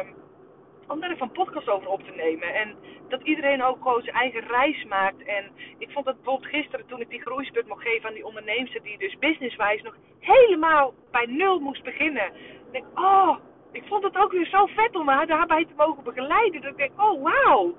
om 0.87 0.99
daar 0.99 1.11
even 1.11 1.21
een 1.21 1.31
podcast 1.31 1.69
over 1.69 1.87
op 1.87 2.03
te 2.03 2.11
nemen. 2.11 2.53
En 2.55 2.75
dat 3.07 3.21
iedereen 3.21 3.63
ook 3.63 3.77
gewoon 3.81 4.01
zijn 4.01 4.15
eigen 4.15 4.47
reis 4.47 4.83
maakt. 4.83 5.23
En 5.23 5.51
ik 5.77 5.91
vond 5.91 6.05
dat 6.05 6.15
bijvoorbeeld 6.15 6.51
gisteren 6.51 6.85
toen 6.85 7.01
ik 7.01 7.09
die 7.09 7.21
groeisput 7.21 7.67
mocht 7.67 7.83
geven 7.83 8.07
aan 8.07 8.15
die 8.15 8.25
onderneemster 8.25 8.83
die 8.83 8.97
dus 8.97 9.17
businesswijs 9.17 9.81
nog 9.81 9.95
helemaal 10.19 10.93
bij 11.11 11.25
nul 11.25 11.59
moest 11.59 11.83
beginnen. 11.83 12.25
Ik 12.25 12.71
denk, 12.71 12.85
oh, 12.99 13.37
ik 13.73 13.83
vond 13.87 14.03
het 14.03 14.17
ook 14.17 14.31
weer 14.31 14.45
zo 14.45 14.65
vet 14.65 14.95
om 14.95 15.07
haar 15.07 15.27
daarbij 15.27 15.65
te 15.65 15.73
mogen 15.75 16.03
begeleiden. 16.03 16.61
Dat 16.61 16.71
ik 16.71 16.77
denk, 16.77 17.01
oh 17.01 17.23
wauw. 17.23 17.75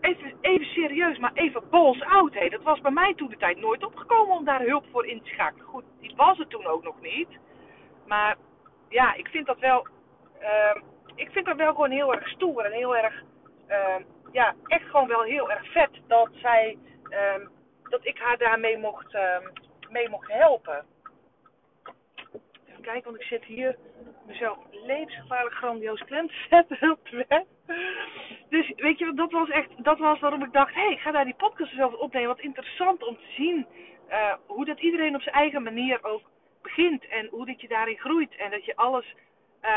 Even, 0.00 0.32
even 0.40 0.66
serieus, 0.66 1.18
maar 1.18 1.32
even 1.34 1.68
balls 1.70 2.02
out. 2.02 2.34
Hè. 2.34 2.48
Dat 2.48 2.62
was 2.62 2.80
bij 2.80 2.90
mij 2.90 3.14
toen 3.14 3.28
de 3.28 3.36
tijd 3.36 3.60
nooit 3.60 3.84
opgekomen 3.84 4.36
om 4.36 4.44
daar 4.44 4.60
hulp 4.60 4.84
voor 4.92 5.06
in 5.06 5.22
te 5.22 5.28
schakelen. 5.28 5.66
Goed, 5.66 5.84
die 6.00 6.16
was 6.16 6.38
het 6.38 6.50
toen 6.50 6.66
ook 6.66 6.82
nog 6.82 7.00
niet. 7.00 7.28
Maar 8.06 8.36
ja, 8.88 9.14
ik 9.14 9.28
vind 9.28 9.46
dat 9.46 9.58
wel. 9.58 9.86
Uh, 10.40 10.82
ik 11.14 11.30
vind 11.30 11.46
dat 11.46 11.56
wel 11.56 11.72
gewoon 11.72 11.90
heel 11.90 12.14
erg 12.14 12.28
stoer 12.28 12.64
en 12.64 12.72
heel 12.72 12.96
erg. 12.96 13.22
Uh, 13.68 13.96
ja, 14.32 14.54
echt 14.66 14.84
gewoon 14.90 15.08
wel 15.08 15.22
heel 15.22 15.50
erg 15.50 15.72
vet 15.72 15.90
dat 16.06 16.28
zij, 16.32 16.78
um, 17.36 17.50
dat 17.82 18.06
ik 18.06 18.18
haar 18.18 18.38
daarmee 18.38 18.78
mocht, 18.78 19.16
mee 19.90 20.08
mocht 20.08 20.32
helpen. 20.32 20.84
Even 22.68 22.82
kijken, 22.82 23.10
want 23.10 23.20
ik 23.20 23.26
zit 23.26 23.44
hier 23.44 23.76
mezelf 24.26 24.58
levensgevaarlijk 24.70 25.54
grandioos 25.54 26.04
klem 26.04 26.28
te 26.28 26.46
zetten 26.50 26.90
op 26.90 27.08
de 27.10 27.24
weg. 27.28 27.42
Dus 28.48 28.72
weet 28.76 28.98
je, 28.98 29.12
dat 29.14 29.32
was 29.32 29.48
echt, 29.48 29.84
dat 29.84 29.98
was 29.98 30.20
waarom 30.20 30.42
ik 30.42 30.52
dacht, 30.52 30.74
hé, 30.74 30.80
hey, 30.80 30.92
ik 30.92 30.98
ga 30.98 31.10
daar 31.10 31.24
die 31.24 31.34
podcast 31.34 31.74
zelf 31.74 31.94
opnemen. 31.94 32.28
Wat 32.28 32.40
interessant 32.40 33.06
om 33.06 33.16
te 33.16 33.32
zien 33.36 33.66
uh, 34.10 34.34
hoe 34.46 34.64
dat 34.64 34.80
iedereen 34.80 35.14
op 35.14 35.22
zijn 35.22 35.34
eigen 35.34 35.62
manier 35.62 36.04
ook 36.04 36.22
begint. 36.62 37.08
En 37.08 37.28
hoe 37.30 37.46
dat 37.46 37.60
je 37.60 37.68
daarin 37.68 37.98
groeit. 37.98 38.36
En 38.36 38.50
dat 38.50 38.64
je 38.64 38.76
alles 38.76 39.14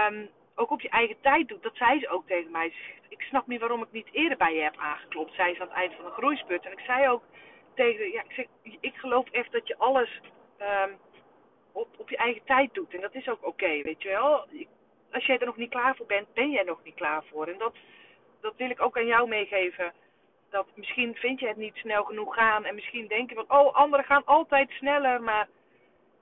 um, 0.10 0.30
ook 0.56 0.72
op 0.72 0.82
je 0.82 0.90
eigen 0.90 1.22
tijd 1.22 1.48
doet. 1.48 1.64
Dat 1.64 1.76
zei 1.76 2.00
ze 2.00 2.10
ook 2.10 2.28
tegen 2.28 2.52
mij. 2.52 2.74
Ik 3.10 3.22
snap 3.22 3.48
niet 3.48 3.60
waarom 3.60 3.82
ik 3.82 3.92
niet 3.92 4.10
eerder 4.12 4.38
bij 4.38 4.56
je 4.56 4.62
heb 4.62 4.78
aangeklopt. 4.78 5.34
Zei 5.34 5.54
ze 5.54 5.62
aan 5.62 5.68
het 5.68 5.78
eind 5.78 5.94
van 5.96 6.06
een 6.06 6.12
groeisput. 6.12 6.66
En 6.66 6.72
ik 6.72 6.80
zei 6.80 7.10
ook 7.10 7.24
tegen 7.76 8.12
ja, 8.12 8.22
ik, 8.22 8.32
zeg, 8.32 8.46
ik 8.80 8.96
geloof 8.96 9.30
echt 9.30 9.52
dat 9.52 9.68
je 9.68 9.78
alles 9.78 10.22
um, 10.60 10.98
op, 11.76 11.88
op 11.98 12.10
je 12.10 12.18
eigen 12.18 12.44
tijd 12.46 12.74
doet. 12.74 12.94
En 12.94 13.02
dat 13.02 13.16
is 13.16 13.30
ook 13.30 13.46
oké, 13.46 13.82
weet 13.82 14.02
je 14.02 14.10
wel. 14.10 14.46
Als 15.12 15.26
jij 15.26 15.40
er 15.40 15.46
nog 15.46 15.58
niet 15.58 15.70
klaar 15.70 15.96
voor 15.96 16.06
bent, 16.06 16.34
ben 16.34 16.52
jij 16.52 16.64
nog 16.64 16.80
niet 16.84 16.96
klaar 16.96 17.24
voor. 17.32 17.48
En 17.48 17.58
dat, 17.58 17.74
dat 18.42 18.54
wil 18.58 18.70
ik 18.70 18.82
ook 18.82 18.98
aan 18.98 19.06
jou 19.06 19.28
meegeven. 19.28 19.94
Dat 20.50 20.68
misschien 20.76 21.16
vind 21.16 21.40
je 21.40 21.48
het 21.48 21.58
niet 21.58 21.76
snel 21.76 22.04
genoeg 22.04 22.36
gaan. 22.36 22.66
En 22.66 22.76
misschien 22.76 23.08
denk 23.08 23.30
je 23.30 23.36
van, 23.36 23.60
oh, 23.60 23.76
anderen 23.76 24.06
gaan 24.06 24.26
altijd 24.26 24.70
sneller. 24.70 25.22
Maar 25.22 25.48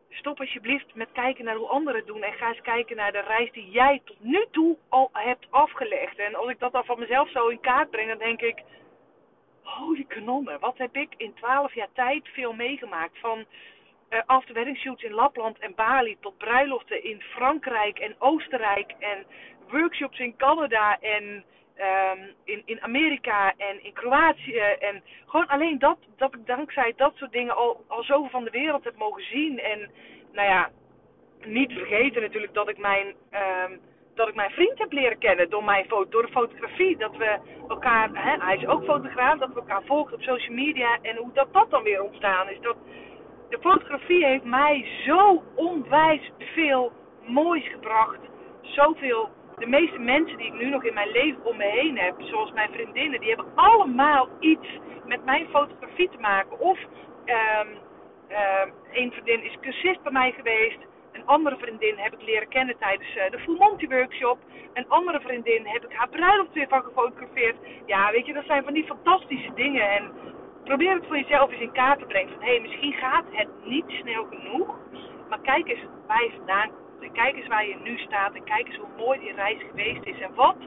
stop 0.09 0.39
alsjeblieft 0.39 0.95
met 0.95 1.11
kijken 1.11 1.45
naar 1.45 1.55
hoe 1.55 1.67
anderen 1.67 1.99
het 1.99 2.07
doen. 2.07 2.23
En 2.23 2.33
ga 2.33 2.47
eens 2.47 2.61
kijken 2.61 2.95
naar 2.95 3.11
de 3.11 3.21
reis 3.21 3.51
die 3.51 3.69
jij 3.69 4.01
tot 4.05 4.23
nu 4.23 4.45
toe 4.51 4.77
al 4.89 5.09
hebt 5.13 5.47
afgelegd. 5.49 6.17
En 6.17 6.35
als 6.35 6.49
ik 6.49 6.59
dat 6.59 6.71
dan 6.71 6.85
van 6.85 6.99
mezelf 6.99 7.29
zo 7.29 7.47
in 7.47 7.59
kaart 7.59 7.89
breng, 7.89 8.07
dan 8.07 8.17
denk 8.17 8.41
ik... 8.41 8.63
Holy 9.63 10.05
kanonnen, 10.07 10.59
wat 10.59 10.77
heb 10.77 10.95
ik 10.95 11.13
in 11.17 11.33
twaalf 11.33 11.73
jaar 11.73 11.91
tijd 11.93 12.27
veel 12.27 12.53
meegemaakt. 12.53 13.19
Van 13.19 13.45
uh, 14.13 14.19
after 14.25 14.53
wedding 14.53 14.77
shoots 14.77 15.03
in 15.03 15.13
Lapland 15.13 15.59
en 15.59 15.75
Bali 15.75 16.17
tot 16.19 16.37
bruiloften 16.37 17.03
in 17.03 17.21
Frankrijk 17.21 17.99
en 17.99 18.15
Oostenrijk. 18.19 18.93
En 18.99 19.25
workshops 19.69 20.19
in 20.19 20.35
Canada 20.35 20.99
en 20.99 21.43
um, 21.77 22.33
in, 22.43 22.61
in 22.65 22.81
Amerika 22.81 23.53
en 23.57 23.83
in 23.83 23.93
Kroatië. 23.93 24.59
En 24.59 25.03
gewoon 25.25 25.47
alleen 25.47 25.79
dat, 25.79 25.97
dat 26.17 26.33
ik 26.33 26.45
dankzij 26.45 26.93
dat 26.95 27.15
soort 27.15 27.31
dingen 27.31 27.55
al, 27.55 27.83
al 27.87 28.03
zoveel 28.03 28.29
van 28.29 28.43
de 28.43 28.49
wereld 28.49 28.83
heb 28.83 28.97
mogen 28.97 29.23
zien. 29.23 29.59
En 29.59 29.89
nou 30.31 30.47
ja, 30.47 30.69
niet 31.45 31.71
vergeten 31.71 32.21
natuurlijk 32.21 32.53
dat 32.53 32.69
ik 32.69 32.77
mijn, 32.77 33.07
um, 33.07 33.79
dat 34.15 34.27
ik 34.27 34.35
mijn 34.35 34.51
vriend 34.51 34.79
heb 34.79 34.91
leren 34.91 35.17
kennen 35.17 35.49
door, 35.49 35.63
mijn, 35.63 35.85
door 35.87 36.25
de 36.25 36.31
fotografie. 36.31 36.97
Dat 36.97 37.15
we 37.17 37.39
elkaar, 37.69 38.09
hè, 38.13 38.45
hij 38.45 38.55
is 38.55 38.67
ook 38.67 38.83
fotograaf, 38.83 39.39
dat 39.39 39.49
we 39.49 39.59
elkaar 39.59 39.83
volgen 39.83 40.13
op 40.13 40.21
social 40.21 40.55
media. 40.55 40.97
En 41.01 41.15
hoe 41.15 41.33
dat, 41.33 41.53
dat 41.53 41.69
dan 41.69 41.83
weer 41.83 42.03
ontstaan 42.03 42.49
is. 42.49 42.59
Dat, 42.59 42.77
de 43.53 43.59
fotografie 43.59 44.25
heeft 44.25 44.43
mij 44.43 44.85
zo 45.05 45.43
onwijs 45.55 46.31
veel 46.37 46.91
moois 47.25 47.67
gebracht. 47.67 48.19
Zoveel 48.61 49.29
de 49.57 49.65
meeste 49.65 49.99
mensen 49.99 50.37
die 50.37 50.47
ik 50.47 50.53
nu 50.53 50.69
nog 50.69 50.83
in 50.83 50.93
mijn 50.93 51.11
leven 51.11 51.45
om 51.45 51.57
me 51.57 51.65
heen 51.65 51.97
heb, 51.97 52.15
zoals 52.17 52.51
mijn 52.51 52.71
vriendinnen, 52.71 53.19
die 53.19 53.29
hebben 53.29 53.51
allemaal 53.55 54.29
iets 54.39 54.67
met 55.05 55.25
mijn 55.25 55.47
fotografie 55.49 56.09
te 56.09 56.17
maken. 56.19 56.59
Of 56.59 56.79
um, 57.25 57.67
um, 58.29 58.73
een 58.91 59.11
vriendin 59.11 59.43
is 59.43 59.57
cursist 59.61 60.03
bij 60.03 60.11
mij 60.11 60.31
geweest. 60.31 60.77
Een 61.11 61.25
andere 61.25 61.57
vriendin 61.57 61.97
heb 61.97 62.13
ik 62.13 62.21
leren 62.21 62.47
kennen 62.47 62.77
tijdens 62.77 63.15
uh, 63.15 63.29
de 63.29 63.39
Full 63.39 63.57
Monty 63.57 63.87
workshop. 63.87 64.37
Een 64.73 64.89
andere 64.89 65.19
vriendin 65.19 65.65
heb 65.65 65.83
ik 65.83 65.93
haar 65.93 66.09
bruiloft 66.09 66.53
weer 66.53 66.67
van 66.67 66.83
gefotografeerd. 66.83 67.55
Ja, 67.85 68.11
weet 68.11 68.25
je, 68.25 68.33
dat 68.33 68.45
zijn 68.45 68.63
van 68.63 68.73
die 68.73 68.85
fantastische 68.85 69.53
dingen. 69.53 69.89
En 69.89 70.11
probeer 70.63 70.93
het 70.93 71.05
voor 71.07 71.17
jezelf 71.17 71.51
eens 71.51 71.61
in 71.61 71.71
kaart 71.71 71.99
te 71.99 72.05
brengen. 72.05 72.33
Van 72.33 72.41
hé, 72.41 72.49
hey, 72.49 72.59
misschien 72.59 72.93
gaat 72.93 73.25
het 73.31 73.47
niet 73.63 73.85
snel 73.87 74.25
genoeg. 74.29 74.77
Maar 75.29 75.39
kijk 75.39 75.67
eens 75.67 75.85
waar 76.07 76.23
je 76.23 76.31
vandaan 76.37 76.69
en 77.01 77.11
kijk 77.11 77.35
eens 77.35 77.47
waar 77.47 77.67
je 77.67 77.75
nu 77.83 77.97
staat. 77.97 78.33
En 78.33 78.43
kijk 78.43 78.67
eens 78.67 78.77
hoe 78.77 78.97
mooi 78.97 79.19
die 79.19 79.33
reis 79.33 79.61
geweest 79.69 80.05
is. 80.05 80.19
En 80.19 80.33
wat 80.33 80.57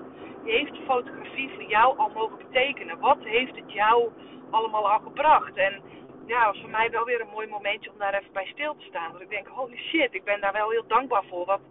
heeft 0.45 0.75
de 0.75 0.83
fotografie 0.87 1.51
voor 1.55 1.63
jou 1.63 1.99
al 1.99 2.11
mogen 2.15 2.39
betekenen? 2.39 3.01
Wat 3.01 3.19
heeft 3.21 3.57
het 3.57 3.73
jou 3.73 4.11
allemaal 4.51 4.91
al 4.91 4.99
gebracht? 4.99 5.57
En 5.57 5.83
ja, 6.27 6.47
was 6.47 6.61
voor 6.61 6.71
mij 6.71 6.91
wel 6.91 7.05
weer 7.05 7.21
een 7.21 7.33
mooi 7.33 7.47
momentje 7.47 7.91
om 7.91 7.99
daar 7.99 8.15
even 8.15 8.33
bij 8.33 8.47
stil 8.47 8.77
te 8.77 8.85
staan. 8.85 9.13
Dat 9.13 9.21
ik 9.21 9.31
denk, 9.31 9.47
holy 9.47 9.77
shit, 9.77 10.15
ik 10.15 10.25
ben 10.25 10.41
daar 10.41 10.53
wel 10.53 10.71
heel 10.71 10.87
dankbaar 10.87 11.25
voor. 11.29 11.45
Want 11.45 11.63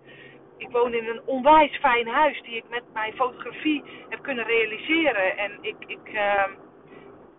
ik 0.58 0.70
woon 0.70 0.94
in 0.94 1.08
een 1.08 1.22
onwijs 1.26 1.78
fijn 1.78 2.08
huis 2.08 2.42
die 2.42 2.56
ik 2.56 2.70
met 2.70 2.84
mijn 2.94 3.14
fotografie 3.14 3.84
heb 4.10 4.22
kunnen 4.22 4.46
realiseren. 4.46 5.38
En 5.38 5.58
ik, 5.62 5.76
ik 5.88 6.14
uh, 6.14 6.46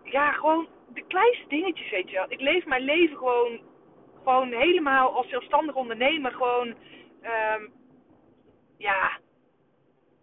ja, 0.03 0.31
gewoon 0.31 0.67
de 0.97 1.07
kleinste 1.07 1.47
dingetjes, 1.47 1.89
weet 1.89 2.09
je 2.09 2.15
wel. 2.15 2.25
Ik 2.27 2.41
leef 2.41 2.65
mijn 2.65 2.81
leven 2.81 3.17
gewoon, 3.17 3.59
gewoon 4.23 4.51
helemaal 4.51 5.15
als 5.15 5.29
zelfstandig 5.29 5.75
ondernemer. 5.75 6.31
Gewoon 6.31 6.67
um, 7.57 7.71
ja, 8.77 9.19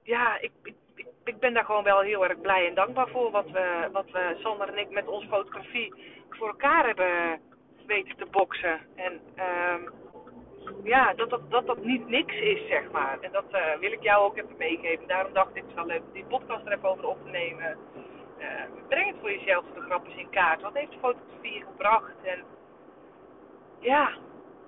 ja 0.02 0.40
ik, 0.40 0.52
ik, 0.62 1.06
ik, 1.24 1.38
ben 1.38 1.54
daar 1.54 1.64
gewoon 1.64 1.84
wel 1.84 2.00
heel 2.00 2.24
erg 2.28 2.40
blij 2.40 2.66
en 2.68 2.74
dankbaar 2.74 3.08
voor. 3.08 3.30
Wat 3.30 3.50
we, 3.50 3.88
wat 3.92 4.10
we, 4.10 4.36
Sander 4.42 4.68
en 4.68 4.78
ik, 4.78 4.90
met 4.90 5.08
onze 5.08 5.28
fotografie 5.28 5.94
voor 6.30 6.48
elkaar 6.48 6.86
hebben 6.86 7.40
weten 7.86 8.16
te 8.16 8.26
boksen. 8.30 8.80
En 8.94 9.20
um, 9.72 9.92
ja, 10.84 11.14
dat 11.14 11.30
dat, 11.30 11.50
dat 11.50 11.66
dat 11.66 11.84
niet 11.84 12.08
niks 12.08 12.34
is, 12.34 12.66
zeg 12.68 12.90
maar. 12.90 13.18
En 13.20 13.32
dat 13.32 13.44
uh, 13.52 13.78
wil 13.80 13.92
ik 13.92 14.02
jou 14.02 14.24
ook 14.24 14.36
even 14.36 14.56
meegeven. 14.58 15.06
Daarom 15.06 15.32
dacht 15.32 15.56
ik, 15.56 15.62
het 15.62 15.70
is 15.70 15.74
wel 15.74 15.86
leuk 15.86 16.02
die 16.12 16.24
podcast 16.24 16.66
er 16.66 16.72
even 16.72 16.88
over 16.88 17.06
op 17.06 17.24
te 17.24 17.30
nemen. 17.30 17.78
Uh, 18.44 18.88
breng 18.88 19.06
het 19.06 19.16
voor 19.20 19.30
jezelf 19.30 19.64
de 19.74 19.80
grapjes 19.80 20.16
in 20.16 20.30
kaart. 20.30 20.62
Wat 20.62 20.74
heeft 20.74 20.92
de 20.92 20.98
fotografie 20.98 21.64
gebracht? 21.64 22.22
En 22.22 22.44
ja, 23.80 24.12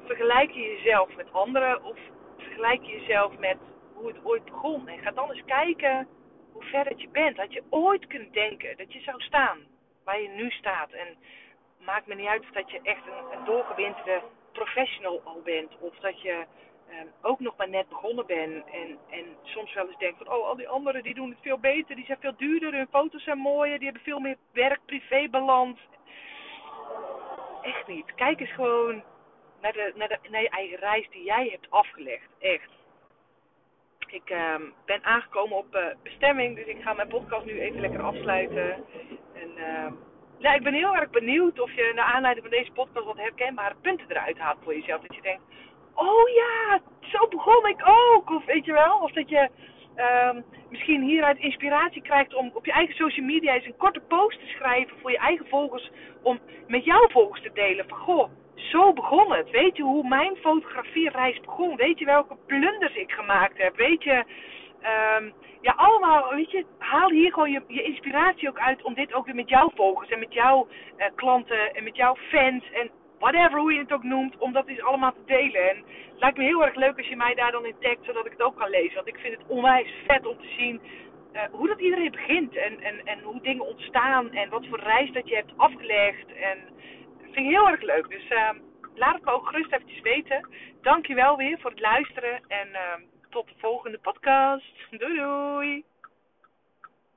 vergelijk 0.04 0.50
je 0.50 0.60
jezelf 0.60 1.16
met 1.16 1.32
anderen 1.32 1.84
of 1.84 1.98
vergelijk 2.36 2.82
je 2.82 3.00
jezelf 3.00 3.38
met 3.38 3.56
hoe 3.94 4.08
het 4.08 4.24
ooit 4.24 4.44
begon. 4.44 4.88
En 4.88 4.98
ga 4.98 5.10
dan 5.10 5.30
eens 5.30 5.44
kijken 5.46 6.08
hoe 6.52 6.62
ver 6.62 6.84
dat 6.84 7.00
je 7.00 7.08
bent. 7.08 7.36
Had 7.36 7.52
je 7.52 7.62
ooit 7.70 8.06
kunnen 8.06 8.32
denken 8.32 8.76
dat 8.76 8.92
je 8.92 9.00
zou 9.00 9.20
staan 9.20 9.58
waar 10.04 10.20
je 10.20 10.28
nu 10.28 10.50
staat. 10.50 10.90
En 10.90 11.16
maakt 11.78 12.06
me 12.06 12.14
niet 12.14 12.28
uit 12.28 12.42
of 12.42 12.50
dat 12.50 12.70
je 12.70 12.80
echt 12.82 13.06
een, 13.06 13.38
een 13.38 13.44
doorgewinterde 13.44 14.22
professional 14.52 15.20
al 15.24 15.40
bent. 15.44 15.78
Of 15.80 15.96
dat 15.98 16.20
je 16.20 16.44
um, 16.90 17.12
ook 17.22 17.40
nog 17.40 17.56
maar 17.56 17.68
net 17.68 17.88
begonnen 17.88 18.26
bent. 18.26 18.64
En, 18.66 18.98
en 19.10 19.24
soms 19.42 19.74
wel 19.74 19.86
eens 19.86 19.98
denkt 19.98 20.18
van, 20.18 20.34
oh, 20.34 20.46
al 20.46 20.56
die 20.56 20.68
anderen 20.68 21.02
die 21.02 21.14
doen 21.14 21.30
het 21.30 21.38
veel 21.40 21.58
beter. 21.58 21.96
Die 21.96 22.04
zijn 22.04 22.18
veel 22.20 22.36
duurder, 22.36 22.72
hun 22.72 22.88
foto's 22.90 23.22
zijn 23.22 23.38
mooier. 23.38 23.76
Die 23.76 23.84
hebben 23.84 24.04
veel 24.04 24.18
meer 24.18 24.36
werk-privé-balans. 24.52 25.78
Echt 27.62 27.86
niet. 27.86 28.14
Kijk 28.14 28.40
eens 28.40 28.52
gewoon 28.52 29.02
naar, 29.60 29.72
de, 29.72 29.92
naar, 29.94 30.08
de, 30.08 30.18
naar 30.30 30.42
je 30.42 30.48
eigen 30.50 30.78
reis 30.78 31.08
die 31.10 31.24
jij 31.24 31.48
hebt 31.50 31.70
afgelegd. 31.70 32.28
Echt. 32.38 32.70
Ik 34.06 34.30
uh, 34.30 34.54
ben 34.84 35.04
aangekomen 35.04 35.56
op 35.56 35.74
uh, 35.74 35.86
bestemming, 36.02 36.56
dus 36.56 36.66
ik 36.66 36.82
ga 36.82 36.92
mijn 36.92 37.08
podcast 37.08 37.44
nu 37.44 37.60
even 37.60 37.80
lekker 37.80 38.02
afsluiten. 38.02 38.84
En 39.34 39.50
ja, 40.38 40.54
ik 40.54 40.62
ben 40.62 40.74
heel 40.74 40.96
erg 40.96 41.10
benieuwd 41.10 41.60
of 41.60 41.72
je 41.72 41.92
naar 41.94 42.04
aanleiding 42.04 42.46
van 42.46 42.56
deze 42.56 42.72
podcast 42.72 43.06
wat 43.06 43.16
herkenbare 43.16 43.74
punten 43.80 44.10
eruit 44.10 44.38
haalt 44.38 44.58
voor 44.62 44.74
jezelf. 44.74 45.00
Dat 45.00 45.14
je 45.14 45.22
denkt, 45.22 45.42
oh 45.96 46.28
ja, 46.28 46.80
zo 47.00 47.28
begon 47.28 47.66
ik 47.66 47.80
ook. 47.84 48.30
Of 48.30 48.44
weet 48.44 48.64
je 48.64 48.72
wel, 48.72 48.98
of 48.98 49.12
dat 49.12 49.28
je 49.28 49.48
um, 49.96 50.44
misschien 50.70 51.02
hieruit 51.02 51.38
inspiratie 51.38 52.02
krijgt 52.02 52.34
om 52.34 52.50
op 52.54 52.66
je 52.66 52.72
eigen 52.72 52.94
social 52.94 53.26
media 53.26 53.54
eens 53.54 53.66
een 53.66 53.76
korte 53.76 54.00
post 54.00 54.38
te 54.38 54.46
schrijven 54.46 54.96
voor 55.00 55.10
je 55.10 55.18
eigen 55.18 55.46
volgers. 55.48 55.90
Om 56.22 56.38
met 56.66 56.84
jouw 56.84 57.08
volgers 57.08 57.42
te 57.42 57.50
delen 57.54 57.88
van, 57.88 57.98
goh 57.98 58.28
zo 58.56 58.92
begon 58.92 59.32
het. 59.32 59.50
Weet 59.50 59.76
je 59.76 59.82
hoe 59.82 60.08
mijn 60.08 60.36
fotografiereis 60.36 61.40
begon? 61.40 61.76
Weet 61.76 61.98
je 61.98 62.04
welke 62.04 62.36
blunders 62.46 62.94
ik 62.94 63.12
gemaakt 63.12 63.58
heb? 63.58 63.76
Weet 63.76 64.02
je, 64.02 64.24
um, 65.20 65.32
ja, 65.60 65.72
allemaal, 65.76 66.34
weet 66.34 66.50
je, 66.50 66.64
haal 66.78 67.10
hier 67.10 67.32
gewoon 67.32 67.50
je, 67.50 67.62
je, 67.66 67.82
inspiratie 67.82 68.48
ook 68.48 68.58
uit 68.58 68.82
om 68.82 68.94
dit 68.94 69.14
ook 69.14 69.26
weer 69.26 69.34
met 69.34 69.48
jouw 69.48 69.70
volgers 69.74 70.08
en 70.08 70.18
met 70.18 70.32
jouw 70.32 70.66
uh, 70.96 71.06
klanten 71.14 71.74
en 71.74 71.84
met 71.84 71.96
jouw 71.96 72.16
fans 72.16 72.64
en 72.72 72.90
whatever, 73.18 73.58
hoe 73.58 73.72
je 73.72 73.78
het 73.78 73.92
ook 73.92 74.02
noemt, 74.02 74.38
om 74.38 74.52
dat 74.52 74.66
eens 74.66 74.82
allemaal 74.82 75.12
te 75.12 75.24
delen. 75.26 75.70
En 75.70 75.76
het 75.76 76.18
lijkt 76.18 76.38
me 76.38 76.44
heel 76.44 76.64
erg 76.64 76.74
leuk 76.74 76.96
als 76.96 77.08
je 77.08 77.16
mij 77.16 77.34
daar 77.34 77.52
dan 77.52 77.66
in 77.66 77.74
tagt, 77.80 78.04
zodat 78.04 78.26
ik 78.26 78.32
het 78.32 78.42
ook 78.42 78.56
kan 78.56 78.70
lezen. 78.70 78.94
Want 78.94 79.08
ik 79.08 79.18
vind 79.18 79.36
het 79.38 79.46
onwijs 79.46 79.94
vet 80.06 80.26
om 80.26 80.36
te 80.38 80.54
zien 80.58 80.80
uh, 81.36 81.42
hoe 81.50 81.68
dat 81.68 81.80
iedereen 81.80 82.10
begint 82.10 82.56
en, 82.56 82.80
en, 82.80 83.06
en 83.06 83.20
hoe 83.20 83.40
dingen 83.40 83.66
ontstaan 83.66 84.32
en 84.32 84.48
wat 84.48 84.66
voor 84.66 84.80
reis 84.80 85.12
dat 85.12 85.28
je 85.28 85.34
hebt 85.34 85.52
afgelegd. 85.56 86.32
En 86.32 86.58
vind 87.22 87.46
ik 87.46 87.52
heel 87.52 87.68
erg 87.68 87.82
leuk. 87.82 88.08
Dus 88.08 88.30
uh, 88.30 88.50
laat 88.94 89.14
het 89.14 89.24
me 89.24 89.30
ook 89.30 89.46
gerust 89.46 89.72
eventjes 89.72 90.00
weten. 90.00 90.48
Dankjewel 90.82 91.36
weer 91.36 91.58
voor 91.60 91.70
het 91.70 91.80
luisteren. 91.80 92.40
En 92.48 92.68
uh, 92.68 92.80
tot 93.30 93.48
de 93.48 93.54
volgende 93.58 93.98
podcast. 93.98 94.72
Doei 94.90 95.16
doei. 95.16 95.95